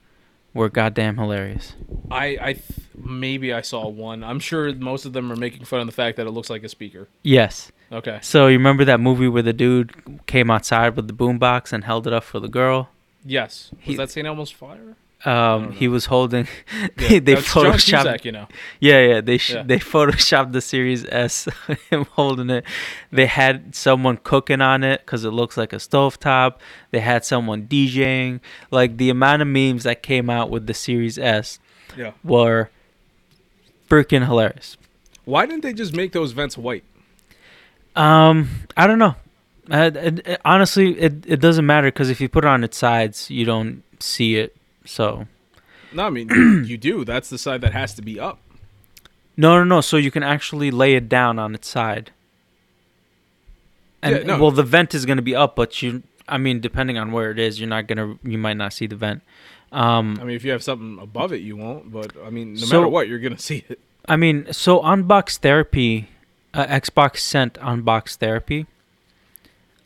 were 0.58 0.70
goddamn 0.70 1.18
hilarious. 1.18 1.74
I 2.12 2.38
I 2.41 2.53
th- 2.53 2.64
maybe 2.95 3.53
I 3.53 3.62
saw 3.62 3.88
one. 3.88 4.24
I'm 4.24 4.39
sure 4.39 4.74
most 4.76 5.05
of 5.05 5.14
them 5.14 5.32
are 5.32 5.36
making 5.38 5.64
fun 5.66 5.80
of 5.80 5.86
the 5.86 5.93
fact 5.93 6.18
that 6.18 6.28
it 6.28 6.32
looks 6.32 6.49
like 6.49 6.64
a 6.64 6.70
speaker. 6.70 7.08
Yes. 7.24 7.72
Okay. 7.91 8.20
So 8.22 8.47
you 8.47 8.58
remember 8.58 8.84
that 8.86 8.99
movie 8.99 9.28
where 9.30 9.43
the 9.43 9.53
dude 9.53 9.93
came 10.26 10.51
outside 10.51 10.95
with 10.97 11.08
the 11.08 11.14
boombox 11.14 11.72
and 11.72 11.86
held 11.86 12.05
it 12.08 12.12
up 12.14 12.24
for 12.26 12.39
the 12.41 12.49
girl? 12.49 12.89
Yes. 13.24 13.70
Was 13.72 13.80
He- 13.86 13.95
that 13.95 14.10
St. 14.12 14.28
Elmo's 14.28 14.51
Fire? 14.51 14.97
Um, 15.28 15.71
he 15.73 15.88
was 15.88 16.05
holding. 16.05 16.47
Yeah, 16.97 17.19
they 17.19 17.36
photoshopped. 17.36 18.03
Cusack, 18.03 18.25
you 18.25 18.32
know. 18.32 18.47
Yeah, 18.80 18.99
yeah. 19.05 19.21
They 19.21 19.38
sh- 19.38 19.53
Yeah. 19.55 19.63
they 19.63 19.78
photoshopped 19.80 20.51
the 20.53 20.61
Series 20.61 21.05
S, 21.05 21.47
him 21.89 22.05
holding 22.11 22.49
it. 22.49 22.63
They 23.11 23.25
had 23.25 23.75
someone 23.75 24.17
cooking 24.17 24.61
on 24.61 24.84
it 24.84 25.01
because 25.01 25.23
it 25.25 25.32
looks 25.32 25.57
like 25.57 25.73
a 25.73 25.78
stovetop. 25.78 26.55
They 26.91 26.99
had 27.01 27.25
someone 27.25 27.67
DJing. 27.67 28.39
Like 28.71 28.97
the 28.97 29.09
amount 29.09 29.41
of 29.41 29.47
memes 29.47 29.84
that 29.84 30.01
came 30.03 30.30
out 30.30 30.49
with 30.49 30.65
the 30.67 30.73
Series 30.73 31.17
S 31.19 31.59
Yeah. 31.97 32.11
were 32.23 32.69
freaking 33.89 34.25
hilarious. 34.25 34.78
Why 35.25 35.45
didn't 35.45 35.61
they 35.63 35.73
just 35.73 35.93
make 35.95 36.11
those 36.13 36.32
vents 36.32 36.57
white? 36.57 36.84
Um, 37.95 38.49
I 38.75 38.88
don't 38.88 38.99
know. 38.99 39.15
Uh, 39.69 39.91
it, 39.93 40.28
it- 40.28 40.41
honestly, 40.45 40.97
it 40.99 41.25
it 41.28 41.39
doesn't 41.41 41.65
matter 41.65 41.88
because 41.88 42.09
if 42.09 42.21
you 42.21 42.30
put 42.30 42.43
it 42.45 42.47
on 42.47 42.63
its 42.63 42.78
sides, 42.78 43.30
you 43.30 43.45
don't 43.45 43.84
see 43.99 44.36
it. 44.38 44.55
So 44.88 45.28
No, 45.94 46.08
I 46.08 46.10
mean 46.10 46.30
you, 46.66 46.78
do. 46.78 47.06
That's 47.06 47.30
the 47.30 47.38
side 47.38 47.62
that 47.62 47.74
has 47.74 47.94
to 47.96 48.02
be 48.02 48.20
up. 48.20 48.40
no, 49.36 49.58
no, 49.58 49.64
no. 49.64 49.82
So 49.82 49.98
you 49.98 50.10
can 50.12 50.24
actually 50.24 50.72
lay 50.72 50.96
it 50.96 51.08
down 51.10 51.38
on 51.40 51.54
its 51.54 51.68
side. 51.68 52.12
And 54.02 54.16
Yeah, 54.16 54.24
no. 54.24 54.42
well, 54.42 54.52
the 54.52 54.64
vent 54.64 54.94
is 54.94 55.06
going 55.06 55.18
to 55.18 55.24
be 55.24 55.36
up, 55.36 55.56
but 55.56 55.82
you, 55.82 56.04
I 56.28 56.38
mean, 56.38 56.60
depending 56.60 56.98
on 56.98 57.12
where 57.12 57.32
it 57.32 57.40
is, 57.40 57.60
you're 57.60 57.70
not 57.70 57.88
gonna, 57.88 58.18
you 58.24 58.38
might 58.38 58.58
not 58.58 58.74
see 58.74 58.86
the 58.88 58.96
vent. 58.96 59.22
Um, 59.72 60.18
I 60.22 60.24
mean, 60.24 60.36
if 60.36 60.44
you 60.46 60.52
have 60.52 60.64
something 60.64 60.98
above 61.02 61.34
it, 61.34 61.42
you 61.42 61.58
won't. 61.58 61.92
But 61.92 62.14
I 62.26 62.30
mean, 62.30 62.54
no 62.54 62.60
So- 62.60 62.78
matter 62.82 62.88
what, 62.90 63.08
you're 63.08 63.20
gonna 63.20 63.38
see 63.52 63.64
it. 63.70 63.80
I 64.08 64.16
mean, 64.16 64.48
so 64.54 64.80
Unbox 64.80 65.38
Therapy, 65.38 66.08
uh, 66.54 66.66
Xbox 66.68 67.18
sent 67.18 67.56
Unbox 67.56 68.16
Therapy, 68.16 68.66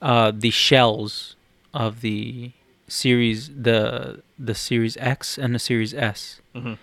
uh, 0.02 0.32
the 0.36 0.52
shells 0.52 1.36
of 1.74 2.02
the 2.02 2.52
series, 2.91 3.49
the 3.49 4.21
the 4.37 4.55
Series 4.55 4.97
X 4.97 5.37
and 5.37 5.53
the 5.55 5.59
Series 5.59 5.93
S, 5.93 6.41
Mhm. 6.55 6.77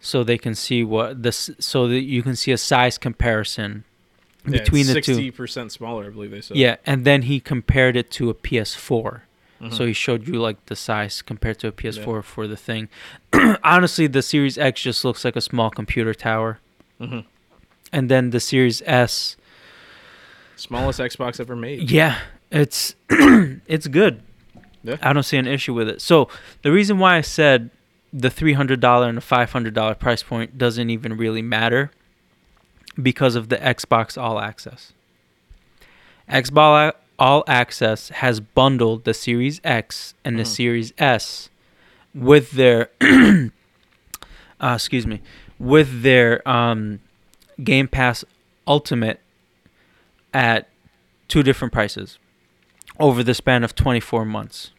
so 0.00 0.22
they 0.24 0.38
can 0.38 0.54
see 0.54 0.82
what 0.84 1.22
this, 1.22 1.50
so 1.58 1.88
that 1.88 2.02
you 2.02 2.22
can 2.22 2.36
see 2.36 2.52
a 2.52 2.58
size 2.58 2.98
comparison 2.98 3.84
Yeah, 4.44 4.58
between 4.58 4.86
the 4.86 4.92
sixty 4.92 5.30
two. 5.30 5.32
percent 5.32 5.72
smaller, 5.72 6.06
I 6.06 6.10
believe 6.10 6.30
they 6.32 6.40
said. 6.42 6.56
Yeah, 6.56 6.76
and 6.84 7.04
then 7.04 7.22
he 7.22 7.40
compared 7.40 7.96
it 7.96 8.10
to 8.12 8.28
a 8.30 8.34
PS4. 8.34 9.22
Mhm. 9.60 9.72
So 9.72 9.86
he 9.86 9.92
showed 9.94 10.28
you 10.28 10.34
like 10.34 10.58
the 10.66 10.76
size 10.76 11.22
compared 11.22 11.58
to 11.60 11.68
a 11.68 11.72
PS4 11.72 12.22
for 12.22 12.46
the 12.46 12.56
thing. 12.56 12.88
Honestly, 13.64 14.06
the 14.06 14.20
Series 14.22 14.58
X 14.58 14.82
just 14.82 15.04
looks 15.04 15.24
like 15.24 15.36
a 15.36 15.40
small 15.40 15.70
computer 15.70 16.12
tower. 16.12 16.58
Mhm. 17.00 17.24
And 17.92 18.10
then 18.10 18.30
the 18.30 18.40
Series 18.40 18.82
S, 18.84 19.36
smallest 20.56 20.98
Xbox 21.00 21.40
ever 21.40 21.56
made. 21.56 21.90
yeah, 21.90 22.18
it's 22.50 22.94
it's 23.66 23.86
good. 23.86 24.20
Yeah. 24.84 24.98
I 25.02 25.12
don't 25.12 25.22
see 25.24 25.36
an 25.38 25.46
issue 25.48 25.74
with 25.74 25.88
it. 25.88 26.00
So 26.00 26.28
the 26.62 26.70
reason 26.70 26.98
why 26.98 27.16
I 27.16 27.20
said 27.22 27.70
the 28.12 28.30
three 28.30 28.52
hundred 28.52 28.78
dollar 28.80 29.08
and 29.08 29.16
the 29.16 29.22
five 29.22 29.50
hundred 29.52 29.74
dollar 29.74 29.94
price 29.94 30.22
point 30.22 30.56
doesn't 30.58 30.88
even 30.90 31.16
really 31.16 31.42
matter 31.42 31.90
because 33.02 33.34
of 33.34 33.48
the 33.48 33.56
Xbox 33.56 34.20
All 34.20 34.38
Access. 34.38 34.92
Xbox 36.30 36.92
All 37.18 37.44
Access 37.48 38.10
has 38.10 38.40
bundled 38.40 39.04
the 39.04 39.14
Series 39.14 39.60
X 39.64 40.14
and 40.24 40.38
the 40.38 40.42
Mhm. 40.44 40.46
Series 40.46 40.92
S 40.98 41.48
with 42.14 42.52
their 42.52 42.90
uh, 43.00 43.48
excuse 44.74 45.06
me 45.06 45.20
with 45.58 46.02
their 46.02 46.46
um, 46.48 47.00
Game 47.62 47.88
Pass 47.88 48.24
Ultimate 48.66 49.20
at 50.32 50.68
two 51.28 51.42
different 51.42 51.72
prices 51.72 52.18
over 53.00 53.22
the 53.22 53.34
span 53.34 53.64
of 53.64 53.74
24 53.74 54.24
months. 54.24 54.70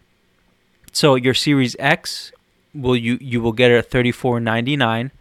So 0.92 1.16
your 1.16 1.34
Series 1.34 1.76
X 1.80 2.32
will 2.74 2.96
you 2.96 3.18
you 3.22 3.42
will 3.42 3.52
get 3.54 3.72
it 3.72 3.78
at 3.78 3.90
34.99 3.90 5.12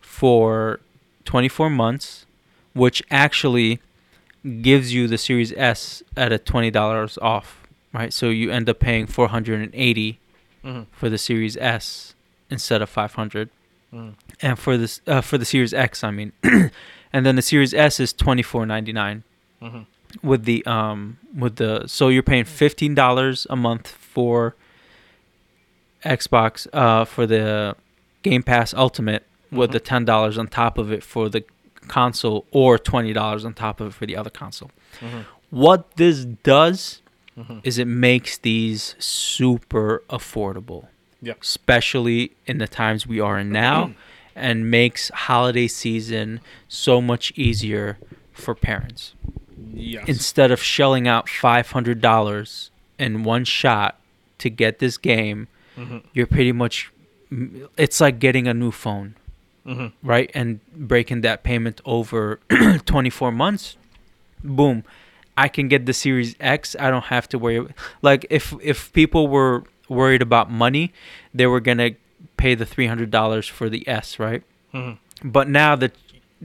for 0.00 0.80
24 1.24 1.70
months, 1.70 2.26
which 2.74 3.02
actually 3.10 3.80
gives 4.62 4.92
you 4.92 5.06
the 5.06 5.18
Series 5.18 5.52
S 5.56 6.02
at 6.16 6.32
a 6.32 6.38
$20 6.38 7.18
off, 7.22 7.66
right? 7.92 8.12
So 8.12 8.28
you 8.28 8.50
end 8.50 8.68
up 8.68 8.80
paying 8.80 9.06
480 9.06 10.18
Mhm. 10.64 10.86
for 10.92 11.08
the 11.08 11.18
Series 11.18 11.56
S 11.58 12.14
instead 12.50 12.82
of 12.82 12.88
500 12.90 13.50
Mhm. 13.92 14.14
and 14.40 14.58
for 14.58 14.76
this 14.76 15.00
uh, 15.06 15.20
for 15.20 15.38
the 15.38 15.44
Series 15.44 15.72
X, 15.74 16.02
I 16.02 16.10
mean, 16.10 16.32
and 17.12 17.26
then 17.26 17.36
the 17.36 17.42
Series 17.42 17.74
S 17.74 18.00
is 18.00 18.12
twenty 18.12 18.42
four 18.42 18.64
ninety 18.66 18.92
nine 18.92 19.22
Mhm. 19.60 19.86
With 20.22 20.44
the 20.44 20.64
um 20.66 21.18
with 21.36 21.56
the 21.56 21.86
so 21.86 22.08
you're 22.08 22.22
paying 22.22 22.44
fifteen 22.44 22.94
dollars 22.94 23.46
a 23.50 23.56
month 23.56 23.88
for 23.88 24.54
Xbox 26.04 26.66
uh 26.72 27.04
for 27.04 27.26
the 27.26 27.76
Game 28.22 28.42
Pass 28.42 28.74
Ultimate 28.74 29.26
with 29.50 29.70
Mhm. 29.70 29.72
the 29.74 29.80
ten 29.80 30.04
dollars 30.04 30.38
on 30.38 30.48
top 30.48 30.78
of 30.78 30.90
it 30.92 31.02
for 31.02 31.28
the 31.28 31.44
console 31.88 32.46
or 32.50 32.78
twenty 32.78 33.12
dollars 33.12 33.44
on 33.44 33.54
top 33.54 33.80
of 33.80 33.88
it 33.88 33.94
for 33.94 34.06
the 34.06 34.16
other 34.16 34.30
console. 34.30 34.70
Mhm. 35.00 35.24
What 35.50 35.96
this 35.96 36.24
does 36.24 37.02
Mhm. 37.38 37.60
is 37.64 37.78
it 37.78 37.86
makes 37.86 38.38
these 38.38 38.94
super 38.98 40.02
affordable 40.10 40.88
Yeah. 41.20 41.34
especially 41.40 42.32
in 42.46 42.58
the 42.58 42.66
times 42.68 43.06
we 43.06 43.20
are 43.20 43.38
in 43.38 43.50
now, 43.50 43.92
and 44.36 44.70
makes 44.70 45.10
holiday 45.10 45.68
season 45.68 46.40
so 46.68 47.00
much 47.00 47.32
easier 47.36 47.98
for 48.32 48.54
parents. 48.54 49.14
Yes. 49.74 50.04
Instead 50.08 50.50
of 50.50 50.62
shelling 50.62 51.06
out 51.08 51.28
$500 51.28 52.70
in 52.98 53.24
one 53.24 53.44
shot 53.44 53.98
to 54.38 54.50
get 54.50 54.78
this 54.78 54.96
game, 54.98 55.48
Mhm. 55.76 56.02
you're 56.12 56.26
pretty 56.26 56.52
much 56.52 56.90
it's 57.78 57.98
like 58.00 58.18
getting 58.18 58.46
a 58.46 58.52
new 58.52 58.70
phone, 58.70 59.14
Mhm. 59.66 59.92
right? 60.02 60.30
And 60.34 60.60
breaking 60.76 61.22
that 61.22 61.42
payment 61.42 61.80
over 61.86 62.40
24 62.84 63.32
months. 63.32 63.76
Boom. 64.44 64.84
I 65.36 65.48
can 65.48 65.68
get 65.68 65.86
the 65.86 65.94
Series 65.94 66.36
X. 66.40 66.76
I 66.78 66.90
don't 66.90 67.04
have 67.06 67.26
to 67.30 67.38
worry 67.38 67.66
like 68.02 68.26
if 68.28 68.52
if 68.62 68.92
people 68.92 69.28
were 69.28 69.64
worried 69.88 70.20
about 70.20 70.50
money, 70.50 70.92
they 71.32 71.46
were 71.46 71.60
going 71.60 71.78
to 71.78 71.94
pay 72.36 72.54
the 72.54 72.66
$300 72.66 73.48
for 73.48 73.68
the 73.70 73.86
S, 73.88 74.18
right? 74.18 74.42
Mhm. 74.74 74.98
But 75.24 75.48
now 75.48 75.74
that 75.76 75.92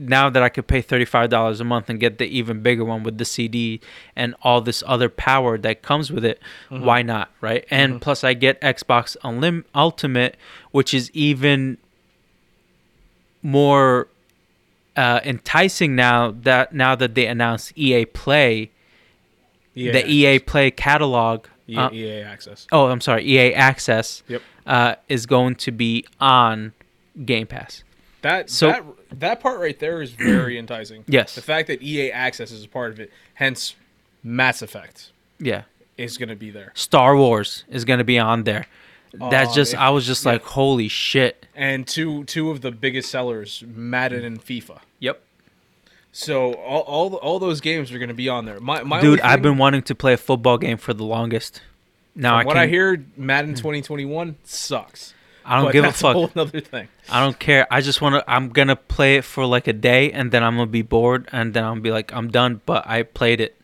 now 0.00 0.30
that 0.30 0.42
I 0.44 0.48
could 0.48 0.68
pay 0.68 0.80
$35 0.80 1.60
a 1.60 1.64
month 1.64 1.90
and 1.90 1.98
get 1.98 2.18
the 2.18 2.24
even 2.26 2.62
bigger 2.62 2.84
one 2.84 3.02
with 3.02 3.18
the 3.18 3.24
CD 3.24 3.80
and 4.14 4.34
all 4.42 4.60
this 4.60 4.84
other 4.86 5.08
power 5.08 5.58
that 5.58 5.82
comes 5.82 6.12
with 6.12 6.24
it, 6.24 6.40
Mhm. 6.70 6.82
why 6.82 7.02
not, 7.02 7.32
right? 7.40 7.64
And 7.68 7.94
Mhm. 7.94 8.00
plus 8.00 8.22
I 8.22 8.34
get 8.34 8.60
Xbox 8.60 9.16
Unlim- 9.24 9.64
Ultimate, 9.74 10.36
which 10.70 10.94
is 10.94 11.10
even 11.14 11.78
more 13.42 14.08
uh, 14.96 15.20
enticing 15.24 15.94
now 15.94 16.32
that 16.42 16.72
now 16.72 16.94
that 16.96 17.14
they 17.14 17.26
announced 17.26 17.72
EA 17.76 18.04
Play, 18.04 18.70
EA 19.76 19.90
the 19.92 19.98
Access. 19.98 20.10
EA 20.12 20.38
Play 20.40 20.70
catalog. 20.72 21.46
EA, 21.68 21.76
uh, 21.76 21.90
EA 21.92 22.22
Access. 22.22 22.66
oh, 22.72 22.86
I'm 22.86 23.00
sorry, 23.00 23.24
EA 23.24 23.52
Access 23.54 24.22
Yep. 24.28 24.42
uh, 24.66 24.94
is 25.08 25.26
going 25.26 25.54
to 25.56 25.70
be 25.70 26.04
on 26.20 26.72
Game 27.24 27.46
Pass. 27.46 27.84
That 28.22 28.50
So- 28.50 28.68
that 28.68 28.82
that 29.18 29.40
part 29.40 29.60
right 29.60 29.78
there 29.78 30.00
is 30.02 30.10
very 30.12 30.58
enticing. 30.64 31.04
Yes. 31.06 31.34
The 31.34 31.42
fact 31.42 31.68
that 31.68 31.82
EA 31.82 32.12
Access 32.12 32.50
is 32.50 32.64
a 32.64 32.68
part 32.68 32.90
of 32.92 33.00
it, 33.00 33.10
hence 33.34 33.74
Mass 34.22 34.62
Effect 34.62 35.10
Yeah. 35.38 35.62
is 35.96 36.18
going 36.18 36.28
to 36.28 36.36
be 36.36 36.50
there. 36.50 36.72
Star 36.74 37.16
Wars 37.16 37.64
is 37.68 37.84
gonna 37.84 38.04
be 38.04 38.18
on 38.18 38.44
there. 38.44 38.66
That's 39.14 39.50
Um, 39.50 39.54
just 39.54 39.72
if- 39.74 39.78
I 39.80 39.90
was 39.90 40.06
just 40.06 40.24
yeah. 40.24 40.32
like, 40.32 40.42
holy 40.42 40.88
shit. 40.88 41.46
And 41.54 41.86
two 41.86 42.24
two 42.24 42.50
of 42.50 42.60
the 42.60 42.70
biggest 42.70 43.10
sellers, 43.10 43.64
Madden 43.66 44.24
and 44.24 44.44
FIFA. 44.44 44.80
Yep. 45.00 45.20
So 46.12 46.54
all 46.54 46.80
all, 46.82 47.14
all 47.16 47.38
those 47.38 47.60
games 47.60 47.90
are 47.92 47.98
going 47.98 48.08
to 48.08 48.14
be 48.14 48.28
on 48.28 48.44
there. 48.44 48.60
My, 48.60 48.82
my 48.82 49.00
Dude, 49.00 49.20
only 49.20 49.22
I've 49.22 49.42
been 49.42 49.58
wanting 49.58 49.82
to 49.82 49.94
play 49.94 50.12
a 50.12 50.16
football 50.16 50.58
game 50.58 50.76
for 50.78 50.92
the 50.94 51.04
longest. 51.04 51.62
Now 52.14 52.34
I 52.36 52.44
what 52.44 52.54
can, 52.54 52.62
I 52.62 52.66
hear, 52.66 53.04
Madden 53.16 53.54
2021 53.54 54.36
sucks. 54.44 55.14
I 55.48 55.60
don't 55.62 55.72
give 55.72 55.84
a 55.84 55.92
fuck. 55.92 56.14
whole 56.14 56.30
other 56.36 56.60
thing. 56.60 56.88
I 57.10 57.20
don't 57.20 57.38
care. 57.38 57.66
I 57.70 57.80
just 57.80 58.00
want 58.00 58.14
to. 58.16 58.30
I'm 58.30 58.50
gonna 58.50 58.76
play 58.76 59.16
it 59.16 59.24
for 59.24 59.46
like 59.46 59.66
a 59.66 59.72
day, 59.72 60.12
and 60.12 60.30
then 60.30 60.42
I'm 60.44 60.56
gonna 60.56 60.66
be 60.66 60.82
bored, 60.82 61.28
and 61.32 61.54
then 61.54 61.64
I'm 61.64 61.80
be 61.80 61.90
like, 61.90 62.12
I'm 62.12 62.28
done. 62.30 62.60
But 62.66 62.86
I 62.86 63.02
played 63.02 63.40
it, 63.40 63.56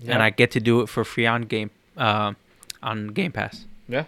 Yeah. 0.00 0.14
and 0.14 0.22
I 0.22 0.30
get 0.30 0.50
to 0.52 0.60
do 0.60 0.80
it 0.82 0.88
for 0.88 1.04
free 1.04 1.26
on 1.26 1.42
game, 1.42 1.70
uh, 1.96 2.34
on 2.82 3.08
Game 3.08 3.32
Pass. 3.32 3.64
Yeah. 3.88 4.04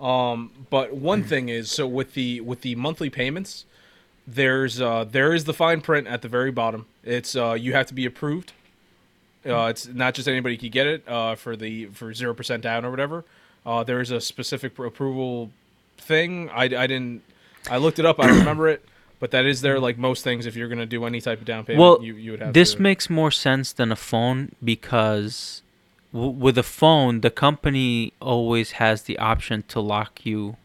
Um, 0.00 0.50
but 0.70 0.94
one 0.94 1.22
thing 1.22 1.48
is, 1.48 1.70
so 1.70 1.86
with 1.86 2.14
the 2.14 2.40
with 2.40 2.62
the 2.62 2.74
monthly 2.76 3.10
payments, 3.10 3.64
there's 4.26 4.80
uh 4.80 5.04
there 5.04 5.32
is 5.34 5.44
the 5.44 5.54
fine 5.54 5.80
print 5.80 6.06
at 6.06 6.22
the 6.22 6.28
very 6.28 6.50
bottom. 6.50 6.86
It's 7.04 7.36
uh 7.36 7.52
you 7.54 7.72
have 7.72 7.86
to 7.86 7.94
be 7.94 8.06
approved. 8.06 8.52
Uh, 9.44 9.64
it's 9.66 9.88
not 9.88 10.14
just 10.14 10.28
anybody 10.28 10.56
can 10.56 10.70
get 10.70 10.86
it. 10.86 11.08
Uh, 11.08 11.34
for 11.34 11.56
the 11.56 11.86
for 11.86 12.14
zero 12.14 12.32
percent 12.34 12.62
down 12.62 12.84
or 12.84 12.90
whatever. 12.90 13.24
Uh, 13.66 13.82
there 13.84 14.00
is 14.00 14.10
a 14.12 14.20
specific 14.20 14.78
approval 14.78 15.50
thing. 16.02 16.50
I, 16.50 16.64
I 16.64 16.86
didn't. 16.86 17.22
I 17.70 17.76
looked 17.78 17.98
it 17.98 18.04
up. 18.06 18.18
I 18.20 18.26
remember 18.28 18.68
it. 18.68 18.84
But 19.20 19.30
that 19.30 19.46
is 19.46 19.60
there, 19.60 19.78
like 19.78 19.98
most 19.98 20.24
things. 20.24 20.46
If 20.46 20.56
you're 20.56 20.68
gonna 20.68 20.84
do 20.86 21.04
any 21.04 21.20
type 21.20 21.38
of 21.38 21.44
down 21.44 21.64
payment, 21.64 21.80
Well, 21.80 22.02
you, 22.02 22.16
you 22.16 22.32
would 22.32 22.40
have 22.40 22.52
This 22.54 22.74
to. 22.74 22.82
makes 22.82 23.08
more 23.08 23.30
sense 23.30 23.72
than 23.72 23.92
a 23.92 23.96
phone 23.96 24.50
because 24.64 25.62
w- 26.12 26.32
with 26.32 26.58
a 26.58 26.64
phone, 26.64 27.20
the 27.20 27.30
company 27.30 28.12
always 28.20 28.72
has 28.72 29.02
the 29.02 29.18
option 29.18 29.62
to 29.68 29.78
lock 29.80 30.26
you 30.26 30.56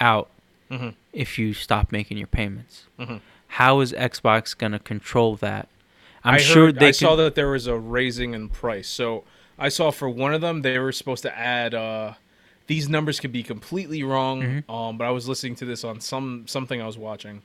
out 0.00 0.28
Mhm. 0.70 0.94
if 1.12 1.38
you 1.38 1.54
stop 1.54 1.92
making 1.92 2.18
your 2.18 2.26
payments. 2.26 2.86
Mhm. 2.98 3.20
How 3.46 3.78
is 3.78 3.92
Xbox 3.92 4.58
gonna 4.58 4.80
control 4.80 5.36
that? 5.36 5.68
I'm 6.24 6.34
I 6.34 6.38
sure 6.38 6.66
heard- 6.66 6.80
they 6.80 6.88
I 6.88 6.90
saw 6.90 7.14
that 7.14 7.36
there 7.36 7.48
was 7.50 7.68
a 7.68 7.76
raising 7.78 8.34
in 8.34 8.48
price. 8.48 8.88
So 8.88 9.22
I 9.56 9.68
saw 9.68 9.92
for 9.92 10.08
one 10.08 10.34
of 10.34 10.40
them 10.40 10.62
they 10.62 10.78
were 10.80 10.90
supposed 10.92 11.22
to 11.22 11.38
add. 11.38 11.74
Uh, 11.74 12.14
these 12.70 12.88
numbers 12.88 13.18
could 13.20 13.32
be 13.32 13.42
completely 13.42 14.02
wrong, 14.02 14.42
Mm-hmm. 14.42 14.70
um, 14.70 14.96
but 14.98 15.04
I 15.06 15.10
was 15.10 15.28
listening 15.28 15.56
to 15.56 15.64
this 15.64 15.82
on 15.84 16.00
some 16.00 16.44
something 16.46 16.80
I 16.80 16.86
was 16.86 16.96
watching, 16.96 17.42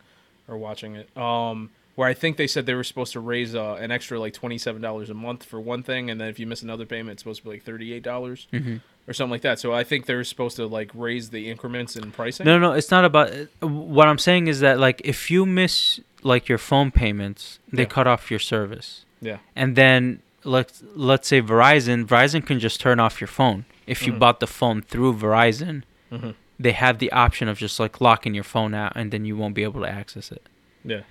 or 0.47 0.55
watching 0.57 0.95
it, 0.95 1.07
um, 1.17 1.71
where 1.95 2.07
I 2.07 2.13
think 2.13 2.37
they 2.37 2.47
said 2.47 2.65
they 2.65 2.75
were 2.75 2.83
supposed 2.83 3.13
to 3.13 3.19
raise 3.19 3.55
uh, 3.55 3.73
an 3.85 3.89
extra 3.91 4.19
like 4.19 4.33
twenty 4.33 4.57
seven 4.59 4.81
dollars 4.81 5.09
a 5.09 5.13
month 5.13 5.43
for 5.43 5.59
one 5.59 5.81
thing, 5.83 6.09
and 6.09 6.21
then 6.21 6.27
if 6.29 6.37
you 6.39 6.45
miss 6.47 6.61
another 6.61 6.85
payment, 6.85 7.13
it's 7.13 7.23
supposed 7.23 7.39
to 7.41 7.45
be 7.45 7.49
like 7.55 7.63
thirty 7.63 7.91
eight 7.93 8.03
dollars 8.03 8.47
Mm-hmm. 8.53 8.77
or 9.07 9.13
something 9.13 9.31
like 9.31 9.41
that. 9.41 9.59
So 9.59 9.73
I 9.73 9.83
think 9.83 10.05
they're 10.05 10.23
supposed 10.23 10.55
to 10.57 10.67
like 10.67 10.91
raise 10.93 11.29
the 11.31 11.49
increments 11.49 11.95
in 11.95 12.11
pricing. 12.11 12.45
No, 12.45 12.59
no, 12.59 12.71
it's 12.73 12.91
not 12.91 13.03
about. 13.05 13.31
What 13.61 14.07
I'm 14.07 14.19
saying 14.19 14.47
is 14.47 14.59
that 14.59 14.79
like 14.79 15.01
if 15.03 15.31
you 15.31 15.45
miss 15.45 15.99
like 16.21 16.47
your 16.49 16.57
phone 16.59 16.91
payments, 16.91 17.59
they 17.73 17.83
Yeah. 17.83 17.95
cut 17.97 18.07
off 18.07 18.29
your 18.29 18.39
service, 18.53 19.05
Yeah, 19.21 19.37
and 19.55 19.75
then 19.75 20.21
let's 20.45 20.83
let's 20.95 21.27
say 21.27 21.41
Verizon, 21.41 22.05
Verizon 22.05 22.45
can 22.45 22.59
just 22.59 22.79
turn 22.79 22.99
off 22.99 23.19
your 23.19 23.27
phone 23.27 23.65
if 23.87 24.05
you 24.07 24.13
Mhm. 24.13 24.19
bought 24.19 24.39
the 24.39 24.47
phone 24.47 24.81
through 24.81 25.15
Verizon. 25.15 25.83
Mhm. 26.11 26.35
They 26.59 26.71
have 26.71 26.99
the 26.99 27.11
option 27.11 27.47
of 27.49 27.57
just 27.57 27.79
like 27.79 27.99
locking 27.99 28.33
your 28.33 28.43
phone 28.45 28.73
out, 28.73 28.93
and 28.95 29.11
then 29.11 29.25
you 29.25 29.35
won't 29.35 29.55
be 29.55 29.63
able 29.63 29.81
to 29.81 29.89
access 29.89 30.31
it. 30.31 30.43
yeah. 30.83 31.01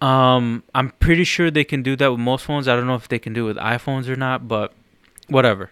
Um, 0.00 0.62
I'm 0.76 0.90
pretty 1.00 1.24
sure 1.24 1.50
they 1.50 1.64
can 1.64 1.82
do 1.82 1.96
that 1.96 2.10
with 2.12 2.20
most 2.20 2.44
phones. 2.44 2.68
I 2.68 2.76
don't 2.76 2.86
know 2.86 2.94
if 2.94 3.08
they 3.08 3.18
can 3.18 3.32
do 3.32 3.44
it 3.46 3.48
with 3.48 3.56
iPhones 3.56 4.08
or 4.08 4.14
not, 4.14 4.46
but 4.46 4.72
whatever. 5.26 5.70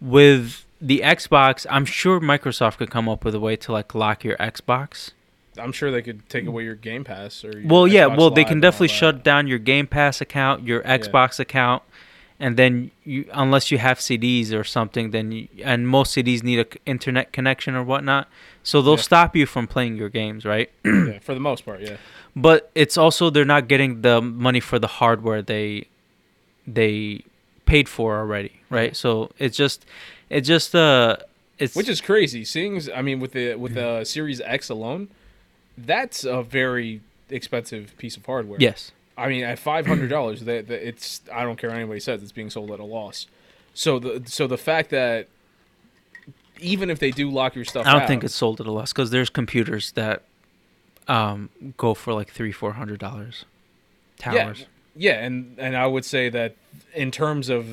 With 0.00 0.64
the 0.80 1.00
Xbox, 1.04 1.66
I'm 1.70 1.84
sure 1.84 2.20
Microsoft 2.20 2.78
could 2.78 2.90
come 2.90 3.08
up 3.08 3.24
with 3.24 3.34
a 3.34 3.40
way 3.40 3.54
to 3.56 3.72
like 3.72 3.94
lock 3.94 4.24
your 4.24 4.36
Xbox. 4.38 5.12
I'm 5.58 5.72
sure 5.72 5.90
they 5.90 6.02
could 6.02 6.28
take 6.28 6.46
away 6.46 6.64
your 6.64 6.74
Game 6.74 7.04
Pass 7.04 7.44
or. 7.44 7.58
Your 7.58 7.66
Well, 7.68 7.86
yeah, 7.86 8.04
Xbox 8.08 8.16
well 8.18 8.30
they 8.30 8.42
Live 8.42 8.48
can 8.48 8.60
definitely 8.60 8.88
shut 8.88 9.22
down 9.24 9.46
your 9.46 9.58
Game 9.58 9.86
Pass 9.86 10.20
account, 10.20 10.64
your 10.64 10.82
Xbox 10.82 11.38
account, 11.40 11.82
and 12.40 12.56
then 12.56 12.90
you 13.04 13.28
unless 13.32 13.70
you 13.70 13.78
have 13.78 13.98
CDs 13.98 14.52
or 14.52 14.64
something, 14.64 15.10
then 15.10 15.32
you, 15.32 15.48
and 15.64 15.88
most 15.88 16.14
CDs 16.16 16.42
need 16.42 16.58
a 16.60 16.64
c- 16.72 16.78
internet 16.86 17.32
connection 17.32 17.74
or 17.74 17.82
whatnot, 17.82 18.28
so 18.62 18.80
they'll 18.82 18.94
Yeah. 18.94 19.00
stop 19.02 19.36
you 19.36 19.46
from 19.46 19.66
playing 19.66 19.96
your 19.96 20.08
games, 20.08 20.44
right? 20.44 20.70
yeah, 20.84 21.18
for 21.20 21.34
the 21.34 21.40
most 21.40 21.64
part, 21.64 21.80
yeah. 21.80 21.96
but 22.36 22.70
it's 22.74 22.96
also 22.96 23.30
they're 23.30 23.44
not 23.44 23.66
getting 23.68 24.02
the 24.02 24.20
money 24.20 24.60
for 24.60 24.78
the 24.78 24.86
hardware 24.86 25.42
they 25.42 25.86
they 26.66 27.22
paid 27.66 27.88
for 27.88 28.18
already, 28.18 28.52
right? 28.70 28.96
So 28.96 29.30
it's 29.38 29.56
just 29.56 29.84
it 30.30 30.42
just 30.42 30.74
uh 30.74 31.16
it's 31.58 31.74
Which 31.74 31.88
is 31.88 32.00
crazy. 32.00 32.44
Seeing, 32.44 32.80
I 32.94 33.02
mean, 33.02 33.18
with 33.18 33.32
the 33.32 33.56
with 33.56 33.74
the 33.74 34.04
Series 34.04 34.40
X 34.42 34.68
alone, 34.68 35.08
that's 35.86 36.24
a 36.24 36.42
very 36.42 37.00
expensive 37.30 37.96
piece 37.98 38.16
of 38.16 38.24
hardware. 38.26 38.58
yes. 38.60 38.92
I 39.16 39.28
mean, 39.28 39.42
at 39.42 39.58
five 39.58 39.84
hundred 39.84 40.10
dollars, 40.10 40.44
that 40.44 40.70
it's 40.70 41.22
I 41.32 41.42
don't 41.42 41.56
care 41.58 41.70
what 41.70 41.76
anybody 41.76 41.98
says, 41.98 42.22
it's 42.22 42.30
being 42.30 42.50
sold 42.50 42.70
at 42.70 42.78
a 42.78 42.84
loss. 42.84 43.26
So 43.74 43.98
the 43.98 44.22
so 44.26 44.46
the 44.46 44.56
fact 44.56 44.90
that 44.90 45.26
even 46.60 46.88
if 46.88 46.98
they 47.00 47.10
do 47.10 47.28
lock 47.30 47.54
your 47.56 47.64
stuff, 47.64 47.86
I 47.86 47.92
don't 47.92 48.02
out, 48.02 48.08
think 48.08 48.22
it's 48.22 48.34
sold 48.34 48.60
at 48.60 48.66
a 48.68 48.72
loss 48.72 48.92
because 48.92 49.10
there's 49.10 49.28
computers 49.28 49.92
that 49.92 50.22
um 51.08 51.50
go 51.76 51.94
for 51.94 52.14
like 52.14 52.30
three 52.30 52.52
four 52.52 52.74
hundred 52.74 53.00
dollars. 53.00 53.44
Towers. 54.18 54.66
Yeah, 54.94 55.14
yeah, 55.14 55.24
and 55.24 55.58
and 55.58 55.76
I 55.76 55.86
would 55.86 56.04
say 56.04 56.28
that 56.28 56.54
in 56.94 57.10
terms 57.10 57.48
of 57.48 57.66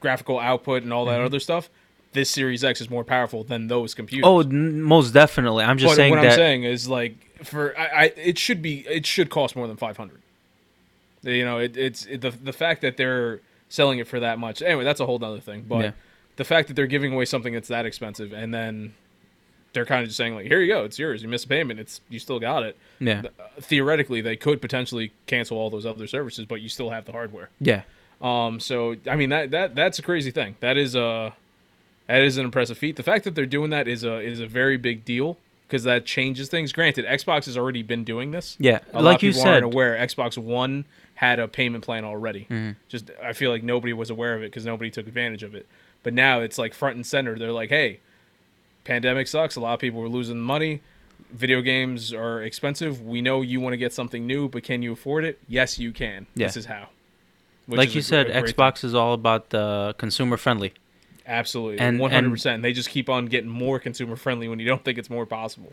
graphical 0.00 0.40
output 0.40 0.82
and 0.82 0.92
all 0.92 1.04
that 1.06 1.20
other 1.20 1.40
stuff, 1.40 1.70
this 2.12 2.30
Series 2.30 2.64
X 2.64 2.80
is 2.80 2.88
more 2.90 3.04
powerful 3.04 3.44
than 3.44 3.68
those 3.68 3.94
computers. 3.94 4.24
Oh, 4.26 4.40
n- 4.40 4.80
most 4.82 5.12
definitely. 5.12 5.64
I'm 5.64 5.78
just 5.78 5.92
but 5.92 5.96
saying 5.96 6.10
what 6.14 6.22
that. 6.22 6.32
I'm 6.32 6.36
saying 6.36 6.64
is 6.64 6.88
like 6.88 7.14
for 7.44 7.78
I, 7.78 7.86
I 7.86 8.04
it 8.16 8.38
should 8.38 8.62
be 8.62 8.80
it 8.88 9.04
should 9.06 9.30
cost 9.30 9.54
more 9.56 9.66
than 9.66 9.76
500. 9.76 10.20
You 11.22 11.44
know, 11.44 11.58
it, 11.58 11.76
it's 11.76 12.06
it, 12.06 12.20
the 12.20 12.30
the 12.30 12.52
fact 12.52 12.80
that 12.82 12.96
they're 12.96 13.40
selling 13.68 13.98
it 13.98 14.06
for 14.06 14.20
that 14.20 14.38
much. 14.38 14.62
Anyway, 14.62 14.84
that's 14.84 15.00
a 15.00 15.06
whole 15.06 15.22
other 15.22 15.40
thing. 15.40 15.64
But 15.68 15.84
Yeah. 15.84 15.90
the 16.36 16.44
fact 16.44 16.68
that 16.68 16.74
they're 16.74 16.86
giving 16.86 17.12
away 17.12 17.24
something 17.24 17.52
that's 17.52 17.68
that 17.68 17.84
expensive 17.86 18.32
and 18.32 18.54
then 18.54 18.94
they're 19.74 19.84
kind 19.84 20.02
of 20.02 20.08
just 20.08 20.16
saying 20.16 20.34
like, 20.34 20.46
"Here 20.46 20.60
you 20.62 20.72
go, 20.72 20.84
it's 20.84 20.98
yours. 20.98 21.22
You 21.22 21.28
missed 21.28 21.44
a 21.44 21.48
payment. 21.48 21.78
It's 21.78 22.00
you 22.08 22.18
still 22.18 22.40
got 22.40 22.62
it." 22.62 22.76
yeah. 23.00 23.22
Uh, 23.38 23.60
Theoretically, 23.60 24.20
they 24.22 24.36
could 24.36 24.62
potentially 24.62 25.12
cancel 25.26 25.58
all 25.58 25.68
those 25.68 25.84
other 25.84 26.06
services, 26.06 26.46
but 26.46 26.60
you 26.62 26.68
still 26.70 26.88
have 26.90 27.04
the 27.04 27.12
hardware. 27.12 27.50
Yeah. 27.60 27.82
Um, 28.22 28.58
so 28.60 28.96
I 29.08 29.14
mean 29.16 29.28
that 29.28 29.50
that 29.50 29.74
that's 29.74 29.98
a 29.98 30.02
crazy 30.02 30.30
thing. 30.30 30.56
That 30.60 30.76
is 30.78 30.94
a 30.94 31.34
that 32.08 32.22
is 32.22 32.36
an 32.36 32.44
impressive 32.44 32.76
feat. 32.76 32.96
The 32.96 33.02
fact 33.04 33.24
that 33.24 33.34
they're 33.36 33.46
doing 33.46 33.70
that 33.70 33.86
is 33.86 34.02
a 34.02 34.18
is 34.18 34.40
a 34.40 34.46
very 34.46 34.76
big 34.76 35.04
deal 35.04 35.38
because 35.66 35.84
that 35.84 36.04
changes 36.06 36.48
things. 36.48 36.72
Granted, 36.72 37.04
Xbox 37.04 37.44
has 37.44 37.56
already 37.56 37.82
been 37.82 38.02
doing 38.02 38.30
this. 38.32 38.56
Yeah. 38.58 38.80
A 38.92 38.96
lot 38.96 39.04
like 39.04 39.16
of 39.18 39.22
you 39.22 39.32
said. 39.32 39.46
aren't 39.46 39.64
aware. 39.64 39.96
Xbox 39.96 40.36
One 40.36 40.86
had 41.16 41.38
a 41.38 41.46
payment 41.48 41.84
plan 41.84 42.04
already. 42.04 42.46
Mhm. 42.50 42.76
Just 42.88 43.10
I 43.22 43.32
feel 43.32 43.50
like 43.50 43.62
nobody 43.62 43.92
was 43.92 44.08
aware 44.10 44.34
of 44.34 44.42
it 44.42 44.46
because 44.46 44.64
nobody 44.64 44.90
took 44.90 45.06
advantage 45.06 45.42
of 45.42 45.54
it. 45.54 45.66
But 46.02 46.14
now 46.14 46.40
it's 46.40 46.58
like 46.58 46.74
front 46.74 46.96
and 46.96 47.04
center. 47.06 47.38
They're 47.38 47.52
like, 47.52 47.70
hey, 47.70 48.00
pandemic 48.84 49.26
sucks. 49.26 49.56
A 49.56 49.60
lot 49.60 49.74
of 49.74 49.80
people 49.80 50.00
were 50.00 50.08
losing 50.08 50.38
money. 50.40 50.80
Video 51.32 51.60
games 51.60 52.14
are 52.14 52.42
expensive. 52.42 53.02
We 53.02 53.20
know 53.20 53.42
you 53.42 53.60
want 53.60 53.72
to 53.74 53.76
get 53.76 53.92
something 53.92 54.26
new, 54.26 54.48
but 54.48 54.62
can 54.62 54.80
you 54.80 54.92
afford 54.92 55.24
it? 55.24 55.38
Yes, 55.48 55.78
you 55.78 55.92
can. 55.92 56.26
Yeah. 56.34 56.46
This 56.46 56.56
is 56.56 56.66
how. 56.66 56.88
Which 57.66 57.76
like 57.76 57.88
is 57.88 57.94
you 57.96 58.00
a 58.00 58.04
said, 58.04 58.26
a 58.28 58.40
great 58.40 58.46
thing. 58.46 58.54
Xbox 58.54 58.84
is 58.84 58.94
all 58.94 59.12
about 59.12 59.50
the 59.50 59.94
consumer 59.98 60.36
friendly. 60.38 60.72
Absolutely, 61.28 61.78
And- 61.78 61.98
one 62.00 62.10
hundred 62.10 62.30
percent. 62.30 62.62
They 62.62 62.72
just 62.72 62.88
keep 62.88 63.08
on 63.08 63.26
getting 63.26 63.50
more 63.50 63.78
consumer 63.78 64.16
friendly 64.16 64.48
when 64.48 64.58
you 64.58 64.66
don't 64.66 64.82
think 64.84 64.98
it's 64.98 65.10
more 65.10 65.26
possible. 65.26 65.72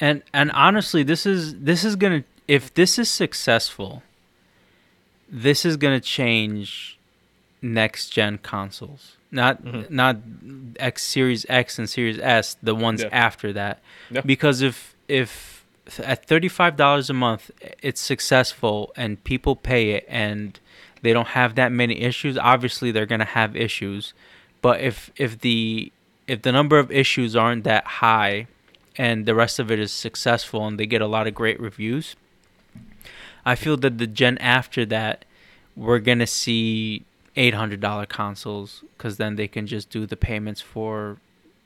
And 0.00 0.22
and 0.32 0.50
honestly, 0.52 1.02
this 1.02 1.26
is 1.26 1.58
this 1.58 1.84
is 1.84 1.96
gonna 1.96 2.24
if 2.48 2.72
this 2.74 2.98
is 2.98 3.08
successful, 3.10 4.02
this 5.28 5.64
is 5.64 5.76
gonna 5.76 6.00
change 6.00 6.98
next 7.62 8.10
gen 8.10 8.38
consoles. 8.38 9.16
Not 9.30 9.64
Mhm. 9.64 9.90
not 9.90 10.16
X 10.78 11.02
Series 11.02 11.44
X 11.48 11.78
and 11.78 11.88
Series 11.90 12.18
S, 12.20 12.56
the 12.62 12.74
ones 12.74 13.02
Yeah. 13.02 13.08
after 13.10 13.52
that. 13.52 13.82
Yeah. 14.10 14.20
Because 14.24 14.62
if 14.62 14.94
if 15.08 15.64
at 15.98 16.24
thirty 16.26 16.48
five 16.48 16.76
dollars 16.76 17.10
a 17.10 17.14
month 17.14 17.50
it's 17.82 18.00
successful 18.00 18.92
and 18.96 19.22
people 19.24 19.56
pay 19.56 19.90
it 19.90 20.06
and 20.08 20.58
they 21.02 21.12
don't 21.12 21.28
have 21.28 21.56
that 21.56 21.72
many 21.72 22.00
issues, 22.00 22.38
obviously 22.38 22.90
they're 22.90 23.06
gonna 23.06 23.24
have 23.24 23.56
issues. 23.56 24.14
But 24.64 24.80
if 24.80 25.10
if 25.16 25.40
the 25.40 25.92
if 26.26 26.40
the 26.40 26.50
number 26.50 26.78
of 26.78 26.90
issues 26.90 27.36
aren't 27.36 27.64
that 27.64 27.84
high 28.00 28.46
and 28.96 29.26
the 29.26 29.34
rest 29.34 29.58
of 29.58 29.70
it 29.70 29.78
is 29.78 29.92
successful 29.92 30.66
and 30.66 30.80
they 30.80 30.86
get 30.86 31.02
a 31.02 31.06
lot 31.06 31.26
of 31.26 31.34
great 31.34 31.60
reviews, 31.60 32.16
I 33.44 33.56
feel 33.56 33.76
that 33.76 33.98
the 33.98 34.06
gen 34.06 34.38
after 34.38 34.86
that, 34.86 35.26
we're 35.76 35.98
gonna 35.98 36.26
see 36.26 37.02
eight 37.36 37.52
hundred 37.52 37.80
dollar 37.80 38.06
consoles 38.06 38.82
because 38.96 39.18
then 39.18 39.36
they 39.36 39.48
can 39.48 39.66
just 39.66 39.90
do 39.90 40.06
the 40.06 40.16
payments 40.16 40.62
for 40.62 41.18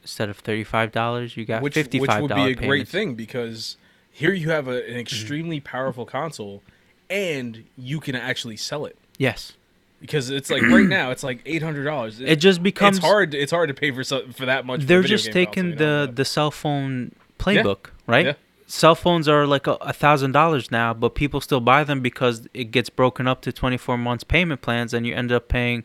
instead 0.02 0.28
of 0.28 0.38
thirty 0.38 0.64
five 0.64 0.90
dollars, 0.90 1.36
you 1.36 1.44
got 1.44 1.62
which 1.62 1.74
fifty 1.74 2.00
which 2.00 2.10
would 2.10 2.34
be 2.34 2.34
a 2.34 2.56
payments. 2.56 2.66
great 2.66 2.88
thing 2.88 3.14
because 3.14 3.76
Here 4.10 4.32
you 4.32 4.50
have 4.50 4.66
a, 4.66 4.72
an 4.72 4.82
mm-hmm. 4.82 4.98
extremely 4.98 5.60
powerful 5.60 6.04
console, 6.04 6.64
and 7.08 7.62
you 7.76 8.00
can 8.00 8.16
actually 8.16 8.56
sell 8.56 8.86
it 8.86 8.96
Yes. 9.18 9.52
Because 10.00 10.30
it's 10.30 10.50
like 10.50 10.62
right 10.62 10.86
now 10.86 11.10
it's 11.10 11.22
like 11.22 11.40
eight 11.46 11.62
hundred 11.62 11.84
dollars. 11.84 12.20
It 12.20 12.36
just 12.36 12.62
becomes 12.62 12.98
it's 12.98 13.06
hard. 13.06 13.34
It's 13.34 13.52
hard 13.52 13.68
to 13.68 13.74
pay 13.74 13.90
for 13.90 14.04
so, 14.04 14.26
for 14.32 14.46
that 14.46 14.66
much. 14.66 14.82
they're 14.82 15.02
just 15.02 15.32
taking 15.32 15.46
console, 15.46 15.64
you 15.64 15.70
know, 15.72 16.00
the 16.02 16.06
but- 16.08 16.16
the 16.16 16.24
cell 16.24 16.50
phone 16.50 17.14
playbook, 17.38 17.90
right? 18.06 18.26
Yeah. 18.26 18.32
Cell 18.66 18.94
phones 18.94 19.26
are 19.28 19.46
like 19.46 19.66
a, 19.66 19.78
a 19.80 19.94
thousand 19.94 20.32
dollars 20.32 20.70
now, 20.70 20.92
but 20.92 21.14
people 21.14 21.40
still 21.40 21.60
buy 21.60 21.84
them 21.84 22.00
because 22.02 22.46
it 22.52 22.64
gets 22.64 22.90
broken 22.90 23.26
up 23.26 23.40
to 23.42 23.52
twenty 23.52 23.78
four 23.78 23.96
months 23.96 24.24
payment 24.24 24.60
plans, 24.60 24.92
and 24.92 25.06
you 25.06 25.14
end 25.14 25.32
up 25.32 25.48
paying 25.48 25.84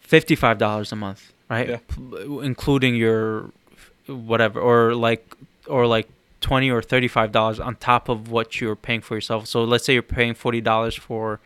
fifty 0.00 0.36
five 0.36 0.58
dollars 0.58 0.92
a 0.92 0.96
month, 0.96 1.32
right? 1.50 1.68
Yeah. 1.68 1.78
P- 1.88 2.38
including 2.42 2.94
your 2.94 3.50
whatever, 4.06 4.60
or 4.60 4.94
like 4.94 5.34
or 5.66 5.88
like 5.88 6.08
twenty 6.40 6.70
or 6.70 6.82
thirty 6.82 7.08
five 7.08 7.32
dollars 7.32 7.58
on 7.58 7.74
top 7.76 8.08
of 8.08 8.30
what 8.30 8.60
you're 8.60 8.76
paying 8.76 9.00
for 9.00 9.16
yourself. 9.16 9.48
So 9.48 9.64
let's 9.64 9.84
say 9.84 9.94
you're 9.94 10.02
paying 10.02 10.34
forty 10.34 10.60
dollars 10.60 10.94
for 10.94 11.40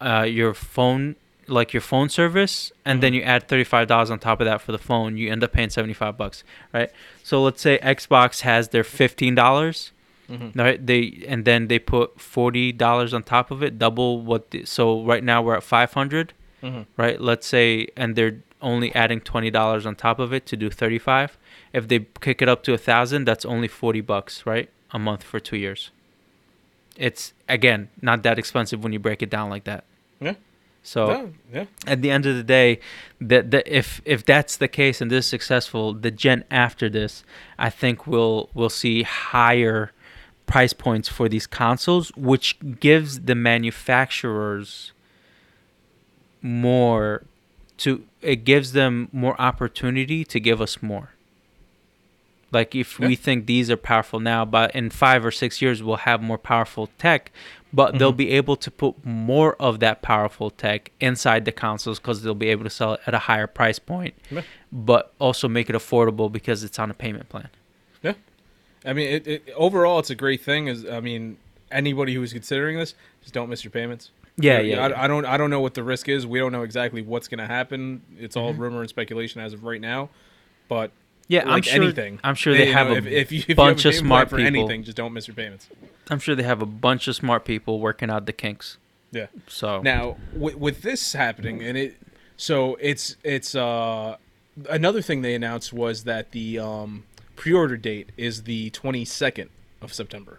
uh, 0.00 0.22
your 0.28 0.54
phone 0.54 1.16
like 1.48 1.72
your 1.72 1.80
phone 1.80 2.08
service 2.08 2.72
and 2.84 3.00
then 3.02 3.14
you 3.14 3.22
add 3.22 3.46
$35 3.46 4.10
on 4.10 4.18
top 4.18 4.40
of 4.40 4.46
that 4.46 4.60
for 4.60 4.72
the 4.72 4.78
phone 4.78 5.16
you 5.16 5.30
end 5.30 5.44
up 5.44 5.52
paying 5.52 5.70
75 5.70 6.16
bucks 6.18 6.42
right? 6.72 6.90
So 7.22 7.40
let's 7.40 7.62
say 7.62 7.78
xbox 7.78 8.40
has 8.40 8.70
their 8.70 8.82
$15 8.82 9.92
Mhm. 10.28 10.56
right? 10.56 10.84
They 10.84 11.22
and 11.28 11.44
then 11.44 11.68
they 11.68 11.78
put 11.78 12.18
$40 12.18 13.14
on 13.14 13.22
top 13.22 13.52
of 13.52 13.62
it 13.62 13.78
double 13.78 14.20
what 14.22 14.50
the, 14.50 14.64
so 14.64 15.04
right 15.04 15.22
now 15.22 15.40
we're 15.40 15.54
at 15.56 15.62
500 15.62 16.32
Mhm. 16.64 16.86
right? 16.96 17.20
Let's 17.20 17.46
say 17.46 17.86
and 17.96 18.16
they're 18.16 18.38
only 18.60 18.92
adding 18.94 19.20
$20 19.20 19.86
on 19.86 19.94
top 19.94 20.18
of 20.18 20.32
it 20.32 20.46
to 20.46 20.56
do 20.56 20.68
35 20.68 21.38
if 21.72 21.86
they 21.86 22.06
kick 22.20 22.42
it 22.42 22.48
up 22.48 22.64
to 22.64 22.72
a 22.72 22.78
thousand 22.78 23.24
that's 23.24 23.44
only 23.44 23.68
40 23.68 24.00
bucks 24.00 24.44
right 24.46 24.68
a 24.90 24.98
month 24.98 25.22
for 25.22 25.38
two 25.38 25.56
years 25.56 25.90
it's 26.96 27.32
again 27.48 27.88
not 28.00 28.22
that 28.22 28.38
expensive 28.38 28.82
when 28.82 28.92
you 28.92 28.98
break 28.98 29.22
it 29.22 29.30
down 29.30 29.50
like 29.50 29.64
that 29.64 29.84
Yeah. 30.20 30.34
so 30.82 31.06
No, 31.06 31.32
yeah. 31.52 31.64
at 31.86 32.00
the 32.02 32.10
end 32.10 32.26
of 32.26 32.36
the 32.36 32.42
day, 32.44 32.80
that 33.20 33.50
that 33.50 33.66
if 33.68 34.00
if 34.04 34.24
that's 34.24 34.56
the 34.56 34.68
case 34.68 35.00
and 35.00 35.10
this 35.10 35.24
is 35.26 35.30
successful, 35.30 35.92
the 35.92 36.10
gen 36.10 36.44
after 36.50 36.88
this, 36.88 37.24
I 37.58 37.70
think 37.70 38.06
we'll 38.06 38.48
we'll 38.54 38.70
see 38.84 39.02
higher 39.02 39.92
price 40.46 40.72
points 40.72 41.08
for 41.08 41.28
these 41.28 41.46
consoles, 41.46 42.12
which 42.16 42.56
gives 42.80 43.20
the 43.22 43.34
manufacturers 43.34 44.92
more 46.42 47.24
to 47.78 48.04
it 48.22 48.44
gives 48.44 48.72
them 48.72 49.08
more 49.12 49.40
opportunity 49.40 50.24
to 50.24 50.38
give 50.40 50.60
us 50.60 50.82
more. 50.82 51.10
Like 52.52 52.74
if 52.74 52.98
we 52.98 53.16
think 53.16 53.46
these 53.46 53.70
are 53.70 53.76
powerful 53.76 54.20
now, 54.20 54.44
but 54.44 54.74
in 54.74 54.90
five 54.90 55.24
or 55.24 55.30
six 55.30 55.60
years 55.60 55.82
we'll 55.82 55.96
have 55.96 56.22
more 56.22 56.38
powerful 56.38 56.88
tech, 56.96 57.32
but 57.72 57.98
they'll 57.98 58.12
Mhm. 58.12 58.16
be 58.18 58.30
able 58.30 58.56
to 58.56 58.70
put 58.70 59.04
more 59.04 59.56
of 59.60 59.80
that 59.80 60.00
powerful 60.00 60.50
tech 60.50 60.92
inside 61.00 61.44
the 61.44 61.52
consoles 61.52 61.98
because 61.98 62.22
they'll 62.22 62.34
be 62.34 62.48
able 62.48 62.64
to 62.64 62.70
sell 62.70 62.94
it 62.94 63.00
at 63.06 63.14
a 63.14 63.18
higher 63.20 63.46
price 63.48 63.78
point, 63.80 64.14
Yeah. 64.30 64.42
but 64.72 65.12
also 65.18 65.48
make 65.48 65.68
it 65.68 65.74
affordable 65.74 66.30
because 66.30 66.62
it's 66.62 66.78
on 66.78 66.90
a 66.90 66.94
payment 66.94 67.28
plan. 67.28 67.48
Yeah, 68.02 68.14
I 68.84 68.92
mean, 68.92 69.08
it, 69.08 69.26
it, 69.26 69.48
overall, 69.56 69.98
it's 69.98 70.10
a 70.10 70.14
great 70.14 70.40
thing. 70.40 70.68
Is 70.68 70.86
I 70.86 71.00
mean, 71.00 71.38
anybody 71.72 72.14
who's 72.14 72.32
considering 72.32 72.78
this, 72.78 72.94
just 73.22 73.34
don't 73.34 73.48
miss 73.50 73.64
your 73.64 73.72
payments. 73.72 74.10
Yeah, 74.38 74.60
yeah. 74.60 74.84
I, 74.84 74.88
yeah. 74.90 75.02
I 75.02 75.06
don't. 75.08 75.24
I 75.26 75.36
don't 75.36 75.50
know 75.50 75.60
what 75.60 75.74
the 75.74 75.82
risk 75.82 76.08
is. 76.08 76.26
We 76.26 76.38
don't 76.38 76.52
know 76.52 76.62
exactly 76.62 77.02
what's 77.02 77.26
going 77.26 77.38
to 77.40 77.46
happen. 77.46 78.02
It's 78.18 78.36
all 78.36 78.52
Mhm. 78.54 78.58
rumor 78.58 78.80
and 78.80 78.88
speculation 78.88 79.40
as 79.40 79.52
of 79.52 79.64
right 79.64 79.80
now. 79.80 80.10
But 80.68 80.92
Yeah, 81.28 81.42
I'm 81.46 81.62
sure. 81.62 81.82
anything, 81.82 82.20
I'm 82.22 82.34
sure 82.36 82.54
they 82.54 82.68
you 82.68 82.72
have 82.72 82.86
know, 82.88 82.94
a 82.94 82.96
if, 82.98 83.06
if 83.06 83.32
you, 83.32 83.42
if 83.48 83.56
bunch 83.56 83.84
you 83.84 83.88
of 83.90 83.94
smart 83.96 84.30
for 84.30 84.36
people. 84.36 84.46
anything, 84.46 84.84
just 84.84 84.96
don't 84.96 85.12
miss 85.12 85.26
your 85.26 85.34
payments. 85.34 85.68
I'm 86.08 86.20
sure 86.20 86.34
they 86.36 86.44
have 86.44 86.62
a 86.62 86.66
bunch 86.66 87.08
of 87.08 87.16
smart 87.16 87.44
people 87.44 87.80
working 87.80 88.10
out 88.10 88.26
the 88.26 88.32
kinks. 88.32 88.78
Yeah. 89.10 89.26
So 89.48 89.80
Now, 89.82 90.16
with, 90.32 90.54
with 90.56 90.82
this 90.82 91.12
happening, 91.14 91.62
and 91.62 91.76
it, 91.76 91.96
so 92.36 92.76
it's 92.80 93.16
it's 93.24 93.54
uh 93.54 94.16
another 94.68 95.02
thing 95.02 95.22
they 95.22 95.34
announced 95.34 95.72
was 95.72 96.04
that 96.04 96.30
the 96.30 96.58
um 96.60 97.04
pre-order 97.34 97.76
date 97.76 98.10
is 98.16 98.44
the 98.44 98.70
22nd 98.70 99.48
of 99.82 99.92
September 99.92 100.38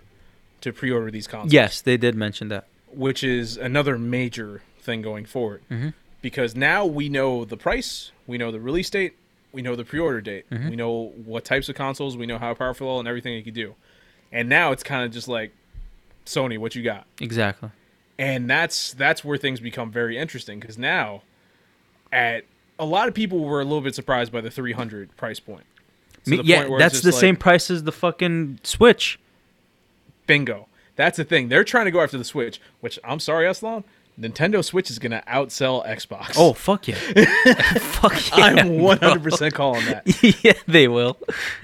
to 0.61 0.71
pre-order 0.73 1.11
these 1.11 1.27
consoles. 1.27 1.53
yes, 1.53 1.81
they 1.81 1.97
did 1.97 2.15
mention 2.15 2.47
that. 2.49 2.65
which 2.91 3.23
is 3.23 3.57
another 3.57 3.97
major 3.97 4.61
thing 4.79 5.01
going 5.01 5.25
forward 5.25 5.61
Mhm. 5.69 5.93
because 6.21 6.55
now 6.55 6.85
we 6.85 7.09
know 7.09 7.43
the 7.45 7.57
price, 7.57 8.11
we 8.25 8.37
know 8.37 8.51
the 8.51 8.59
release 8.59 8.89
date, 8.89 9.15
we 9.51 9.61
know 9.61 9.75
the 9.75 9.83
pre-order 9.85 10.21
date, 10.21 10.45
Mhm. 10.51 10.69
we 10.69 10.75
know 10.75 11.13
what 11.25 11.43
types 11.45 11.69
of 11.69 11.75
consoles, 11.75 12.17
we 12.17 12.25
know 12.25 12.37
how 12.37 12.53
powerful 12.53 12.99
and 12.99 13.07
everything 13.07 13.33
it 13.35 13.43
could 13.43 13.53
do, 13.53 13.75
and 14.31 14.47
now 14.49 14.71
it's 14.71 14.83
kind 14.83 15.03
of 15.05 15.11
just 15.11 15.27
like 15.27 15.51
Sony, 16.25 16.57
what 16.57 16.75
you 16.75 16.83
got? 16.83 17.05
Exactly. 17.21 17.69
and 18.19 18.49
that's 18.49 18.93
that's 18.93 19.23
where 19.23 19.37
things 19.37 19.59
become 19.59 19.91
very 19.91 20.17
interesting 20.17 20.59
because 20.59 20.77
now 20.77 21.21
at 22.11 22.43
a 22.79 22.85
lot 22.85 23.07
of 23.07 23.13
people 23.13 23.39
were 23.45 23.61
a 23.61 23.63
little 23.63 23.81
bit 23.81 23.93
surprised 23.93 24.31
by 24.31 24.41
the 24.41 24.49
300 24.49 25.15
price 25.17 25.39
point 25.39 25.65
Me- 26.25 26.37
the 26.37 26.43
yeah, 26.43 26.65
point 26.67 26.79
that's 26.79 27.01
the 27.01 27.11
like, 27.11 27.19
same 27.19 27.35
price 27.35 27.69
as 27.69 27.83
the 27.83 27.91
fucking 27.91 28.59
Switch. 28.63 29.19
bingo 30.25 30.67
that's 30.95 31.17
the 31.17 31.23
thing 31.23 31.47
they're 31.49 31.63
trying 31.63 31.85
to 31.85 31.91
go 31.91 32.01
after 32.01 32.17
the 32.17 32.23
switch 32.23 32.59
which 32.81 32.97
i'm 33.03 33.19
sorry 33.19 33.47
Aslan, 33.47 33.83
nintendo 34.19 34.63
switch 34.63 34.89
is 34.89 34.97
going 34.99 35.11
to 35.11 35.21
outsell 35.27 35.85
xbox 35.87 36.33
Oh 36.37 36.53
fuck 36.53 36.87
yeah! 36.87 36.95
fuck 37.79 38.13
yeah! 38.37 38.45
i'm 38.45 38.55
100% 38.79 39.53
calling 39.53 39.85
that 39.85 40.23
yeah, 40.43 40.53
they 40.67 40.87
will. 40.87 41.17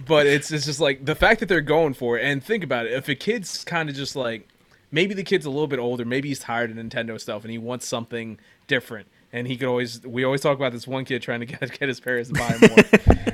but 0.05 0.27
it's 0.27 0.51
it's 0.51 0.65
just 0.65 0.79
like 0.79 1.03
the 1.05 1.15
fact 1.15 1.39
that 1.39 1.49
they're 1.49 1.61
going 1.61 1.93
for 1.95 2.17
it 2.17 2.23
and 2.23 2.43
think 2.43 2.63
about 2.63 2.85
it 2.85 2.93
if 2.93 3.09
a 3.09 3.15
kid's 3.15 3.63
kind 3.63 3.89
of 3.89 3.95
just 3.95 4.15
like 4.15 4.47
maybe 4.91 5.13
the 5.15 5.23
kid's 5.23 5.45
a 5.45 5.49
little 5.49 5.67
bit 5.67 5.79
older 5.79 6.05
maybe 6.05 6.27
he's 6.29 6.39
tired 6.39 6.69
of 6.69 6.77
nintendo 6.77 7.19
stuff 7.19 7.41
and 7.43 7.51
he 7.51 7.57
wants 7.57 7.87
something 7.87 8.37
different 8.67 9.07
and 9.31 9.47
he 9.47 9.57
could 9.57 9.67
always 9.67 10.01
we 10.05 10.23
always 10.23 10.41
talk 10.41 10.55
about 10.55 10.71
this 10.71 10.87
one 10.87 11.05
kid 11.05 11.21
trying 11.23 11.39
to 11.39 11.45
get, 11.47 11.59
get 11.79 11.89
his 11.89 11.99
parents 11.99 12.29
to 12.29 12.35
buy 12.35 12.49
him 12.49 12.69
more 12.69 13.33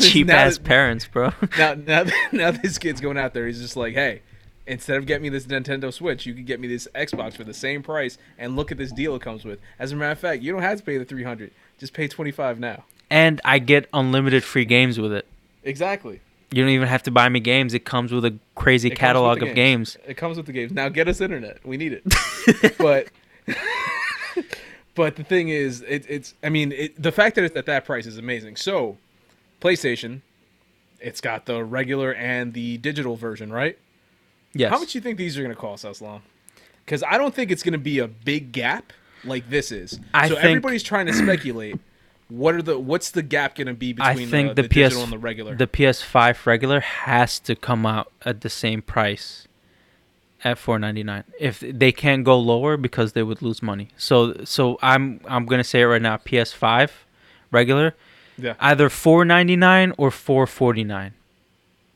Cheap 0.00 0.30
ass 0.30 0.56
that- 0.56 0.64
parents, 0.64 1.06
bro. 1.06 1.30
now 1.58 1.74
now 1.74 2.04
now 2.32 2.50
this 2.50 2.78
kid's 2.78 3.00
going 3.00 3.18
out 3.18 3.34
there 3.34 3.46
he's 3.46 3.60
just 3.60 3.76
like 3.76 3.94
hey 3.94 4.22
instead 4.68 4.96
of 4.96 5.06
getting 5.06 5.22
me 5.22 5.28
this 5.28 5.46
nintendo 5.46 5.92
switch 5.92 6.26
you 6.26 6.34
could 6.34 6.46
get 6.46 6.60
me 6.60 6.68
this 6.68 6.86
xbox 6.94 7.34
for 7.34 7.44
the 7.44 7.54
same 7.54 7.82
price 7.82 8.18
and 8.38 8.54
look 8.56 8.70
at 8.70 8.78
this 8.78 8.92
deal 8.92 9.14
it 9.14 9.22
comes 9.22 9.44
with 9.44 9.58
as 9.78 9.92
a 9.92 9.96
matter 9.96 10.12
of 10.12 10.18
fact 10.18 10.42
you 10.42 10.52
don't 10.52 10.62
have 10.62 10.78
to 10.78 10.84
pay 10.84 10.98
the 10.98 11.04
300 11.04 11.50
just 11.78 11.92
pay 11.92 12.06
25 12.06 12.60
now 12.60 12.84
and 13.10 13.40
I 13.44 13.58
get 13.58 13.88
unlimited 13.92 14.44
free 14.44 14.64
games 14.64 15.00
with 15.00 15.12
it. 15.12 15.26
exactly 15.64 16.20
You 16.50 16.62
don't 16.62 16.72
even 16.72 16.88
have 16.88 17.02
to 17.04 17.10
buy 17.10 17.28
me 17.28 17.40
games. 17.40 17.74
It 17.74 17.84
comes 17.84 18.12
with 18.12 18.24
a 18.24 18.38
crazy 18.54 18.90
It 18.90 18.96
catalog 18.96 19.42
of 19.42 19.54
games. 19.54 19.98
It 20.06 20.16
comes 20.16 20.36
with 20.36 20.46
the 20.46 20.52
games. 20.52 20.72
Now 20.72 20.88
get 20.88 21.08
us 21.08 21.20
internet. 21.20 21.64
We 21.64 21.76
need 21.76 21.92
it. 21.92 22.76
but 22.78 23.08
but 24.94 25.16
the 25.16 25.24
thing 25.24 25.48
is, 25.48 25.82
it, 25.82 26.06
it's. 26.08 26.34
I 26.42 26.48
mean, 26.48 26.72
it, 26.72 27.00
the 27.00 27.12
fact 27.12 27.36
that 27.36 27.44
it's 27.44 27.56
at 27.56 27.66
that 27.66 27.84
price 27.84 28.06
is 28.06 28.18
amazing. 28.18 28.56
So, 28.56 28.96
PlayStation, 29.60 30.22
it's 31.00 31.20
got 31.20 31.46
the 31.46 31.64
regular 31.64 32.14
and 32.14 32.54
the 32.54 32.78
digital 32.78 33.16
version, 33.16 33.52
right? 33.52 33.78
Yes. 34.54 34.70
How 34.72 34.78
much 34.78 34.92
do 34.92 34.98
you 34.98 35.02
think 35.02 35.18
these 35.18 35.36
are 35.38 35.42
going 35.42 35.54
to 35.54 35.60
cost 35.60 35.84
us, 35.84 36.00
long? 36.00 36.22
Because 36.84 37.02
I 37.02 37.18
don't 37.18 37.34
think 37.34 37.50
it's 37.50 37.62
going 37.62 37.72
to 37.72 37.78
be 37.78 37.98
a 37.98 38.08
big 38.08 38.52
gap 38.52 38.92
like 39.24 39.50
this 39.50 39.70
is. 39.70 40.00
I 40.14 40.28
so 40.28 40.34
think- 40.34 40.46
everybody's 40.46 40.82
trying 40.82 41.06
to 41.06 41.12
speculate. 41.12 41.78
What 42.28 42.54
are 42.54 42.62
the 42.62 42.78
what's 42.78 43.10
the 43.10 43.22
gap 43.22 43.54
going 43.54 43.68
to 43.68 43.74
be 43.74 43.96
I 43.98 44.10
between 44.12 44.28
think 44.28 44.48
the, 44.54 44.62
the, 44.62 44.62
the 44.62 44.68
PS 44.68 44.74
digital 44.74 45.02
and 45.04 45.12
the 45.12 45.18
regular? 45.18 45.54
the 45.54 45.66
PS5 45.66 46.44
regular 46.44 46.80
has 46.80 47.38
to 47.40 47.56
come 47.56 47.86
out 47.86 48.12
at 48.22 48.42
the 48.42 48.50
same 48.50 48.82
price 48.82 49.48
at 50.44 50.58
4.99. 50.58 51.24
If 51.40 51.60
they 51.60 51.90
can't 51.90 52.24
go 52.24 52.38
lower 52.38 52.76
because 52.76 53.14
they 53.14 53.22
would 53.22 53.40
lose 53.40 53.62
money. 53.62 53.88
So 53.96 54.44
so 54.44 54.78
I'm 54.82 55.20
I'm 55.24 55.46
going 55.46 55.58
to 55.58 55.64
say 55.64 55.80
it 55.80 55.86
right 55.86 56.02
now 56.02 56.18
PS5 56.18 56.90
regular 57.50 57.94
yeah, 58.36 58.54
either 58.60 58.88
4.99 58.90 59.94
or 59.96 60.10
4.49. 60.10 61.12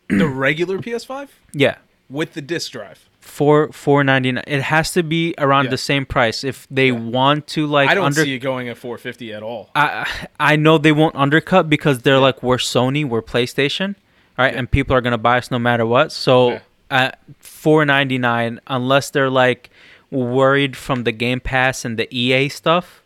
the 0.09 0.27
regular 0.27 0.79
PS5 0.79 1.29
Yeah. 1.53 1.77
With 2.13 2.35
the 2.35 2.43
disc 2.43 2.73
drive. 2.73 3.09
Four 3.21 3.71
four 3.73 4.03
ninety 4.05 4.33
nine. 4.33 4.45
It 4.47 4.63
has 4.63 4.93
to 4.93 5.03
be 5.03 5.35
around 5.39 5.65
Yeah. 5.67 5.71
the 5.71 5.79
same 5.79 6.05
price. 6.05 6.43
If 6.45 6.67
they 6.71 6.91
want 6.93 7.47
to 7.49 7.67
like 7.67 7.89
I 7.89 7.95
don't 7.95 8.07
under, 8.07 8.25
see 8.25 8.35
it 8.35 8.41
going 8.41 8.69
at 8.69 8.77
450 8.77 9.33
at 9.33 9.43
all. 9.43 9.71
I 9.75 10.07
I 10.41 10.57
know 10.57 10.77
they 10.79 10.93
won't 10.93 11.15
undercut 11.17 11.71
because 11.71 12.01
they're 12.03 12.19
like 12.19 12.43
we're 12.43 12.57
Sony, 12.57 13.09
we're 13.09 13.23
PlayStation, 13.23 13.95
right? 14.37 14.55
And 14.55 14.69
people 14.71 14.95
are 14.97 15.01
gonna 15.01 15.19
buy 15.19 15.39
us 15.39 15.51
no 15.51 15.59
matter 15.59 15.87
what. 15.87 16.11
So 16.13 16.51
Yeah. 16.51 16.61
at 16.91 17.19
four 17.39 17.85
ninety 17.87 18.19
nine, 18.19 18.61
unless 18.67 19.11
they're 19.11 19.31
like 19.31 19.71
worried 20.11 20.77
from 20.77 21.05
the 21.05 21.13
Game 21.13 21.39
Pass 21.41 21.85
and 21.85 21.97
the 21.99 22.09
EA 22.15 22.49
stuff, 22.49 23.03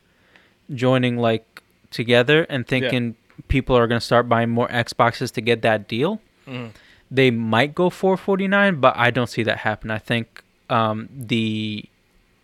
joining 0.74 1.18
like 1.18 1.62
together 1.90 2.46
and 2.48 2.66
thinking 2.66 3.16
people 3.48 3.76
are 3.76 3.86
gonna 3.86 4.00
start 4.00 4.28
buying 4.28 4.50
more 4.50 4.68
Xboxes 4.68 5.30
to 5.32 5.40
get 5.42 5.62
that 5.62 5.86
deal, 5.88 6.20
Mhm. 6.48 6.70
They 7.10 7.30
might 7.30 7.74
go 7.74 7.90
four 7.90 8.16
forty 8.16 8.48
nine, 8.48 8.80
but 8.80 8.96
I 8.96 9.10
don't 9.10 9.28
see 9.28 9.42
that 9.44 9.58
happen. 9.58 9.90
I 9.90 9.98
think 9.98 10.42
um, 10.70 11.08
the 11.14 11.84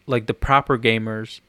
like 0.06 0.26
the 0.26 0.34
proper 0.34 0.78
gamers 0.78 1.40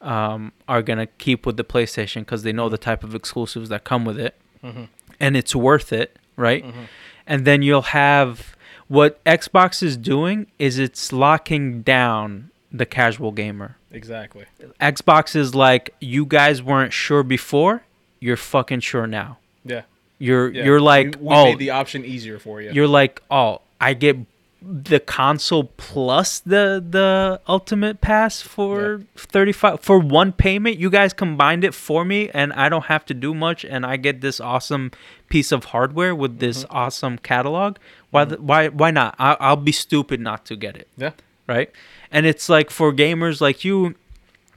um, 0.00 0.52
are 0.68 0.82
gonna 0.82 1.06
keep 1.06 1.46
with 1.46 1.56
the 1.56 1.64
PlayStation 1.64 2.20
because 2.20 2.42
they 2.42 2.52
know 2.52 2.68
the 2.68 2.78
type 2.78 3.02
of 3.04 3.14
exclusives 3.14 3.68
that 3.70 3.84
come 3.84 4.04
with 4.04 4.18
it, 4.18 4.34
Mhm. 4.62 4.88
and 5.20 5.36
it's 5.36 5.54
worth 5.56 5.92
it, 5.92 6.16
right? 6.36 6.64
Mhm. 6.64 6.86
And 7.26 7.44
then 7.44 7.62
you'll 7.62 7.82
have 7.82 8.54
What 8.88 9.22
Xbox 9.24 9.82
is 9.82 9.96
doing 9.96 10.46
is 10.60 10.78
it's 10.78 11.12
locking 11.12 11.82
down 11.82 12.50
the 12.70 12.86
casual 12.86 13.32
gamer. 13.32 13.76
Exactly. 13.90 14.44
Xbox 14.80 15.34
is 15.34 15.56
like 15.56 15.92
you 16.00 16.24
guys 16.24 16.62
weren't 16.62 16.92
sure 16.92 17.24
before, 17.24 17.82
you're 18.20 18.36
fucking 18.36 18.78
sure 18.80 19.08
now. 19.08 19.38
Yeah. 19.64 19.82
You're 20.18 20.50
yeah. 20.52 20.64
you're 20.64 20.80
like 20.80 21.16
we, 21.20 21.26
we 21.28 21.34
oh 21.34 21.44
made 21.44 21.58
the 21.58 21.70
option 21.70 22.04
easier 22.04 22.38
for 22.38 22.60
you. 22.62 22.70
you're 22.72 22.88
like 22.88 23.22
oh 23.30 23.60
I 23.80 23.94
get 23.94 24.16
the 24.62 24.98
console 24.98 25.64
plus 25.76 26.40
the 26.40 26.82
the 26.88 27.40
ultimate 27.46 28.00
pass 28.00 28.40
for 28.40 29.02
35 29.14 29.78
for 29.80 29.98
one 30.00 30.32
payment 30.32 30.78
you 30.78 30.90
guys 30.90 31.12
combined 31.12 31.62
it 31.62 31.72
for 31.74 32.04
me 32.04 32.30
and 32.30 32.52
I 32.54 32.68
don't 32.68 32.86
have 32.86 33.04
to 33.06 33.14
do 33.14 33.32
much 33.34 33.64
and 33.64 33.86
I 33.86 33.96
get 33.96 34.22
this 34.22 34.40
awesome 34.40 34.90
piece 35.28 35.52
of 35.52 35.66
hardware 35.66 36.14
with 36.14 36.38
this 36.40 36.64
Mm-hmm. 36.64 36.76
awesome 36.76 37.18
catalog 37.18 37.76
why 38.10 38.24
the, 38.24 38.36
why 38.40 38.68
why 38.68 38.90
not 38.90 39.14
I, 39.18 39.36
I'll 39.38 39.56
be 39.56 39.72
stupid 39.72 40.18
not 40.20 40.44
to 40.46 40.56
get 40.56 40.74
it 40.76 40.88
yeah. 40.96 41.12
right? 41.46 41.70
And 42.10 42.24
it's 42.26 42.48
like 42.48 42.70
for 42.70 42.92
gamers 42.92 43.40
like 43.40 43.64
you 43.64 43.94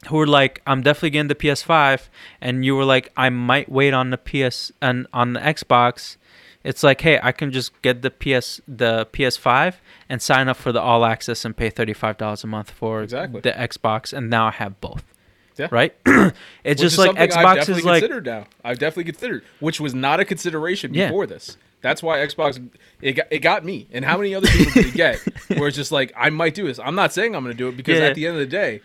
who 0.08 0.18
were 0.18 0.28
like, 0.28 0.62
I'm 0.66 0.82
definitely 0.82 1.12
getting 1.12 1.28
the 1.28 1.36
PS5, 1.36 2.08
and 2.42 2.64
you 2.64 2.76
were 2.76 2.86
like, 2.86 3.12
I 3.18 3.30
might 3.30 3.70
wait 3.70 3.94
on 3.94 4.10
the 4.12 4.18
PS 4.18 4.72
and 4.82 5.08
on 5.14 5.34
the 5.34 5.40
Xbox. 5.40 6.16
It's 6.64 6.84
like, 6.84 7.02
hey, 7.02 7.20
I 7.24 7.32
can 7.32 7.52
just 7.52 7.82
get 7.82 8.02
the 8.02 8.10
PS 8.12 8.60
the 8.68 9.08
PS5 9.14 9.76
and 10.10 10.22
sign 10.22 10.48
up 10.50 10.58
for 10.58 10.72
the 10.72 10.82
all 10.82 11.06
access 11.06 11.46
and 11.46 11.56
pay 11.56 11.70
thirty 11.70 11.94
five 11.94 12.18
dollars 12.18 12.44
a 12.44 12.48
month 12.48 12.72
for 12.72 13.02
Exactly. 13.02 13.42
the 13.42 13.52
Xbox, 13.52 14.12
and 14.12 14.30
now 14.30 14.48
I 14.48 14.52
have 14.52 14.80
both. 14.82 15.04
Yeah. 15.58 15.68
Right? 15.72 15.94
it's 16.06 16.34
Which 16.64 16.78
just 16.80 16.98
like 16.98 17.12
Xbox 17.18 17.68
is 17.68 17.84
like 17.84 18.02
considered 18.02 18.26
now. 18.26 18.46
I've 18.64 18.80
definitely 18.80 19.12
considered, 19.12 19.44
which 19.60 19.80
was 19.82 19.94
not 19.94 20.20
a 20.22 20.26
consideration 20.26 20.94
Yeah. 20.94 21.08
before 21.08 21.28
this. 21.28 21.58
That's 21.82 22.02
why 22.04 22.18
Xbox 22.20 22.70
it 23.02 23.14
got, 23.14 23.28
it 23.32 23.40
got 23.40 23.64
me. 23.66 23.88
And 23.92 24.04
how 24.06 24.18
many 24.18 24.34
other 24.36 24.48
people 24.48 24.72
did 24.74 24.86
it 24.88 24.94
get? 24.94 25.20
Where 25.58 25.68
it's 25.68 25.76
just 25.78 25.92
like 25.94 26.14
I 26.16 26.30
might 26.30 26.54
do 26.56 26.68
this. 26.68 26.80
I'm 26.80 26.96
not 26.96 27.14
saying 27.14 27.36
I'm 27.36 27.44
going 27.44 27.54
to 27.56 27.58
do 27.58 27.68
it 27.70 27.78
because 27.78 28.00
Yeah. 28.00 28.06
at 28.06 28.16
the 28.16 28.26
end 28.28 28.36
of 28.36 28.40
the 28.42 28.46
day, 28.48 28.82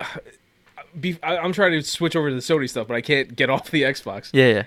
be, 1.00 1.18
I, 1.22 1.38
I'm 1.38 1.52
trying 1.52 1.72
to 1.72 1.82
switch 1.82 2.16
over 2.16 2.28
to 2.28 2.34
the 2.34 2.40
Sony 2.40 2.68
stuff, 2.68 2.88
but 2.88 2.94
I 2.94 3.00
can't 3.00 3.34
get 3.34 3.50
off 3.50 3.70
the 3.70 3.82
Xbox. 3.82 4.30
yeah, 4.32 4.48
yeah, 4.48 4.62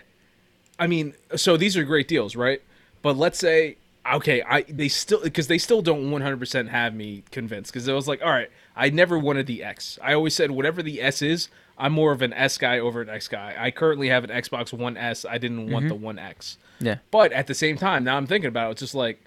I 0.80 0.88
mean, 0.88 1.14
so 1.36 1.58
these 1.58 1.78
are 1.78 1.84
great 1.84 2.08
deals, 2.08 2.36
right? 2.36 2.62
But 3.02 3.18
let's 3.18 3.40
say, 3.40 3.78
okay, 4.12 4.42
I 4.44 4.62
they 4.64 4.88
still 4.88 5.22
because 5.22 5.48
they 5.48 5.58
still 5.58 5.82
don't 5.82 6.10
100% 6.10 6.70
have 6.70 6.94
me 6.94 7.24
convinced 7.32 7.72
because 7.72 7.88
it 7.88 7.94
was 7.94 8.08
like, 8.08 8.22
all 8.22 8.32
right, 8.32 8.50
I 8.76 8.90
never 8.90 9.18
wanted 9.18 9.48
the 9.48 9.64
X. 9.64 10.00
I 10.02 10.14
always 10.14 10.36
said 10.36 10.52
whatever 10.52 10.84
the 10.84 11.02
S 11.02 11.22
is, 11.22 11.50
I'm 11.78 11.94
more 11.94 12.12
of 12.12 12.22
an 12.22 12.34
S 12.34 12.58
guy 12.58 12.80
over 12.80 13.02
an 13.02 13.10
X 13.10 13.28
guy. 13.28 13.56
I 13.58 13.72
currently 13.72 14.10
have 14.10 14.24
an 14.24 14.30
Xbox 14.30 14.74
One 14.74 14.98
S. 14.98 15.26
I 15.26 15.38
didn't 15.38 15.70
want 15.70 15.86
mm-hmm. 15.86 15.90
the 15.90 15.96
One 15.96 16.20
X. 16.20 16.58
yeah. 16.80 16.98
But 17.10 17.32
at 17.32 17.48
the 17.48 17.56
same 17.56 17.78
time, 17.78 18.04
now 18.04 18.18
I'm 18.18 18.28
thinking 18.28 18.50
about 18.50 18.70
it, 18.70 18.72
it's 18.74 18.82
just 18.82 18.96
like 18.96 19.24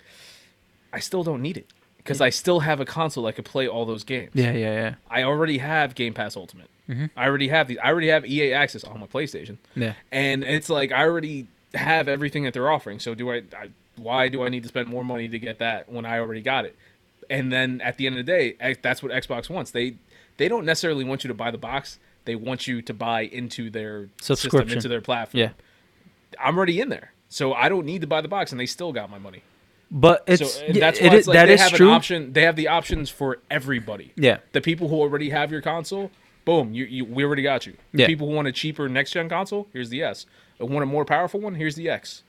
I 0.92 1.00
still 1.00 1.24
don't 1.24 1.42
need 1.42 1.56
it 1.56 1.68
because 2.04 2.20
I 2.20 2.30
still 2.30 2.60
have 2.60 2.78
a 2.80 2.84
console 2.84 3.24
that 3.24 3.32
could 3.32 3.44
play 3.46 3.66
all 3.66 3.84
those 3.86 4.04
games. 4.04 4.30
Yeah, 4.34 4.52
yeah, 4.52 4.72
yeah. 4.74 4.94
I 5.10 5.22
already 5.24 5.58
have 5.58 5.94
Game 5.94 6.14
Pass 6.14 6.36
Ultimate. 6.36 6.68
Mm-hmm. 6.88 7.06
I 7.16 7.26
already 7.26 7.48
have 7.48 7.66
these. 7.66 7.78
I 7.82 7.88
already 7.88 8.08
have 8.08 8.26
EA 8.26 8.52
Access 8.52 8.84
on 8.84 9.00
my 9.00 9.06
PlayStation 9.06 9.56
Yeah. 9.74 9.94
and 10.12 10.44
it's 10.44 10.68
like 10.68 10.92
I 10.92 11.02
already 11.04 11.46
have 11.72 12.08
everything 12.08 12.44
that 12.44 12.52
they're 12.52 12.70
offering. 12.70 13.00
So 13.00 13.14
do 13.14 13.30
I, 13.30 13.36
I? 13.58 13.70
Why 13.96 14.28
do 14.28 14.42
I 14.42 14.48
need 14.48 14.62
to 14.64 14.68
spend 14.68 14.88
more 14.88 15.04
money 15.04 15.28
to 15.28 15.38
get 15.38 15.58
that 15.60 15.88
when 15.90 16.04
I 16.04 16.18
already 16.18 16.42
got 16.42 16.64
it? 16.66 16.76
And 17.30 17.50
then 17.52 17.80
at 17.80 17.96
the 17.96 18.06
end 18.06 18.18
of 18.18 18.26
the 18.26 18.30
day, 18.30 18.74
that's 18.82 19.02
what 19.02 19.12
Xbox 19.12 19.48
wants. 19.48 19.70
They 19.70 19.94
they 20.36 20.48
don't 20.48 20.66
necessarily 20.66 21.04
want 21.04 21.24
you 21.24 21.28
to 21.28 21.34
buy 21.34 21.50
the 21.50 21.58
box. 21.58 21.98
They 22.26 22.34
want 22.34 22.66
you 22.66 22.82
to 22.82 22.92
buy 22.94 23.22
into 23.22 23.70
their 23.70 24.08
system, 24.20 24.36
Subscription. 24.50 24.78
into 24.78 24.88
their 24.88 25.00
platform. 25.00 25.40
Yeah. 25.40 25.50
I'm 26.38 26.56
already 26.56 26.80
in 26.80 26.88
there, 26.88 27.12
so 27.28 27.52
I 27.54 27.68
don't 27.68 27.86
need 27.86 28.00
to 28.00 28.06
buy 28.06 28.20
the 28.20 28.28
box, 28.28 28.50
and 28.50 28.60
they 28.60 28.66
still 28.66 28.92
got 28.92 29.08
my 29.10 29.18
money. 29.18 29.42
But 29.96 30.24
it's 30.26 30.54
so 30.54 30.60
that's 30.72 30.98
it 30.98 31.04
why 31.06 31.14
is- 31.14 31.18
it's 31.20 31.28
like 31.28 31.34
that 31.36 31.46
they 31.46 31.54
is 31.54 31.60
have 31.60 31.72
true. 31.72 31.86
an 31.86 31.94
option. 31.94 32.32
They 32.32 32.42
have 32.42 32.56
the 32.56 32.66
options 32.68 33.10
for 33.10 33.38
everybody. 33.50 34.12
Yeah. 34.16 34.38
The 34.52 34.60
people 34.60 34.88
who 34.88 34.96
already 34.96 35.30
have 35.30 35.52
your 35.52 35.60
console, 35.62 36.10
boom, 36.44 36.74
you, 36.74 36.84
you 36.84 37.04
we 37.04 37.22
already 37.24 37.42
got 37.42 37.64
you. 37.64 37.74
The 37.92 38.00
Yeah. 38.02 38.06
people 38.08 38.28
who 38.28 38.34
want 38.34 38.48
a 38.48 38.52
cheaper 38.52 38.88
next 38.88 39.12
gen 39.12 39.28
console, 39.28 39.68
here's 39.72 39.90
the 39.90 40.02
S. 40.02 40.26
Uh, 40.60 40.66
Want 40.66 40.82
a 40.82 40.86
more 40.86 41.04
powerful 41.04 41.40
one? 41.40 41.54
Here's 41.54 41.76
the 41.76 41.88
X. 41.88 42.24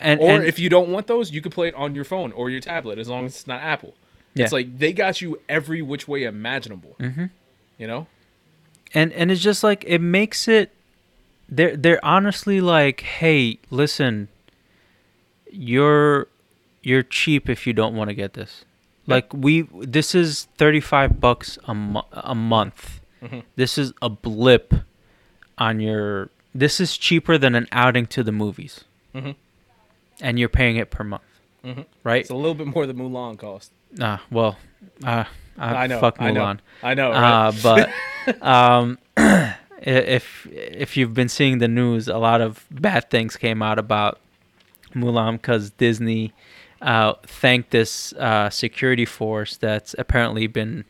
And, 0.00 0.20
Or 0.20 0.30
and 0.32 0.44
if 0.44 0.58
you 0.58 0.68
don't 0.68 0.90
want 0.90 1.06
those, 1.06 1.30
you 1.30 1.40
can 1.40 1.50
play 1.52 1.68
it 1.68 1.74
on 1.76 1.94
your 1.94 2.04
phone 2.04 2.32
or 2.32 2.50
your 2.50 2.60
tablet 2.60 2.98
as 2.98 3.08
long 3.08 3.24
as 3.26 3.34
it's 3.36 3.46
not 3.46 3.62
Apple. 3.62 3.94
Yeah. 4.34 4.44
It's 4.44 4.52
like 4.52 4.78
they 4.78 4.92
got 4.92 5.22
you 5.22 5.40
every 5.48 5.80
which 5.82 6.06
way 6.06 6.24
imaginable. 6.24 6.94
Mm-hmm. 7.00 7.24
You 7.78 7.86
know? 7.86 8.06
and 8.94 9.12
and 9.12 9.30
it's 9.30 9.40
just 9.42 9.62
like 9.64 9.84
it 9.86 10.00
makes 10.00 10.48
it 10.48 10.72
they're 11.48 11.76
they're 11.76 12.02
honestly 12.04 12.58
like 12.60 13.00
hey 13.02 13.58
listen 13.70 14.28
you're 15.50 16.26
you're 16.82 17.02
cheap 17.02 17.48
if 17.48 17.66
you 17.66 17.72
don't 17.72 17.94
want 17.94 18.08
to 18.08 18.14
get 18.14 18.32
this 18.34 18.64
like 19.06 19.32
we 19.32 19.62
this 19.80 20.14
is 20.14 20.48
35 20.58 21.20
bucks 21.20 21.58
a, 21.66 21.74
mo- 21.74 22.06
a 22.12 22.34
month 22.34 23.00
Mm-hmm. 23.22 23.40
this 23.56 23.76
is 23.78 23.92
a 24.00 24.08
blip 24.08 24.72
on 25.58 25.80
your 25.80 26.30
this 26.54 26.78
is 26.80 26.96
cheaper 26.96 27.36
than 27.36 27.56
an 27.56 27.66
outing 27.72 28.06
to 28.06 28.22
the 28.22 28.30
movies 28.30 28.84
Mhm. 29.12 29.34
and 30.20 30.38
you're 30.38 30.48
paying 30.48 30.76
it 30.76 30.90
per 30.92 31.02
month 31.02 31.22
Mhm. 31.64 31.84
right 32.04 32.20
It's 32.20 32.30
a 32.30 32.36
little 32.36 32.54
bit 32.54 32.68
more 32.68 32.86
than 32.86 32.96
Mulan 32.96 33.36
cost. 33.36 33.72
Ah, 34.00 34.22
well 34.30 34.56
uh, 35.04 35.24
I 35.58 35.88
know. 35.88 35.98
fuck 35.98 36.20
I 36.20 36.30
know. 36.30 36.40
Mulan 36.42 36.58
I 36.84 36.94
know. 36.94 37.10
Right? 37.10 37.48
uh, 37.48 37.52
but 37.60 38.42
um, 38.42 38.98
if 39.82 40.46
if 40.52 40.96
you've 40.96 41.14
been 41.14 41.28
seeing 41.28 41.58
the 41.58 41.66
news, 41.68 42.06
a 42.06 42.18
lot 42.18 42.40
of 42.40 42.64
bad 42.70 43.10
things 43.10 43.36
came 43.36 43.62
out 43.62 43.78
about 43.80 44.20
Mulan 44.94 45.32
because 45.32 45.70
Disney 45.70 46.32
uh, 46.80 47.14
thanked 47.24 47.70
this 47.70 48.12
uh, 48.14 48.50
security 48.50 49.04
force 49.04 49.56
that's 49.56 49.94
apparently 49.98 50.46
been 50.46 50.84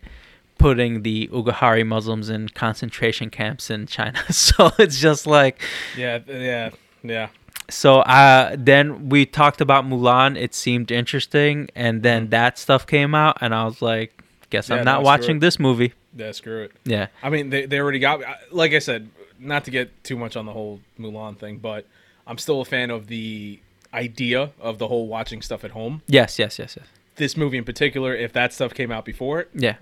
putting 0.58 1.02
the 1.02 1.28
Uguhari 1.28 1.86
Muslims 1.86 2.28
in 2.28 2.48
concentration 2.48 3.30
camps 3.30 3.70
in 3.70 3.86
China. 3.86 4.20
so 4.32 4.70
it's 4.78 5.00
just 5.00 5.26
like 5.26 5.62
yeah, 5.96 6.18
yeah, 6.26 6.70
yeah. 7.02 7.28
so 7.70 8.00
uh 8.00 8.56
then 8.58 9.08
we 9.08 9.24
talked 9.24 9.60
about 9.60 9.84
Mulan, 9.84 10.36
it 10.36 10.54
seemed 10.54 10.90
interesting, 10.90 11.68
and 11.76 12.02
then 12.02 12.30
that 12.30 12.58
stuff 12.58 12.86
came 12.86 13.14
out 13.14 13.38
and 13.40 13.54
I 13.54 13.64
was 13.64 13.80
like, 13.80 14.18
guess. 14.50 14.68
Yeah, 14.68 14.76
I'm 14.76 14.84
not 14.84 14.96
screw 14.96 15.04
watching 15.04 15.38
this 15.40 15.58
movie. 15.58 15.92
Yeah, 16.16 16.32
screw 16.32 16.64
it. 16.64 16.72
Yeah. 16.84 17.08
I 17.22 17.30
mean, 17.30 17.50
they, 17.50 17.66
they 17.66 17.78
already 17.78 17.98
got. 17.98 18.20
Like 18.50 18.72
I 18.72 18.78
said, 18.78 19.08
not 19.38 19.64
to 19.64 19.70
get 19.70 20.04
too 20.04 20.16
much 20.16 20.36
on 20.36 20.46
the 20.46 20.52
whole 20.52 20.80
Mulan 20.98 21.38
thing, 21.38 21.58
but 21.58 21.86
I'm 22.26 22.38
still 22.38 22.60
a 22.60 22.64
fan 22.64 22.90
of 22.90 23.06
the 23.06 23.60
idea 23.94 24.50
of 24.60 24.78
the 24.78 24.88
whole 24.88 25.06
watching 25.06 25.42
stuff 25.42 25.64
at 25.64 25.70
home. 25.72 26.02
Yes, 26.06 26.38
yes, 26.38 26.58
yes, 26.58 26.76
yes. 26.78 26.86
This 27.16 27.36
movie 27.36 27.56
in 27.58 27.64
particular, 27.64 28.14
if 28.14 28.32
that 28.34 28.52
stuff 28.52 28.74
came 28.74 28.92
out 28.92 29.04
before 29.04 29.40
it, 29.40 29.50
Yeah. 29.54 29.76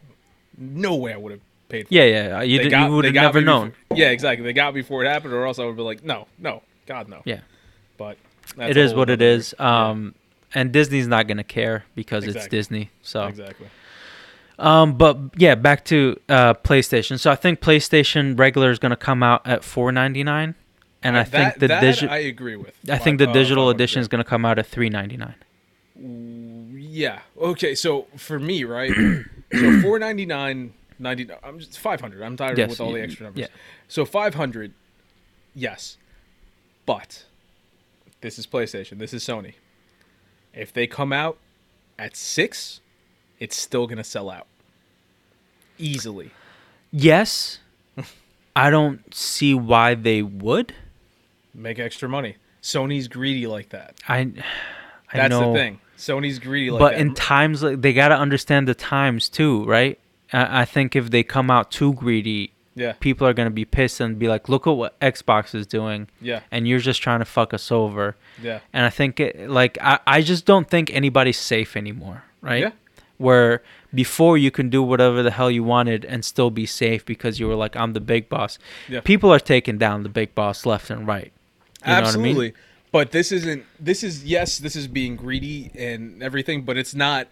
no 0.57 0.94
way 0.94 1.12
I 1.12 1.16
would 1.16 1.32
have 1.32 1.40
paid 1.68 1.88
for 1.88 1.94
Yeah, 1.94 2.02
it. 2.02 2.12
yeah. 2.12 2.42
You, 2.42 2.59
They 2.59 2.64
d- 2.64 2.70
got- 2.70 2.88
you 2.88 2.94
would 2.96 3.02
they 3.04 3.09
have 3.09 3.14
got 3.14 3.22
never 3.22 3.40
me 3.40 3.44
known. 3.46 3.68
before- 3.88 3.96
yeah, 3.98 4.11
exactly. 4.11 4.44
They 4.44 4.52
got 4.52 4.74
me 4.74 4.80
before 4.80 5.04
it 5.04 5.09
happened, 5.09 5.34
or 5.34 5.46
else 5.46 5.59
I 5.59 5.64
would 5.64 5.76
be 5.76 5.82
like, 5.82 6.04
no, 6.04 6.26
no, 6.38 6.62
God, 6.86 7.09
no. 7.09 7.22
Yeah. 7.24 7.40
But 7.98 8.16
that's 8.57 8.70
it 8.70 8.76
a 8.76 8.80
is 8.80 8.90
whole 8.92 9.00
what 9.00 9.11
it 9.11 9.18
nother- 9.20 9.24
is. 9.36 9.54
Um, 9.59 10.14
and 10.54 10.72
Disney's 10.72 11.09
not 11.09 11.26
gonna 11.26 11.44
care 11.44 11.84
because 11.94 12.24
it's 12.24 12.36
Exactly. 12.36 12.59
Disney. 12.59 12.90
So, 13.02 13.26
Exactly. 13.26 13.66
um, 14.59 14.96
but 14.96 15.18
yeah, 15.36 15.54
back 15.57 15.84
to 15.86 16.16
uh, 16.28 16.54
PlayStation. 16.54 17.18
So 17.18 17.30
I 17.30 17.34
think 17.34 17.61
PlayStation 17.61 18.38
regular 18.38 18.70
is 18.70 18.78
gonna 18.78 18.96
come 18.96 19.22
out 19.22 19.42
at 19.46 19.64
four 19.64 19.90
ninety 19.92 20.22
nine, 20.24 20.54
and 21.03 21.16
I, 21.16 21.24
think 21.24 21.32
that, 21.55 21.61
the 21.61 21.68
that 21.68 21.80
digital. 21.80 22.11
I 22.11 22.18
agree 22.18 22.57
with. 22.57 22.74
I 22.90 22.99
think 22.99 23.18
the 23.18 23.28
Uh, 23.28 23.32
digital 23.32 23.70
edition 23.70 24.01
is 24.01 24.09
gonna 24.09 24.24
come 24.24 24.44
out 24.44 24.59
at 24.59 24.66
three 24.66 24.88
ninety 24.88 25.16
nine. 25.16 25.34
Yeah. 26.78 27.20
Okay. 27.38 27.74
So 27.74 28.07
for 28.16 28.38
me, 28.38 28.64
right? 28.64 28.92
so 29.53 29.80
four 29.82 29.99
ninety 29.99 30.26
nine, 30.26 30.72
ninety. 30.99 31.28
I'm 31.42 31.59
just 31.59 31.78
five 31.78 32.01
hundred. 32.01 32.22
I'm 32.22 32.36
tired 32.36 32.59
Yes, 32.59 32.70
with 32.70 32.80
all 32.80 32.92
the 32.92 33.01
extra 33.03 33.24
numbers. 33.24 33.40
yeah. 33.42 33.47
So 33.88 34.05
five 34.05 34.34
hundred. 34.34 34.72
Yes, 35.55 35.97
but 36.84 37.24
this 38.20 38.38
is 38.38 38.47
PlayStation. 38.47 38.99
This 38.99 39.14
is 39.14 39.24
Sony. 39.24 39.55
If 40.53 40.72
they 40.72 40.86
come 40.86 41.12
out 41.12 41.38
at 41.99 42.16
six, 42.16 42.80
it's 43.38 43.57
still 43.57 43.86
gonna 43.86 44.05
sell 44.05 44.28
out 44.30 44.47
easily. 45.78 46.30
Yes, 46.90 47.59
I 48.57 48.70
don't 48.70 49.14
see 49.14 49.55
why 49.55 49.94
they 49.94 50.22
would. 50.22 50.74
Make 51.57 51.78
extra 51.78 52.09
money. 52.09 52.36
Sony's 52.62 53.09
greedy 53.09 53.46
like 53.46 53.70
that. 53.70 53.94
I, 54.09 54.18
I 54.18 54.32
That's 55.12 55.30
know. 55.30 55.52
the 55.52 55.59
thing. 55.59 55.80
Sony's 55.96 56.38
greedy 56.38 56.70
like 56.70 56.80
but 56.80 56.92
that. 56.92 57.00
in 57.00 57.14
times 57.14 57.62
like 57.62 57.80
they 57.80 57.92
gotta 57.94 58.16
understand 58.16 58.68
the 58.68 58.74
times 58.74 59.28
too, 59.28 59.64
right? 59.64 59.98
I, 60.32 60.62
I 60.62 60.64
think 60.66 60.94
if 60.94 61.11
they 61.11 61.22
come 61.22 61.50
out 61.50 61.70
too 61.70 61.94
greedy, 61.94 62.52
yeah. 62.74 62.92
people 63.00 63.26
are 63.26 63.32
gonna 63.32 63.50
be 63.50 63.64
pissed 63.64 64.00
and 64.00 64.18
be 64.18 64.28
like, 64.28 64.48
"Look 64.50 64.66
at 64.66 64.72
what 64.72 64.98
Xbox 65.00 65.54
is 65.54 65.66
doing," 65.66 66.09
Yeah. 66.20 66.40
and 66.50 66.68
you're 66.68 66.80
just 66.80 67.00
trying 67.02 67.20
to 67.20 67.24
fuck 67.24 67.54
us 67.54 67.72
over. 67.72 68.16
Yeah. 68.42 68.61
And 68.74 68.84
I 68.84 68.90
think, 68.90 69.18
it, 69.20 69.48
like, 69.48 69.78
I, 69.80 70.00
I 70.07 70.20
just 70.20 70.44
don't 70.44 70.68
think 70.68 70.92
anybody's 70.92 71.38
safe 71.38 71.76
anymore, 71.76 72.24
right? 72.42 72.61
Yeah. 72.64 72.70
Where 73.16 73.62
before 73.94 74.36
you 74.36 74.50
can 74.50 74.68
do 74.68 74.82
whatever 74.82 75.22
the 75.22 75.30
hell 75.30 75.50
you 75.50 75.64
wanted 75.64 76.04
and 76.04 76.22
still 76.22 76.50
be 76.50 76.66
safe 76.66 77.07
because 77.07 77.40
you 77.40 77.48
were 77.48 77.54
like, 77.54 77.74
I'm 77.74 77.94
the 77.94 78.00
big 78.00 78.28
boss. 78.28 78.59
Yeah. 78.88 79.00
People 79.00 79.32
are 79.32 79.40
taking 79.40 79.78
down 79.78 80.02
the 80.02 80.11
big 80.11 80.34
boss 80.34 80.66
left 80.66 80.90
and 80.90 81.07
right. 81.07 81.32
You 81.85 81.93
what 81.93 81.99
I 81.99 82.03
mean? 82.03 82.05
Absolutely. 82.07 82.53
But 82.93 83.11
this 83.11 83.33
isn't. 83.33 83.64
This 83.79 84.03
is 84.03 84.24
yes. 84.24 84.59
This 84.59 84.77
is 84.77 84.89
being 84.89 85.16
greedy 85.16 85.70
and 85.74 86.22
everything, 86.22 86.62
but 86.62 86.77
it's 86.77 86.95
not. 86.95 87.29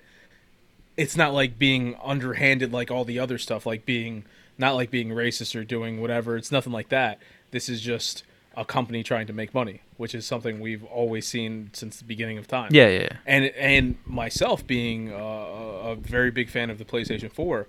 It's 0.97 1.17
not 1.17 1.33
like 1.33 1.59
being 1.59 1.97
underhanded 2.03 2.73
like 2.73 2.91
all 2.91 3.05
the 3.05 3.19
other 3.19 3.39
stuff, 3.39 3.67
like 3.67 3.85
being 3.87 4.25
not 4.59 4.75
like 4.75 4.91
being 4.91 5.09
racist 5.09 5.59
or 5.59 5.65
doing 5.65 6.01
whatever. 6.01 6.37
It's 6.37 6.53
nothing 6.53 6.73
like 6.73 6.89
that. 6.91 7.19
This 7.51 7.69
is 7.69 7.81
just 7.81 8.25
a 8.57 8.65
company 8.65 9.03
trying 9.03 9.27
to 9.27 9.33
make 9.33 9.53
money, 9.53 9.81
which 9.97 10.15
is 10.15 10.27
something 10.27 10.61
we've 10.61 10.85
always 10.85 11.27
seen 11.27 11.71
since 11.73 11.99
the 11.99 12.05
beginning 12.05 12.39
of 12.39 12.47
time. 12.47 12.69
Yeah, 12.73 12.89
yeah. 12.89 13.09
and 13.27 13.47
and 13.47 13.97
myself 14.07 14.67
being 14.67 15.13
uh, 15.13 15.17
a 15.17 15.65
a 15.85 15.95
very 15.97 16.31
big 16.31 16.49
fan 16.49 16.71
of 16.71 16.79
the 16.79 16.85
PlayStation 16.85 17.31
4, 17.31 17.67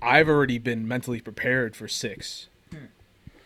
I've 0.00 0.28
already 0.28 0.58
been 0.58 0.86
mentally 0.86 1.20
prepared 1.20 1.74
for 1.74 1.88
6. 1.88 2.48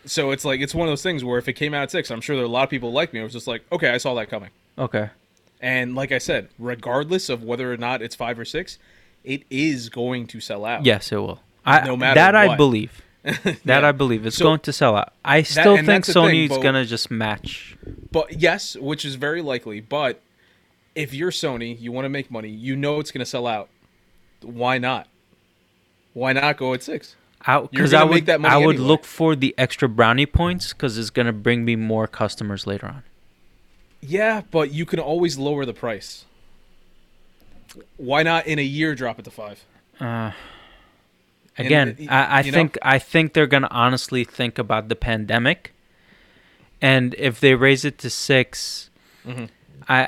So 0.07 0.31
it's 0.31 0.45
like 0.45 0.61
it's 0.61 0.75
one 0.75 0.89
of 0.89 0.93
those 0.93 1.03
things 1.03 1.23
where 1.25 1.39
if 1.39 1.49
it 1.49 1.55
came 1.55 1.75
out 1.75 1.83
at 1.83 1.91
6, 1.91 2.11
I'm 2.11 2.21
sure 2.21 2.37
there 2.37 2.45
are 2.45 2.49
a 2.49 2.51
lot 2.51 2.65
of 2.65 2.71
people 2.71 2.93
like 2.93 3.13
me. 3.13 3.21
It 3.21 3.25
was 3.25 3.33
just 3.33 3.47
like, 3.47 3.63
okay, 3.71 3.91
I 3.91 3.99
saw 3.99 4.15
that 4.15 4.31
coming. 4.31 4.51
Okay. 4.79 5.11
And 5.61 5.95
like 5.95 6.11
I 6.11 6.19
said, 6.19 6.49
regardless 6.59 7.29
of 7.29 7.43
whether 7.43 7.71
or 7.73 7.77
not 7.77 8.01
it's 8.01 8.15
5 8.15 8.39
or 8.39 8.45
6, 8.45 8.79
it 9.25 9.43
is 9.51 9.91
going 9.91 10.27
to 10.29 10.41
sell 10.41 10.65
out. 10.65 10.87
Yes, 10.87 11.13
it 11.13 11.17
will. 11.17 11.41
I, 11.67 11.87
No 11.87 11.97
matter 11.97 12.15
that 12.19 12.35
I 12.35 12.57
believe. 12.57 13.03
That 13.23 13.59
Yeah. 13.67 13.89
I 13.89 13.93
believe 13.93 14.25
it's 14.25 14.37
So- 14.37 14.45
going 14.45 14.61
to 14.61 14.73
sell 14.73 14.97
out. 14.97 15.13
I 15.23 15.43
still 15.43 15.77
and 15.77 15.87
think 15.87 16.07
the 16.07 16.15
thing, 16.15 16.49
Sony's 16.49 16.57
gonna 16.63 16.87
just 16.87 17.11
match. 17.11 17.77
But 18.11 18.41
yes, 18.41 18.77
which 18.77 19.05
is 19.05 19.17
very 19.17 19.43
likely, 19.43 19.83
but 19.83 20.23
if 20.95 21.13
you're 21.13 21.31
Sony, 21.31 21.79
you 21.79 21.93
want 21.93 22.07
to 22.07 22.09
make 22.09 22.31
money, 22.31 22.49
you 22.49 22.77
know 22.77 22.99
it's 22.99 23.11
going 23.13 23.21
to 23.21 23.27
sell 23.27 23.47
out. 23.47 23.69
Why 24.41 24.79
not? 24.79 25.07
Why 26.15 26.33
not 26.33 26.57
go 26.57 26.73
at 26.73 26.83
6? 26.83 27.15
You're 27.47 27.69
Because 27.69 27.95
I 27.95 28.05
would, 28.05 28.29
I 28.29 28.57
would 28.59 28.77
anyway. 28.77 28.77
look 28.77 29.05
for 29.05 29.35
the 29.35 29.55
extra 29.57 29.89
brownie 29.89 30.27
points 30.27 30.73
because 30.73 30.99
it's 30.99 31.11
gonna 31.11 31.33
bring 31.33 31.65
me 31.65 31.77
more 31.77 32.07
customers 32.07 32.67
later 32.67 32.87
on. 32.87 33.03
Yeah, 34.03 34.43
but 34.51 34.73
you 34.73 34.87
can 34.87 34.99
always 34.99 35.39
lower 35.39 35.65
the 35.65 35.75
price. 35.75 36.25
Why 37.97 38.23
not 38.23 38.47
in 38.47 38.59
a 38.59 38.63
year 38.63 38.95
drop 38.95 39.19
it 39.19 39.25
to 39.25 39.31
five? 39.31 39.65
Uh, 40.01 40.33
again, 41.59 41.97
uh, 42.01 42.13
I, 42.13 42.25
I 42.25 42.41
you 42.41 42.51
know? 42.53 42.59
think 42.59 42.79
I 42.83 42.99
think 42.99 43.33
they're 43.35 43.47
gonna 43.47 43.69
honestly 43.71 44.25
think 44.25 44.59
about 44.59 44.89
the 44.89 44.97
pandemic, 44.97 45.73
and 46.81 47.15
if 47.19 47.41
they 47.41 47.55
raise 47.55 47.85
it 47.85 47.99
to 47.99 48.11
6 48.11 48.91
Mhm. 49.27 49.49
I 49.89 50.05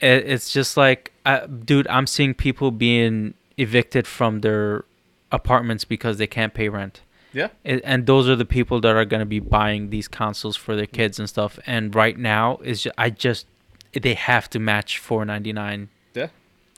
it, 0.00 0.26
it's 0.26 0.52
just 0.52 0.76
like, 0.76 1.12
I, 1.24 1.46
dude, 1.46 1.86
I'm 1.88 2.06
seeing 2.06 2.34
people 2.34 2.70
being 2.70 3.34
evicted 3.56 4.06
from 4.06 4.40
their 4.40 4.84
apartments 5.32 5.84
because 5.84 6.18
they 6.18 6.26
can't 6.26 6.54
pay 6.54 6.68
rent. 6.68 7.00
Yeah, 7.32 7.48
I- 7.64 7.80
and 7.84 8.06
those 8.06 8.28
are 8.28 8.36
the 8.36 8.44
people 8.46 8.80
that 8.80 8.96
are 8.96 9.04
going 9.04 9.20
to 9.20 9.26
be 9.26 9.38
buying 9.40 9.90
these 9.90 10.08
consoles 10.08 10.56
for 10.56 10.74
their 10.74 10.86
kids 10.86 11.18
and 11.18 11.28
stuff. 11.28 11.58
And 11.66 11.94
right 11.94 12.16
now 12.18 12.58
is 12.64 12.88
I 12.96 13.10
just 13.10 13.46
they 13.92 14.14
have 14.14 14.48
to 14.50 14.58
match 14.58 15.00
4.99. 15.00 15.88
yeah. 16.14 16.28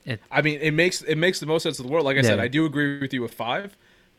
It- 0.04 0.20
I 0.30 0.42
mean, 0.42 0.58
it 0.60 0.72
makes 0.72 1.02
it 1.02 1.16
makes 1.16 1.38
the 1.40 1.46
most 1.46 1.62
sense 1.62 1.78
in 1.78 1.86
the 1.86 1.92
world. 1.92 2.04
Like 2.04 2.16
I 2.16 2.22
said, 2.22 2.40
I 2.40 2.48
do 2.48 2.64
agree 2.64 2.98
with 3.00 3.12
you 3.14 3.22
with 3.22 3.34
five, 3.34 3.76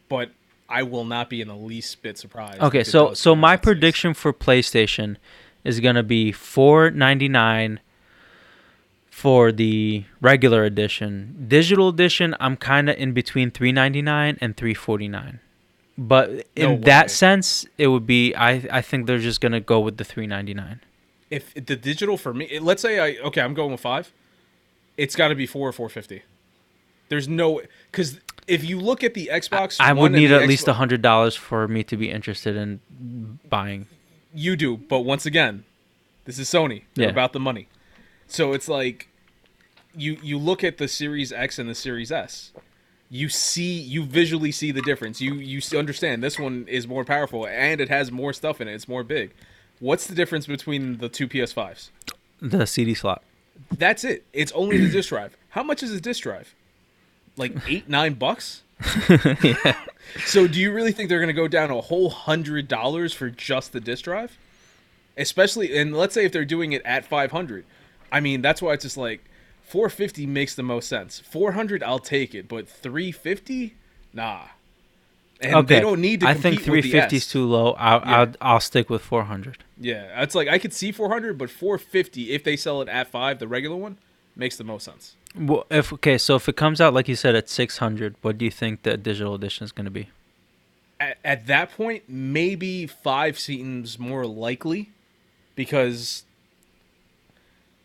but 0.07 0.29
I 0.69 0.83
will 0.83 1.03
not 1.05 1.29
be 1.29 1.41
in 1.41 1.47
the 1.49 1.55
least 1.55 2.01
bit 2.01 2.17
surprised. 2.17 2.61
Okay, 2.61 2.83
so 2.83 3.13
so 3.13 3.35
my 3.35 3.49
out 3.49 3.53
at 3.53 3.57
six. 3.59 3.63
prediction 3.65 4.13
for 4.13 4.31
PlayStation 4.31 5.17
is 5.65 5.79
going 5.79 5.95
to 5.95 6.03
be 6.03 6.31
4.99 6.31 7.79
for 9.11 9.51
the 9.51 10.05
regular 10.21 10.63
edition. 10.63 11.45
Digital 11.47 11.89
edition, 11.89 12.33
I'm 12.39 12.57
kind 12.57 12.89
of 12.89 12.95
in 12.97 13.11
between 13.13 13.51
3.99 13.51 14.37
and 14.41 14.57
3.49. 14.57 15.39
But 15.97 16.47
in 16.55 16.63
No 16.71 16.77
that 16.85 17.11
sense, 17.11 17.65
it 17.77 17.87
would 17.87 18.07
be 18.07 18.33
I 18.33 18.65
I 18.71 18.81
think 18.81 19.05
they're 19.05 19.19
just 19.19 19.41
going 19.41 19.51
to 19.51 19.59
go 19.59 19.79
with 19.79 19.97
the 19.97 20.03
3.99. 20.05 20.79
if 21.29 21.53
the 21.53 21.75
digital 21.75 22.17
for 22.17 22.33
me, 22.33 22.57
let's 22.59 22.81
say 22.81 22.99
I 22.99 23.21
okay, 23.27 23.41
I'm 23.41 23.53
going 23.53 23.71
with 23.71 23.81
five. 23.81 24.11
It's 24.97 25.15
got 25.15 25.27
to 25.27 25.35
be 25.35 25.45
four 25.45 25.67
or 25.67 25.71
four 25.73 25.89
fifty. 25.89 26.23
There's 27.09 27.27
no 27.27 27.61
because 27.91 28.19
if 28.47 28.63
you 28.63 28.79
look 28.79 29.03
at 29.03 29.13
the 29.13 29.29
Xbox, 29.31 29.77
I 29.79 29.93
One 29.93 30.01
would 30.03 30.11
need 30.13 30.31
at 30.31 30.47
least 30.47 30.65
Xbox- 30.65 30.69
a 30.69 30.73
hundred 30.73 31.01
dollars 31.01 31.35
for 31.35 31.67
me 31.67 31.83
to 31.83 31.97
be 31.97 32.09
interested 32.09 32.55
in 32.55 32.79
buying. 33.49 33.85
You 34.33 34.55
do, 34.55 34.77
but 34.77 35.01
once 35.01 35.25
again, 35.25 35.65
this 36.25 36.39
is 36.39 36.47
Sony. 36.49 36.83
They're 36.95 37.05
Yeah. 37.07 37.11
about 37.11 37.33
the 37.33 37.39
money. 37.39 37.67
So 38.31 38.53
it's 38.53 38.69
like 38.69 39.09
you 39.95 40.17
you 40.23 40.37
look 40.37 40.63
at 40.63 40.77
the 40.77 40.87
Series 40.87 41.31
X 41.31 41.59
and 41.59 41.69
the 41.69 41.75
Series 41.75 42.11
S. 42.11 42.51
You 43.09 43.27
see, 43.27 43.77
you 43.77 44.05
visually 44.05 44.53
see 44.53 44.71
the 44.71 44.81
difference. 44.81 45.19
You 45.19 45.33
you 45.35 45.61
understand 45.77 46.23
this 46.23 46.39
one 46.39 46.65
is 46.69 46.87
more 46.87 47.03
powerful 47.03 47.45
and 47.45 47.81
it 47.81 47.89
has 47.89 48.09
more 48.09 48.31
stuff 48.31 48.61
in 48.61 48.69
it. 48.69 48.73
It's 48.73 48.87
more 48.87 49.03
big. 49.03 49.33
What's 49.79 50.07
the 50.07 50.15
difference 50.15 50.47
between 50.47 50.99
the 50.99 51.09
two 51.09 51.27
PS5s? 51.27 51.89
The 52.41 52.65
CD 52.65 52.93
slot. 52.93 53.21
That's 53.77 54.03
it. 54.05 54.23
It's 54.31 54.51
only 54.53 54.77
the 54.77 54.89
disk 54.89 55.09
drive. 55.09 55.35
How 55.49 55.63
much 55.63 55.83
is 55.83 55.91
a 55.91 55.99
disk 55.99 56.23
drive? 56.23 56.55
Like 57.35 57.53
eight, 57.67 57.89
nine 57.89 58.13
bucks? 58.13 58.63
yeah. 59.43 59.75
So 60.25 60.47
do 60.47 60.59
you 60.59 60.71
really 60.71 60.93
think 60.93 61.09
they're 61.09 61.19
gonna 61.19 61.33
go 61.33 61.49
down 61.49 61.69
a 61.69 61.81
whole 61.81 62.09
hundred 62.09 62.69
dollars 62.69 63.11
for 63.11 63.29
just 63.29 63.73
the 63.73 63.81
disk 63.81 64.05
drive? 64.05 64.37
Especially 65.17 65.77
and 65.77 65.93
let's 65.97 66.13
say 66.13 66.23
if 66.23 66.31
they're 66.31 66.45
doing 66.45 66.71
it 66.71 66.81
at 66.85 67.05
five 67.05 67.31
hundred. 67.31 67.65
I 68.11 68.19
mean, 68.19 68.41
that's 68.41 68.61
why 68.61 68.73
it's 68.73 68.83
just 68.83 68.97
like 68.97 69.23
four 69.63 69.89
fifty 69.89 70.25
makes 70.25 70.55
the 70.55 70.63
most 70.63 70.87
sense. 70.87 71.19
Four 71.19 71.53
hundred 71.53 71.83
I'll 71.83 71.99
take 71.99 72.35
it, 72.35 72.47
but 72.47 72.67
three 72.67 73.11
fifty? 73.11 73.75
Nah. 74.13 74.43
And 75.41 75.55
okay. 75.55 75.75
they 75.75 75.81
don't 75.81 76.01
need 76.01 76.19
to 76.19 76.27
I 76.27 76.35
think 76.35 76.61
350 76.61 77.15
is 77.15 77.27
too 77.27 77.45
low. 77.45 77.71
I'll, 77.71 77.99
Yeah. 77.99 78.17
I'll 78.19 78.33
I'll 78.41 78.59
stick 78.59 78.91
with 78.91 79.01
400. 79.01 79.63
Yeah, 79.79 80.21
it's 80.21 80.35
like 80.35 80.47
I 80.47 80.59
could 80.59 80.73
see 80.73 80.91
400, 80.91 81.37
but 81.37 81.49
450 81.49 82.31
if 82.31 82.43
they 82.43 82.55
sell 82.55 82.81
it 82.81 82.87
at 82.87 83.07
five, 83.07 83.39
the 83.39 83.47
regular 83.47 83.75
one 83.75 83.97
makes 84.35 84.55
the 84.57 84.63
most 84.63 84.83
sense. 84.83 85.15
Well, 85.35 85.65
if 85.71 85.91
okay, 85.93 86.17
so 86.17 86.35
if 86.35 86.47
it 86.47 86.55
comes 86.55 86.79
out 86.79 86.93
like 86.93 87.07
you 87.07 87.15
said 87.15 87.35
at 87.35 87.49
600, 87.49 88.15
what 88.21 88.37
do 88.37 88.45
you 88.45 88.51
think 88.51 88.83
the 88.83 88.97
digital 88.97 89.33
edition 89.33 89.63
is 89.63 89.71
going 89.71 89.85
to 89.85 89.91
be? 89.91 90.09
At, 90.99 91.17
at 91.25 91.47
that 91.47 91.71
point, 91.71 92.03
maybe 92.07 92.85
five 92.85 93.39
seems 93.39 93.97
more 93.97 94.27
likely 94.27 94.91
because 95.55 96.23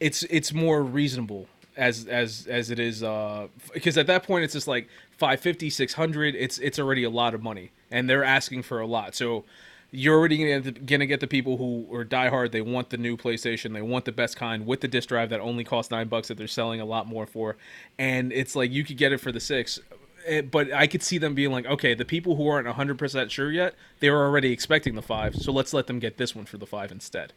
it's 0.00 0.22
it's 0.24 0.52
more 0.52 0.82
reasonable 0.82 1.48
as 1.76 2.06
as 2.06 2.46
as 2.48 2.70
it 2.70 2.78
is 2.78 3.02
uh 3.02 3.48
because 3.74 3.98
at 3.98 4.06
that 4.06 4.22
point 4.22 4.44
it's 4.44 4.54
just 4.54 4.68
like 4.68 4.88
550 5.18 5.70
600 5.70 6.34
it's 6.34 6.58
it's 6.58 6.78
already 6.78 7.04
a 7.04 7.10
lot 7.10 7.34
of 7.34 7.42
money 7.42 7.70
and 7.90 8.08
they're 8.08 8.24
asking 8.24 8.62
for 8.62 8.80
a 8.80 8.86
lot. 8.86 9.14
So 9.14 9.44
you're 9.92 10.18
already 10.18 10.38
gonna 10.38 10.72
gonna 10.72 11.06
get 11.06 11.20
the 11.20 11.26
people 11.26 11.56
who 11.56 11.86
are 11.94 12.04
diehard 12.04 12.50
they 12.50 12.60
want 12.60 12.90
the 12.90 12.96
new 12.96 13.16
playstation 13.16 13.72
they 13.72 13.82
want 13.82 14.04
the 14.04 14.12
best 14.12 14.36
kind 14.36 14.66
with 14.66 14.80
the 14.80 14.88
disk 14.88 15.08
drive 15.08 15.30
that 15.30 15.40
only 15.40 15.64
costs 15.64 15.90
nine 15.90 16.08
bucks 16.08 16.28
that 16.28 16.36
they're 16.36 16.48
selling 16.48 16.80
a 16.80 16.84
lot 16.84 17.06
more 17.06 17.26
for. 17.26 17.56
And 17.98 18.32
it's 18.32 18.56
like 18.56 18.70
you 18.70 18.84
could 18.84 18.96
get 18.96 19.12
it 19.12 19.18
for 19.18 19.32
the 19.32 19.40
six 19.40 19.80
Eh, 20.26 20.40
but 20.40 20.72
i 20.72 20.88
could 20.88 21.02
see 21.04 21.18
them 21.18 21.34
being 21.34 21.52
like 21.52 21.66
okay 21.66 21.94
the 21.94 22.04
people 22.04 22.34
who 22.34 22.48
aren't 22.48 22.66
100% 22.66 23.30
sure 23.30 23.52
yet 23.52 23.74
they 24.00 24.10
were 24.10 24.24
already 24.24 24.50
expecting 24.50 24.96
the 24.96 25.02
five 25.02 25.36
so 25.36 25.52
let's 25.52 25.72
let 25.72 25.86
them 25.86 26.00
get 26.00 26.16
this 26.16 26.34
one 26.34 26.44
for 26.44 26.58
the 26.58 26.66
five 26.66 26.90
instead 26.90 27.32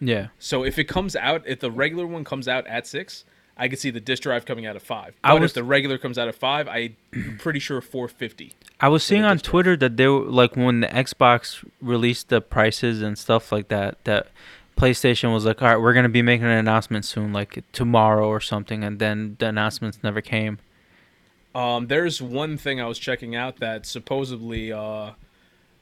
Yeah. 0.00 0.28
so 0.38 0.64
if 0.64 0.78
it 0.78 0.84
comes 0.84 1.16
out, 1.16 1.42
if 1.46 1.60
the 1.60 1.70
regular 1.70 2.06
one 2.06 2.24
comes 2.24 2.46
out 2.48 2.66
at 2.66 2.86
six, 2.86 3.24
I 3.56 3.66
could 3.68 3.78
see 3.80 3.90
the 3.90 4.00
disk 4.00 4.22
drive 4.22 4.44
coming 4.46 4.66
out 4.66 4.76
at 4.76 4.82
five. 4.82 5.14
I 5.24 5.32
But 5.34 5.40
was- 5.42 5.50
if 5.50 5.54
the 5.56 5.64
regular 5.64 5.98
comes 5.98 6.16
out 6.18 6.28
at 6.28 6.34
five, 6.36 6.68
I'm 6.68 6.96
pretty 7.38 7.58
sure 7.58 7.80
four 7.80 8.06
fifty. 8.08 8.52
I 8.80 8.88
was 8.88 9.02
seeing 9.02 9.24
on 9.24 9.36
disk 9.36 9.44
drive. 9.46 9.50
Twitter 9.50 9.76
that 9.78 9.96
they 9.96 10.06
were 10.06 10.20
like 10.20 10.54
when 10.56 10.80
the 10.80 10.86
Xbox 10.86 11.64
released 11.82 12.28
the 12.28 12.40
prices 12.40 13.02
and 13.02 13.18
stuff 13.18 13.50
like 13.50 13.66
that 13.68 14.04
that 14.04 14.28
PlayStation 14.76 15.34
was 15.34 15.44
like, 15.44 15.60
"All 15.60 15.66
right, 15.68 15.76
we're 15.76 15.92
going 15.92 16.04
to 16.04 16.08
be 16.08 16.22
making 16.22 16.44
an 16.46 16.52
announcement 16.52 17.04
soon 17.04 17.32
like 17.32 17.64
tomorrow 17.72 18.28
or 18.28 18.38
something." 18.40 18.84
And 18.84 19.00
then 19.00 19.34
the 19.40 19.46
announcements 19.48 19.98
never 20.04 20.20
came. 20.20 20.58
Um, 21.54 21.88
there's 21.88 22.22
one 22.22 22.56
thing 22.56 22.80
I 22.80 22.86
was 22.86 22.98
checking 23.00 23.34
out 23.34 23.56
that 23.58 23.86
supposedly 23.86 24.70
uh, 24.72 25.12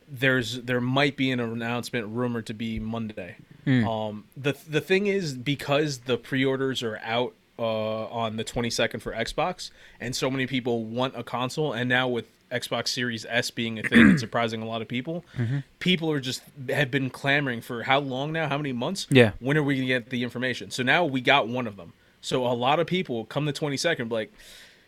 there's 0.08 0.62
there 0.62 0.80
might 0.80 1.16
be 1.16 1.30
an 1.30 1.40
announcement 1.40 2.06
rumored 2.08 2.46
to 2.46 2.54
be 2.54 2.78
Monday. 2.78 3.36
Hmm. 3.64 3.86
Um, 3.88 4.24
the 4.36 4.56
the 4.68 4.80
thing 4.80 5.06
is 5.06 5.34
because 5.34 5.98
the 5.98 6.16
pre-orders 6.16 6.82
are 6.82 6.98
out 7.02 7.34
uh, 7.58 7.62
on 8.06 8.36
the 8.36 8.44
22nd 8.44 9.00
for 9.00 9.12
Xbox, 9.12 9.70
and 10.00 10.14
so 10.14 10.30
many 10.30 10.46
people 10.46 10.84
want 10.84 11.14
a 11.16 11.22
console, 11.24 11.72
and 11.72 11.88
now 11.88 12.06
with 12.06 12.26
Xbox 12.52 12.88
Series 12.88 13.26
S 13.28 13.50
being 13.50 13.78
a 13.78 13.82
thing 13.82 14.00
and 14.10 14.20
surprising 14.26 14.62
a 14.62 14.66
lot 14.66 14.82
of 14.82 14.88
people, 14.88 15.24
Mm-hmm. 15.36 15.58
people 15.80 16.10
are 16.12 16.20
just 16.20 16.42
have 16.68 16.90
been 16.90 17.10
clamoring 17.10 17.60
for 17.60 17.82
how 17.82 17.98
long 17.98 18.32
now? 18.32 18.48
How 18.48 18.56
many 18.56 18.72
months? 18.72 19.06
Yeah. 19.10 19.32
When 19.40 19.56
are 19.56 19.62
we 19.62 19.74
gonna 19.76 19.86
get 19.88 20.10
the 20.10 20.22
information? 20.22 20.70
So 20.70 20.82
now 20.84 21.04
we 21.04 21.20
got 21.20 21.48
one 21.48 21.66
of 21.66 21.76
them. 21.76 21.92
So 22.20 22.46
a 22.46 22.54
lot 22.54 22.78
of 22.78 22.86
people 22.86 23.24
come 23.24 23.46
the 23.46 23.52
22nd, 23.52 24.08
be 24.08 24.14
like, 24.14 24.32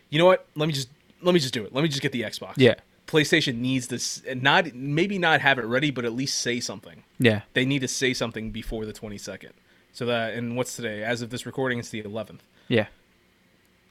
you 0.09 0.19
know 0.19 0.25
what? 0.25 0.45
Let 0.55 0.67
me 0.67 0.73
just 0.73 0.89
let 1.21 1.33
me 1.33 1.39
just 1.41 1.53
do 1.53 1.65
it. 1.65 1.73
Let 1.73 1.81
me 1.81 1.89
just 1.89 2.01
get 2.01 2.11
the 2.13 2.21
Xbox. 2.21 2.53
Yeah. 2.57 2.75
PlayStation 3.09 3.55
needs 3.57 3.87
this, 3.87 4.21
not 4.35 4.73
maybe 4.75 5.17
not 5.17 5.41
have 5.41 5.57
it 5.57 5.65
ready, 5.65 5.89
but 5.91 6.05
at 6.05 6.13
least 6.13 6.37
say 6.39 6.59
something 6.59 7.03
Yeah. 7.17 7.41
they 7.53 7.65
need 7.65 7.79
to 7.79 7.87
say 7.87 8.13
something 8.13 8.51
before 8.51 8.85
the 8.85 8.93
22nd. 8.93 9.51
So 9.93 10.05
that 10.05 10.33
and 10.35 10.55
what's 10.55 10.75
today? 10.75 11.03
As 11.03 11.21
of 11.21 11.29
this 11.31 11.45
recording, 11.45 11.79
it's 11.79 11.89
the 11.89 12.03
11th. 12.03 12.41
Yeah. 12.67 12.87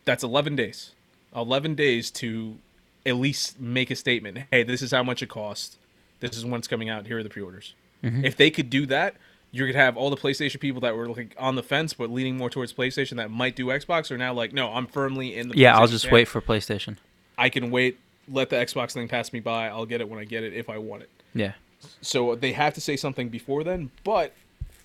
That's 0.04 0.22
11 0.22 0.56
days. 0.56 0.92
11 1.34 1.74
days 1.74 2.10
to 2.12 2.58
at 3.04 3.16
least 3.16 3.60
make 3.60 3.90
a 3.90 3.96
statement. 3.96 4.38
Hey, 4.50 4.62
this 4.62 4.82
is 4.82 4.92
how 4.92 5.02
much 5.02 5.22
it 5.22 5.28
costs. 5.28 5.78
This 6.20 6.36
is 6.36 6.44
when 6.44 6.58
it's 6.60 6.68
coming 6.68 6.88
out. 6.88 7.06
Here 7.06 7.18
are 7.18 7.22
the 7.22 7.28
pre-orders. 7.28 7.74
Mm-hmm. 8.02 8.24
If 8.24 8.36
they 8.36 8.50
could 8.50 8.70
do 8.70 8.86
that, 8.86 9.16
you 9.50 9.66
could 9.66 9.74
have 9.74 9.96
all 9.96 10.10
the 10.10 10.16
PlayStation 10.16 10.60
people 10.60 10.80
that 10.82 10.96
were 10.96 11.08
like 11.08 11.34
on 11.38 11.56
the 11.56 11.62
fence 11.62 11.92
but 11.94 12.10
leaning 12.10 12.36
more 12.36 12.50
towards 12.50 12.72
PlayStation 12.72 13.16
that 13.16 13.30
might 13.30 13.56
do 13.56 13.66
Xbox 13.66 14.10
are 14.10 14.18
now 14.18 14.32
like, 14.32 14.52
no, 14.52 14.72
I'm 14.72 14.86
firmly 14.86 15.36
in 15.36 15.48
the. 15.48 15.56
Yeah, 15.58 15.76
I'll 15.76 15.86
just 15.88 16.10
wait 16.10 16.28
for 16.28 16.40
PlayStation. 16.40 16.98
I 17.36 17.48
can 17.48 17.70
wait. 17.70 17.98
Let 18.30 18.50
the 18.50 18.56
Xbox 18.56 18.92
thing 18.92 19.08
pass 19.08 19.32
me 19.32 19.40
by. 19.40 19.68
I'll 19.68 19.86
get 19.86 20.00
it 20.00 20.08
when 20.08 20.18
I 20.18 20.24
get 20.24 20.44
it 20.44 20.52
if 20.52 20.68
I 20.68 20.78
want 20.78 21.02
it. 21.02 21.10
Yeah. 21.34 21.52
So 22.00 22.34
they 22.34 22.52
have 22.52 22.74
to 22.74 22.80
say 22.80 22.96
something 22.96 23.28
before 23.28 23.64
then. 23.64 23.90
But 24.04 24.32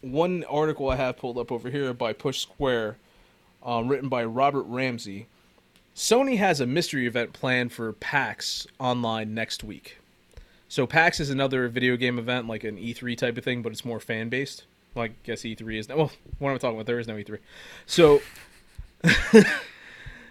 one 0.02 0.44
article 0.46 0.90
I 0.90 0.96
have 0.96 1.18
pulled 1.18 1.38
up 1.38 1.52
over 1.52 1.70
here 1.70 1.94
by 1.94 2.14
Push 2.14 2.40
Square, 2.40 2.98
um, 3.64 3.88
written 3.88 4.10
by 4.10 4.24
Robert 4.24 4.64
Ramsey. 4.64 5.28
Sony 5.96 6.38
has 6.38 6.60
a 6.60 6.66
mystery 6.66 7.08
event 7.08 7.34
planned 7.34 7.72
for 7.72 7.94
PAX 7.94 8.68
online 8.80 9.34
next 9.34 9.64
week. 9.64 9.98
So 10.68 10.88
PAX 10.88 11.20
is 11.20 11.30
another 11.30 11.68
video 11.68 11.96
game 11.96 12.18
event, 12.18 12.48
like 12.48 12.64
an 12.64 12.78
E3 12.78 13.16
type 13.18 13.38
of 13.38 13.44
thing, 13.44 13.62
but 13.62 13.72
it's 13.72 13.86
more 13.86 14.00
fan 14.00 14.30
based. 14.30 14.66
Like 14.96 15.12
I 15.12 15.16
guess 15.24 15.42
E3 15.42 15.80
is. 15.80 15.90
Now. 15.90 15.98
Well, 15.98 16.12
what 16.40 16.50
am 16.50 16.56
I 16.56 16.58
talking 16.58 16.78
about? 16.78 16.88
There 16.88 17.00
is 17.00 17.08
no 17.08 17.16
E3. 17.16 17.38
So 17.86 18.22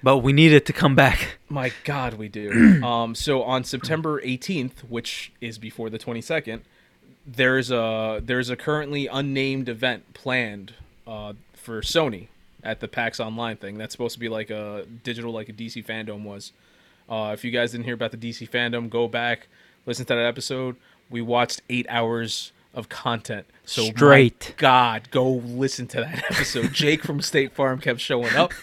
But 0.03 0.19
we 0.19 0.33
need 0.33 0.53
it 0.53 0.67
to 0.67 0.73
come 0.73 0.95
back. 0.95 1.39
My 1.49 1.73
God, 1.85 2.15
we 2.15 2.29
do. 2.29 2.83
um, 2.85 3.15
so 3.15 3.43
on 3.43 3.65
September 3.65 4.21
18th, 4.21 4.81
which 4.89 5.33
is 5.41 5.59
before 5.59 5.91
the 5.91 5.99
22nd, 5.99 6.63
there's 7.25 7.71
a 7.71 8.21
there's 8.25 8.51
a 8.51 8.57
currently 8.57 9.07
unnamed 9.07 9.69
event 9.69 10.13
planned 10.13 10.75
uh, 11.07 11.35
for 11.55 11.81
Sony 11.83 12.29
at 12.65 12.81
the 12.81 12.89
PAX 12.89 13.21
Online 13.21 13.57
thing. 13.57 13.79
That's 13.79 13.93
supposed 13.93 14.15
to 14.15 14.21
be 14.21 14.29
like 14.29 14.51
a 14.51 14.87
digital, 15.05 15.33
like 15.33 15.49
a 15.49 15.53
DC 15.53 15.85
FanDome 15.85 16.25
was. 16.25 16.53
Uh, 17.09 17.31
if 17.33 17.45
you 17.45 17.51
guys 17.51 17.73
didn't 17.73 17.85
hear 17.85 17.95
about 17.95 18.11
the 18.13 18.17
DC 18.17 18.49
FanDome, 18.49 18.89
go 18.89 19.09
back, 19.09 19.49
listen 19.87 20.05
to 20.07 20.15
that 20.15 20.27
episode. 20.27 20.77
We 21.11 21.21
watched 21.21 21.63
eight 21.69 21.87
hours 21.89 22.53
of 22.75 22.89
content. 22.89 23.47
So 23.64 23.83
my 23.83 23.91
Straight. 23.91 24.55
God, 24.57 25.11
go 25.11 25.31
listen 25.31 25.87
to 25.89 26.01
that 26.01 26.25
episode. 26.31 26.73
Jake 26.73 27.03
from 27.03 27.20
State 27.20 27.53
Farm 27.53 27.81
kept 27.81 28.01
showing 28.01 28.35
up. 28.35 28.53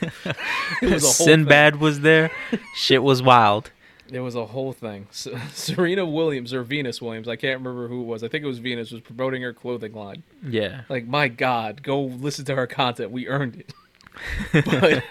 It 0.82 0.89
was 0.91 1.03
a 1.03 1.07
whole 1.07 1.14
thing. 1.14 1.26
Sinbad 1.26 1.76
was 1.78 2.01
there. 2.01 2.32
Shit 2.76 3.03
was 3.03 3.22
wild. 3.22 3.72
It 4.12 4.22
was 4.22 4.36
a 4.36 4.45
whole 4.45 4.72
thing. 4.74 5.07
S 5.12 5.28
Serena 5.53 6.05
Williams 6.05 6.53
or 6.53 6.64
Venus 6.64 7.01
Williams, 7.01 7.28
I 7.28 7.36
can't 7.36 7.60
remember 7.60 7.88
who 7.88 8.01
it 8.01 8.05
was. 8.05 8.24
I 8.24 8.28
think 8.28 8.43
it 8.43 8.47
was 8.47 8.60
Venus 8.60 8.91
was 8.91 9.01
promoting 9.01 9.41
her 9.41 9.53
clothing 9.53 9.93
line. 9.93 10.24
Yeah. 10.47 10.82
Like, 10.89 11.05
my 11.07 11.28
God, 11.28 11.84
go 11.84 12.01
listen 12.01 12.45
to 12.45 12.55
her 12.55 12.66
content. 12.68 13.12
We 13.12 13.28
earned 13.28 13.64
it. 14.53 14.66
but 14.66 15.03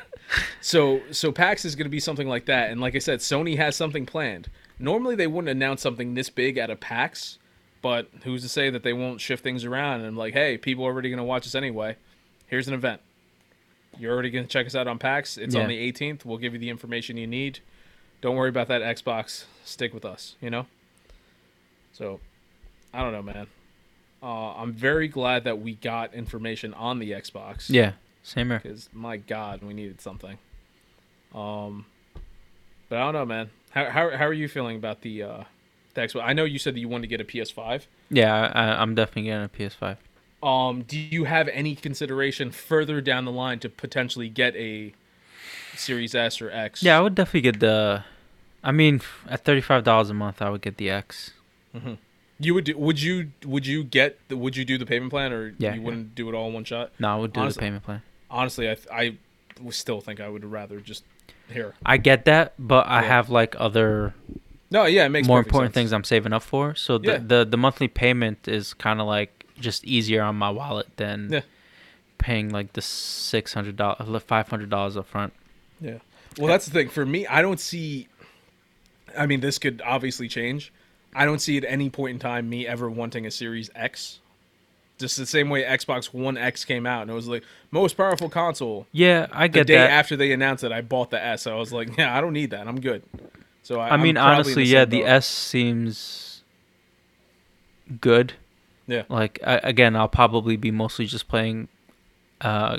so 0.60 1.00
so 1.10 1.32
PAX 1.32 1.64
is 1.64 1.74
going 1.74 1.86
to 1.86 1.90
be 1.90 2.00
something 2.00 2.28
like 2.28 2.46
that, 2.46 2.70
and 2.70 2.80
like 2.80 2.94
I 2.94 2.98
said, 2.98 3.20
Sony 3.20 3.56
has 3.56 3.76
something 3.76 4.04
planned. 4.06 4.50
Normally, 4.78 5.14
they 5.16 5.26
wouldn't 5.26 5.50
announce 5.50 5.82
something 5.82 6.14
this 6.14 6.30
big 6.30 6.58
at 6.58 6.70
a 6.70 6.76
PAX, 6.76 7.38
but 7.82 8.08
who's 8.24 8.42
to 8.42 8.48
say 8.48 8.70
that 8.70 8.82
they 8.82 8.92
won't 8.92 9.20
shift 9.20 9.42
things 9.42 9.64
around 9.64 10.02
and 10.02 10.16
like, 10.16 10.34
hey, 10.34 10.56
people 10.58 10.84
are 10.84 10.92
already 10.92 11.10
going 11.10 11.18
to 11.18 11.24
watch 11.24 11.46
us 11.46 11.54
anyway. 11.54 11.96
Here's 12.46 12.68
an 12.68 12.74
event. 12.74 13.00
You're 13.98 14.12
already 14.12 14.30
going 14.30 14.44
to 14.44 14.50
check 14.50 14.66
us 14.66 14.74
out 14.74 14.86
on 14.86 14.98
PAX. 14.98 15.36
It's 15.38 15.54
Yeah. 15.54 15.62
on 15.62 15.68
the 15.68 15.92
18th. 15.92 16.24
We'll 16.24 16.38
give 16.38 16.52
you 16.52 16.58
the 16.58 16.70
information 16.70 17.16
you 17.16 17.26
need. 17.26 17.60
Don't 18.20 18.36
worry 18.36 18.48
about 18.48 18.68
that 18.68 18.82
Xbox. 18.82 19.44
Stick 19.64 19.92
with 19.94 20.04
us, 20.04 20.36
you 20.40 20.50
know? 20.50 20.66
So, 21.92 22.20
I 22.92 23.02
don't 23.02 23.12
know, 23.12 23.22
man. 23.22 23.46
Uh, 24.22 24.54
I'm 24.54 24.72
very 24.72 25.08
glad 25.08 25.44
that 25.44 25.60
we 25.60 25.74
got 25.74 26.14
information 26.14 26.74
on 26.74 26.98
the 26.98 27.12
Xbox. 27.12 27.66
Yeah. 27.70 27.92
Same 28.22 28.48
here. 28.50 28.60
Because, 28.62 28.88
my 28.92 29.16
God, 29.16 29.62
we 29.62 29.72
needed 29.74 30.00
something. 30.00 30.38
Um, 31.34 31.86
But 32.88 32.98
I 32.98 33.04
don't 33.04 33.14
know, 33.14 33.24
man. 33.26 33.50
How, 33.70 33.84
how, 33.90 34.10
how 34.16 34.26
are 34.26 34.32
you 34.32 34.48
feeling 34.48 34.76
about 34.76 35.02
the, 35.02 35.22
uh, 35.22 35.44
the 35.98 36.06
Xbox? 36.06 36.22
I 36.24 36.32
know 36.32 36.44
you 36.44 36.58
said 36.58 36.74
that 36.74 36.80
you 36.80 36.88
wanted 36.88 37.02
to 37.02 37.08
get 37.08 37.20
a 37.20 37.24
PS5. 37.24 37.82
Yeah, 38.10 38.50
I, 38.54 38.80
I'm 38.82 38.94
definitely 38.94 39.22
getting 39.24 39.44
a 39.44 39.48
PS5. 39.48 39.96
Um, 40.46 40.82
do 40.82 40.98
you 40.98 41.24
have 41.24 41.48
any 41.48 41.74
consideration 41.74 42.50
further 42.50 43.00
down 43.00 43.24
the 43.24 43.32
line 43.32 43.58
to 43.60 43.68
potentially 43.68 44.28
get 44.28 44.54
a 44.56 44.92
Series 45.76 46.14
S 46.14 46.40
or 46.40 46.50
X? 46.50 46.82
Yeah, 46.82 46.98
I 46.98 47.00
would 47.00 47.14
definitely 47.14 47.40
get 47.42 47.60
the. 47.60 48.04
I 48.62 48.72
mean, 48.72 49.00
at 49.28 49.44
thirty-five 49.44 49.84
dollars 49.84 50.10
a 50.10 50.14
month, 50.14 50.40
I 50.42 50.50
would 50.50 50.60
get 50.62 50.76
the 50.76 50.90
X. 50.90 51.32
You 52.40 52.54
would 52.54 52.64
do, 52.64 52.76
would 52.78 53.00
you 53.02 53.30
would 53.44 53.66
you 53.66 53.82
get 53.84 54.18
the, 54.28 54.36
would 54.36 54.56
you 54.56 54.64
do 54.64 54.78
the 54.78 54.86
payment 54.86 55.10
plan 55.10 55.32
or 55.32 55.54
Yeah, 55.58 55.74
you 55.74 55.80
yeah. 55.80 55.84
wouldn't 55.86 56.14
do 56.14 56.28
it 56.28 56.34
all 56.34 56.48
in 56.48 56.54
one 56.54 56.64
shot? 56.64 56.92
No, 57.00 57.08
I 57.08 57.16
would 57.16 57.32
do 57.32 57.40
Honestly- 57.40 57.60
the 57.60 57.66
payment 57.66 57.82
plan. 57.84 58.02
Honestly, 58.30 58.70
I 58.70 58.74
th- 58.74 58.86
I 58.92 59.16
still 59.70 60.00
think 60.00 60.20
I 60.20 60.28
would 60.28 60.44
rather 60.44 60.80
just 60.80 61.02
here. 61.50 61.74
I 61.84 61.96
get 61.96 62.26
that, 62.26 62.54
but 62.58 62.86
I 62.86 63.00
Yeah. 63.02 63.08
have 63.08 63.30
like 63.30 63.56
other 63.58 64.14
No, 64.70 64.84
yeah, 64.84 65.06
it 65.06 65.08
makes 65.08 65.26
more 65.26 65.38
important 65.38 65.72
sense. 65.74 65.82
things 65.84 65.92
I'm 65.92 66.04
saving 66.04 66.32
up 66.32 66.42
for. 66.42 66.74
So 66.74 66.98
the 66.98 67.12
Yeah. 67.12 67.18
the, 67.24 67.44
the 67.44 67.56
monthly 67.56 67.88
payment 67.88 68.46
is 68.48 68.74
kind 68.74 69.00
of 69.00 69.06
like 69.06 69.46
just 69.58 69.84
easier 69.84 70.22
on 70.22 70.36
my 70.36 70.50
wallet 70.50 70.88
than 70.96 71.28
Yeah. 71.32 71.40
paying 72.18 72.50
like 72.50 72.74
the 72.74 72.82
six 72.82 73.54
hundred 73.54 73.76
dollars, 73.76 74.22
five 74.24 74.48
hundred 74.48 74.68
dollars 74.70 74.96
up 74.96 75.06
front. 75.06 75.32
Yeah. 75.80 75.98
Well, 76.38 76.48
that's 76.48 76.66
the 76.66 76.72
thing. 76.72 76.88
For 76.90 77.06
me, 77.06 77.26
I 77.26 77.40
don't 77.42 77.58
see. 77.60 78.08
I 79.16 79.26
mean, 79.26 79.40
this 79.40 79.58
could 79.58 79.80
obviously 79.84 80.28
change. 80.28 80.72
I 81.14 81.24
don't 81.24 81.40
see 81.40 81.56
at 81.56 81.64
any 81.64 81.88
point 81.88 82.12
in 82.14 82.18
time 82.18 82.48
me 82.50 82.66
ever 82.66 82.90
wanting 82.90 83.24
a 83.26 83.30
Series 83.30 83.70
X. 83.74 84.20
Just 84.98 85.16
the 85.16 85.26
same 85.26 85.48
way 85.48 85.62
Xbox 85.62 86.12
One 86.12 86.36
X 86.36 86.64
came 86.64 86.84
out 86.84 87.02
and 87.02 87.10
it 87.10 87.14
was 87.14 87.26
like 87.28 87.42
most 87.70 87.94
powerful 87.96 88.28
console. 88.28 88.86
Yeah, 88.92 89.28
I 89.32 89.48
get 89.48 89.60
The 89.60 89.64
day 89.72 89.78
that. 89.78 89.90
after 89.90 90.16
they 90.16 90.32
announced 90.32 90.62
it, 90.64 90.72
I 90.72 90.82
bought 90.82 91.10
the 91.10 91.24
S. 91.24 91.46
I 91.46 91.54
was 91.54 91.72
like, 91.72 91.96
yeah, 91.96 92.16
I 92.16 92.20
don't 92.20 92.32
need 92.34 92.50
that. 92.50 92.68
I'm 92.68 92.80
good. 92.80 93.02
So 93.68 93.80
I, 93.80 93.90
I 93.90 93.96
mean, 93.98 94.16
I'm 94.16 94.22
probably 94.22 94.32
in 94.32 94.34
honestly, 94.38 94.64
the 94.64 94.70
yeah, 94.70 94.84
the 94.86 95.00
boat. 95.02 95.08
S 95.08 95.26
seems 95.28 96.42
good. 98.00 98.32
Yeah. 98.86 99.02
Like 99.10 99.38
I, 99.46 99.56
again, 99.62 99.94
I'll 99.94 100.08
probably 100.08 100.56
be 100.56 100.70
mostly 100.70 101.04
just 101.04 101.28
playing 101.28 101.68
uh, 102.40 102.78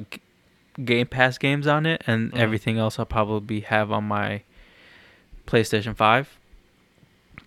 Game 0.83 1.05
Pass 1.05 1.37
games 1.37 1.67
on 1.67 1.85
it, 1.85 2.01
and 2.07 2.31
Mhm. 2.31 2.39
everything 2.39 2.79
else 2.79 2.97
I'll 2.97 3.05
probably 3.05 3.59
have 3.59 3.91
on 3.91 4.05
my 4.05 4.41
PlayStation 5.45 5.95
Five. 5.95 6.39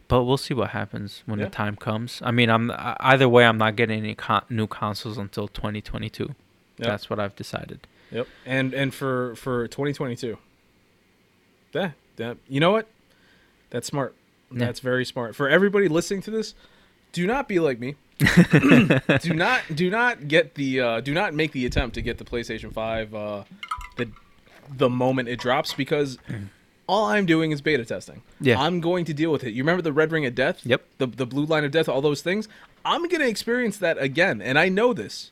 But 0.07 0.23
we'll 0.23 0.37
see 0.37 0.55
what 0.55 0.71
happens 0.71 1.25
when 1.27 1.41
Yeah. 1.41 1.47
the 1.47 1.51
time 1.51 1.75
comes. 1.75 2.21
I 2.25 2.31
mean, 2.31 2.49
I'm 2.49 2.71
either 3.01 3.29
way, 3.29 3.45
I'm 3.45 3.59
not 3.59 3.75
getting 3.75 3.99
any 4.05 4.15
con- 4.15 4.45
new 4.51 4.69
consoles 4.69 5.19
until 5.19 5.49
2022. 5.49 6.23
Yep. 6.25 6.35
That's 6.79 7.11
what 7.11 7.19
I've 7.19 7.35
decided. 7.35 7.89
Yep. 8.13 8.29
And 8.47 8.73
and 8.73 8.95
for 8.95 9.35
for 9.35 9.67
2022. 9.67 10.39
Yeah, 11.75 11.91
that 12.17 12.37
you 12.49 12.61
know 12.61 12.71
what? 12.71 12.87
That's 13.73 13.87
smart. 13.87 14.15
Yeah. 14.53 14.67
That's 14.67 14.81
very 14.81 15.05
smart. 15.05 15.35
For 15.35 15.49
everybody 15.49 15.89
listening 15.89 16.21
to 16.23 16.31
this, 16.31 16.55
do 17.13 17.27
not 17.27 17.49
be 17.49 17.59
like 17.59 17.81
me. 17.81 17.97
do 19.21 19.35
not 19.35 19.63
do 19.75 19.91
not 19.91 20.29
get 20.29 20.55
the 20.55 20.81
uh, 20.81 21.01
do 21.01 21.15
not 21.15 21.35
make 21.35 21.53
the 21.53 21.65
attempt 21.67 21.95
to 21.95 22.03
get 22.03 22.19
the 22.19 22.25
PlayStation 22.25 22.73
5 22.73 23.15
uh, 23.15 23.45
the 23.97 24.11
the 24.77 24.91
moment 24.91 25.29
it 25.29 25.41
drops 25.41 25.73
because 25.73 26.19
all 26.87 27.07
I'm 27.07 27.25
doing 27.27 27.51
is 27.51 27.63
beta 27.63 27.85
testing. 27.85 28.23
Yeah. 28.41 28.61
I'm 28.61 28.81
going 28.81 29.07
to 29.07 29.15
deal 29.15 29.33
with 29.33 29.43
it. 29.43 29.53
You 29.55 29.63
remember 29.63 29.83
the 29.83 29.93
red 29.93 30.13
ring 30.13 30.27
of 30.27 30.35
death? 30.35 30.65
Yep. 30.65 30.85
The 30.99 31.07
the 31.07 31.27
blue 31.27 31.47
line 31.47 31.65
of 31.65 31.71
death, 31.71 31.89
all 31.89 32.03
those 32.03 32.21
things? 32.21 32.47
I'm 32.85 33.09
going 33.09 33.21
to 33.21 33.29
experience 33.29 33.79
that 33.79 33.97
again 33.97 34.43
and 34.43 34.59
I 34.59 34.69
know 34.69 34.93
this. 34.93 35.31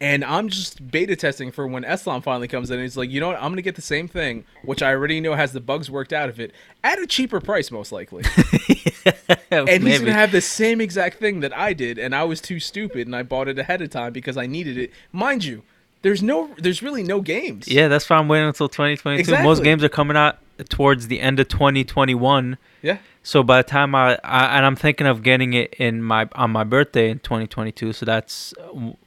And 0.00 0.24
I'm 0.24 0.48
just 0.48 0.90
beta 0.90 1.16
testing 1.16 1.50
for 1.52 1.66
when 1.66 1.84
Eslam 1.84 2.22
finally 2.22 2.48
comes 2.48 2.70
in 2.70 2.74
and 2.74 2.82
he's 2.82 2.96
like, 2.96 3.10
you 3.10 3.20
know 3.20 3.28
what, 3.28 3.36
I'm 3.36 3.52
gonna 3.52 3.62
get 3.62 3.76
the 3.76 3.82
same 3.82 4.08
thing, 4.08 4.44
which 4.64 4.82
I 4.82 4.90
already 4.90 5.20
know 5.20 5.34
has 5.34 5.52
the 5.52 5.60
bugs 5.60 5.90
worked 5.90 6.12
out 6.12 6.28
of 6.28 6.40
it, 6.40 6.52
at 6.82 6.98
a 6.98 7.06
cheaper 7.06 7.40
price 7.40 7.70
most 7.70 7.92
likely. 7.92 8.24
and 9.50 9.68
he's 9.68 10.00
gonna 10.00 10.12
have 10.12 10.32
the 10.32 10.40
same 10.40 10.80
exact 10.80 11.18
thing 11.18 11.40
that 11.40 11.56
I 11.56 11.72
did, 11.72 11.98
and 11.98 12.14
I 12.14 12.24
was 12.24 12.40
too 12.40 12.60
stupid 12.60 13.06
and 13.06 13.14
I 13.14 13.22
bought 13.22 13.48
it 13.48 13.58
ahead 13.58 13.80
of 13.82 13.90
time 13.90 14.12
because 14.12 14.36
I 14.36 14.46
needed 14.46 14.76
it. 14.76 14.90
Mind 15.12 15.44
you, 15.44 15.62
there's 16.02 16.22
no 16.22 16.50
there's 16.58 16.82
really 16.82 17.02
no 17.02 17.20
games. 17.20 17.66
Yeah, 17.66 17.88
that's 17.88 18.08
why 18.10 18.16
I'm 18.16 18.28
waiting 18.28 18.48
until 18.48 18.68
2022. 18.68 19.42
Most 19.42 19.62
games 19.62 19.82
are 19.82 19.88
coming 19.88 20.16
out 20.16 20.38
towards 20.68 21.08
the 21.08 21.20
end 21.20 21.40
of 21.40 21.48
2021. 21.48 22.58
Yeah. 22.82 22.98
So 23.26 23.42
by 23.42 23.62
the 23.62 23.68
time 23.68 23.94
I, 23.94 24.18
I 24.22 24.56
and 24.56 24.66
I'm 24.66 24.76
thinking 24.76 25.06
of 25.06 25.22
getting 25.22 25.54
it 25.54 25.72
in 25.74 26.02
my 26.02 26.28
on 26.34 26.50
my 26.50 26.62
birthday 26.62 27.10
in 27.10 27.18
2022, 27.20 27.92
so 27.94 28.04
that's 28.06 28.52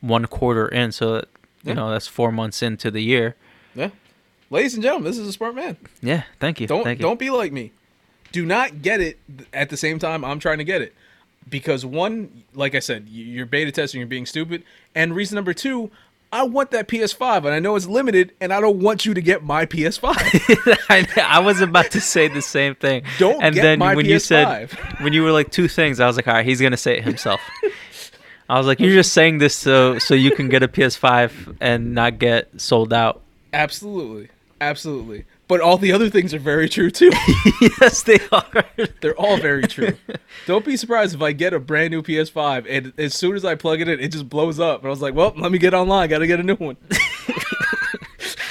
one 0.01 0.26
quarter 0.26 0.68
in. 0.68 0.91
So 0.91 1.18
you 1.18 1.24
Yeah. 1.63 1.74
know 1.76 1.91
that's 1.91 2.07
four 2.07 2.32
months 2.32 2.61
into 2.63 2.89
the 2.91 3.01
year. 3.01 3.36
Yeah. 3.76 3.91
Ladies 4.49 4.74
and 4.74 4.82
gentlemen, 4.82 5.09
this 5.11 5.20
is 5.20 5.28
a 5.28 5.34
smart 5.34 5.53
man. 5.55 5.78
Yeah, 6.01 6.24
thank 6.39 6.59
you. 6.59 6.65
Don't 6.68 6.84
thank 6.84 6.97
you. 6.99 7.03
don't 7.03 7.20
be 7.20 7.30
like 7.30 7.51
me. 7.51 7.72
Do 8.32 8.43
not 8.45 8.82
get 8.82 8.99
it 9.01 9.20
at 9.53 9.70
the 9.70 9.78
same 9.78 9.99
time 9.99 10.26
I'm 10.26 10.39
trying 10.39 10.57
to 10.57 10.63
get 10.63 10.82
it. 10.82 10.93
Because 11.49 11.86
one, 11.86 12.43
like 12.53 12.76
I 12.76 12.80
said, 12.80 13.07
you're 13.09 13.45
beta 13.45 13.72
testing, 13.72 13.99
you're 13.99 14.07
being 14.07 14.26
stupid. 14.26 14.63
And 14.95 15.15
reason 15.15 15.36
number 15.36 15.53
two, 15.53 15.91
I 16.32 16.43
want 16.43 16.71
that 16.71 16.88
PS5 16.88 17.38
and 17.38 17.49
I 17.49 17.59
know 17.59 17.75
it's 17.75 17.88
limited 17.88 18.34
and 18.41 18.51
I 18.51 18.59
don't 18.59 18.80
want 18.80 19.05
you 19.05 19.13
to 19.13 19.21
get 19.21 19.43
my 19.43 19.65
PS5. 19.65 20.13
I, 20.89 21.07
I 21.21 21.39
was 21.39 21.61
about 21.61 21.91
to 21.91 22.01
say 22.01 22.28
the 22.28 22.41
same 22.41 22.75
thing. 22.75 23.03
Don't 23.17 23.41
and 23.41 23.55
then 23.55 23.80
when 23.80 24.05
you 24.05 24.19
said 24.19 24.69
when 24.99 25.13
you 25.13 25.23
were 25.23 25.32
like 25.32 25.51
two 25.51 25.67
things, 25.67 25.99
I 25.99 26.07
was 26.07 26.17
like, 26.17 26.28
all 26.28 26.34
right, 26.34 26.45
he's 26.45 26.59
gonna 26.59 26.78
say 26.78 26.97
it 26.97 27.03
himself. 27.03 27.39
I 28.49 28.57
was 28.57 28.67
like, 28.67 28.80
you're 28.80 28.93
just 28.93 29.13
saying 29.13 29.38
this 29.38 29.55
so 29.55 29.99
so 29.99 30.15
you 30.15 30.32
can 30.32 30.49
get 30.49 30.63
a 30.63 30.67
PS5 30.67 31.57
and 31.61 31.93
not 31.93 32.19
get 32.19 32.59
sold 32.59 32.91
out. 32.91 33.21
Absolutely. 33.53 34.30
Absolutely. 34.59 35.25
But 35.47 35.61
all 35.61 35.77
the 35.77 35.91
other 35.91 36.09
things 36.09 36.33
are 36.33 36.39
very 36.39 36.67
true 36.67 36.91
too. 36.91 37.11
yes, 37.81 38.03
they 38.03 38.19
are. 38.31 38.65
They're 39.01 39.19
all 39.19 39.37
very 39.37 39.63
true. 39.63 39.97
Don't 40.45 40.65
be 40.65 40.77
surprised 40.77 41.15
if 41.15 41.21
I 41.21 41.31
get 41.31 41.53
a 41.53 41.59
brand 41.59 41.91
new 41.91 42.01
PS5 42.01 42.65
and 42.69 42.93
as 42.97 43.13
soon 43.13 43.35
as 43.35 43.45
I 43.45 43.55
plug 43.55 43.81
it 43.81 43.87
in, 43.87 43.99
it 43.99 44.09
just 44.09 44.29
blows 44.29 44.59
up. 44.59 44.79
And 44.79 44.87
I 44.87 44.89
was 44.89 45.01
like, 45.01 45.13
well, 45.13 45.33
let 45.37 45.51
me 45.51 45.57
get 45.57 45.73
online. 45.73 46.09
Got 46.09 46.19
to 46.19 46.27
get 46.27 46.39
a 46.39 46.43
new 46.43 46.55
one. 46.55 46.77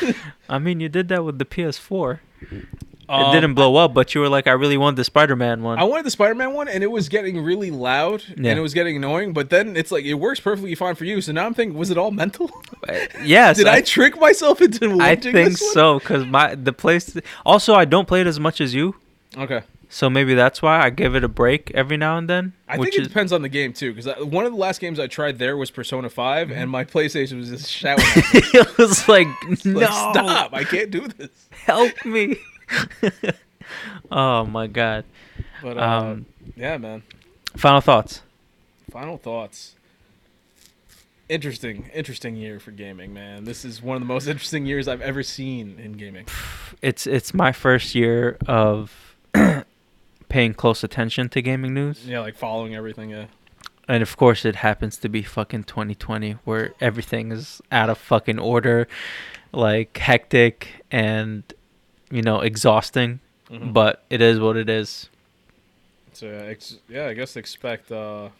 I 0.48 0.58
mean, 0.58 0.80
you 0.80 0.88
did 0.88 1.08
that 1.08 1.24
with 1.24 1.38
the 1.38 1.44
PS4. 1.44 2.20
Um, 3.08 3.30
it 3.30 3.32
didn't 3.40 3.54
blow 3.54 3.76
up, 3.76 3.94
but 3.94 4.14
you 4.14 4.20
were 4.20 4.28
like, 4.28 4.46
I 4.48 4.52
really 4.52 4.76
want 4.76 4.96
the 4.96 5.04
Spider-Man 5.04 5.62
one. 5.62 5.78
I 5.78 5.84
wanted 5.84 6.04
the 6.06 6.10
Spider-Man 6.10 6.54
one, 6.54 6.66
and 6.68 6.82
it 6.82 6.88
was 6.90 7.08
getting 7.08 7.40
really 7.40 7.70
loud, 7.70 8.24
Yeah. 8.28 8.50
and 8.50 8.58
it 8.58 8.62
was 8.62 8.74
getting 8.74 8.96
annoying. 8.96 9.32
But 9.32 9.50
then 9.50 9.76
it's 9.76 9.92
like 9.92 10.04
it 10.04 10.14
works 10.14 10.40
perfectly 10.40 10.74
fine 10.74 10.96
for 10.96 11.04
you. 11.04 11.20
So 11.20 11.30
now 11.32 11.46
I'm 11.46 11.54
thinking, 11.54 11.78
was 11.78 11.90
it 11.90 11.98
all 11.98 12.10
mental? 12.10 12.50
yes, 13.22 13.56
Did 13.58 13.68
I, 13.68 13.80
trick 13.80 14.18
myself 14.20 14.60
into 14.60 14.86
I 14.90 14.94
wanting 14.96 15.32
think 15.32 15.50
this 15.50 15.60
one? 15.62 15.72
so 15.72 15.98
because 16.00 16.26
my 16.26 16.54
the 16.56 16.72
place. 16.72 17.16
Also, 17.44 17.74
I 17.74 17.84
don't 17.84 18.08
play 18.08 18.20
it 18.22 18.26
as 18.26 18.40
much 18.40 18.60
as 18.60 18.74
you, 18.74 18.96
Okay, 19.38 19.62
so 19.88 20.10
maybe 20.10 20.34
that's 20.34 20.60
why 20.60 20.80
I 20.80 20.90
give 20.90 21.14
it 21.14 21.22
a 21.22 21.28
break 21.28 21.70
every 21.74 21.96
now 21.96 22.16
and 22.18 22.28
then. 22.28 22.54
I 22.68 22.76
which 22.78 22.86
think 22.90 22.98
it 22.98 23.02
is 23.02 23.08
depends 23.08 23.32
on 23.32 23.42
the 23.42 23.48
game 23.48 23.72
too. 23.72 23.94
Because 23.94 24.24
one 24.24 24.46
of 24.46 24.52
the 24.52 24.58
last 24.58 24.80
games 24.80 24.98
I 24.98 25.06
tried 25.06 25.38
there 25.38 25.56
was 25.56 25.70
Persona 25.70 26.08
5 26.08 26.48
Mm-hmm. 26.48 26.58
and 26.58 26.70
my 26.70 26.84
PlayStation 26.84 27.36
was 27.38 27.50
just 27.50 27.70
shouting, 27.70 28.04
at 28.04 28.34
me, 28.34 28.40
it 28.54 28.78
was 28.78 29.06
like, 29.08 29.28
no, 29.64 29.78
like, 29.78 29.88
"Stop! 29.92 30.54
I 30.54 30.64
can't 30.64 30.90
do 30.90 31.06
this." 31.06 31.30
help 31.66 31.92
me. 32.04 32.36
oh 34.10 34.44
my 34.46 34.66
god. 34.66 35.04
But 35.62 35.78
uh, 35.78 35.80
Um, 35.80 36.26
yeah, 36.56 36.76
man. 36.78 37.02
final 37.56 37.80
thoughts. 37.80 38.22
Final 38.90 39.18
thoughts. 39.18 39.74
Interesting, 41.28 41.90
interesting 41.92 42.36
year 42.36 42.60
for 42.60 42.70
gaming, 42.70 43.12
man. 43.12 43.44
This 43.44 43.64
is 43.64 43.82
one 43.82 43.96
of 43.96 44.00
the 44.00 44.06
most 44.06 44.26
interesting 44.32 44.64
years 44.64 44.86
I've 44.86 45.00
ever 45.00 45.22
seen 45.22 45.78
in 45.82 45.92
gaming. 45.92 46.26
It's 46.82 47.06
it's 47.06 47.32
my 47.32 47.52
first 47.52 47.94
year 47.94 48.36
of 48.46 49.16
paying 50.28 50.52
close 50.52 50.84
attention 50.84 51.28
to 51.30 51.40
gaming 51.40 51.72
news. 51.72 52.06
Yeah, 52.06 52.20
like 52.20 52.36
following 52.36 52.74
everything. 52.74 53.10
Yeah. 53.10 53.26
And 53.88 54.02
of 54.02 54.16
course, 54.16 54.44
it 54.44 54.56
happens 54.56 54.98
to 54.98 55.08
be 55.08 55.22
fucking 55.22 55.64
2020, 55.64 56.32
where 56.44 56.74
everything 56.80 57.32
is 57.32 57.62
out 57.72 57.88
of 57.88 57.96
fucking 57.98 58.38
order, 58.38 58.88
like 59.52 59.96
hectic 59.96 60.84
and, 60.90 61.44
you 62.10 62.22
know, 62.22 62.40
exhausting. 62.40 63.20
Mhm. 63.50 63.72
But 63.72 64.02
it 64.10 64.20
is 64.20 64.40
what 64.40 64.56
it 64.56 64.68
is. 64.68 65.08
So 66.12 66.26
yeah, 66.26 66.42
ex- 66.50 66.78
yeah, 66.88 67.06
I 67.06 67.12
guess 67.14 67.36
expect 67.36 67.92
uh 67.92 68.30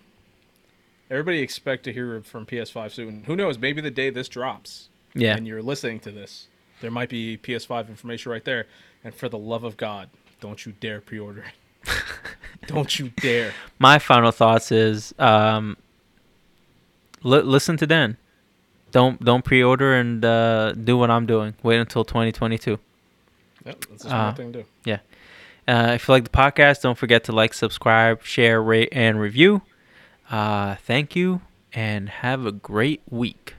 everybody 1.11 1.41
expect 1.41 1.85
to 1.85 1.93
hear 1.93 2.21
from 2.23 2.45
PS5 2.47 2.93
soon. 2.93 3.25
Who 3.27 3.37
knows? 3.37 3.59
Maybe 3.59 3.81
the 3.81 3.91
day 3.91 4.11
this 4.11 4.29
drops 4.29 4.89
Yeah. 5.14 5.37
and 5.37 5.47
you're 5.47 5.62
listening 5.62 6.01
to 6.01 6.11
this, 6.11 6.49
there 6.81 6.91
might 6.91 7.09
be 7.09 7.37
PS5 7.37 7.89
information 7.89 8.33
right 8.33 8.45
there. 8.45 8.67
And 9.05 9.14
for 9.14 9.29
the 9.29 9.39
love 9.39 9.62
of 9.62 9.77
God, 9.77 10.09
don't 10.41 10.67
you 10.67 10.73
dare 10.81 11.01
pre-order 11.01 11.45
it. 11.45 11.93
don't 12.67 12.99
you 12.99 13.11
dare. 13.21 13.53
My 13.79 13.99
final 14.01 14.33
thoughts 14.33 14.73
is 14.73 15.14
um, 15.21 15.77
li- 17.23 17.43
listen 17.43 17.77
to 17.77 17.87
Dan. 17.87 18.17
Don't 18.91 19.23
don't 19.25 19.45
pre-order 19.45 19.95
and 19.95 20.25
uh, 20.25 20.73
do 20.73 20.97
what 20.97 21.11
I'm 21.11 21.27
doing. 21.27 21.55
Wait 21.62 21.79
until 21.79 22.05
2022. 22.05 22.79
Yep, 23.67 23.85
that's 23.91 24.05
a 24.05 24.14
Uh, 24.14 24.35
thing 24.35 24.53
to 24.53 24.62
do. 24.62 24.99
Uh, 25.69 25.93
if 25.97 26.07
you 26.07 26.12
like 26.14 26.23
the 26.23 26.31
podcast, 26.31 26.83
don't 26.83 26.97
forget 26.97 27.25
to 27.25 27.33
like, 27.33 27.53
subscribe, 27.53 28.23
share, 28.23 28.62
rate, 28.62 28.89
and 28.93 29.21
review. 29.21 29.62
Uh, 30.31 30.77
thank 30.77 31.17
you, 31.17 31.41
and 31.73 32.09
have 32.09 32.47
a 32.47 32.53
great 32.53 33.03
week. 33.11 33.55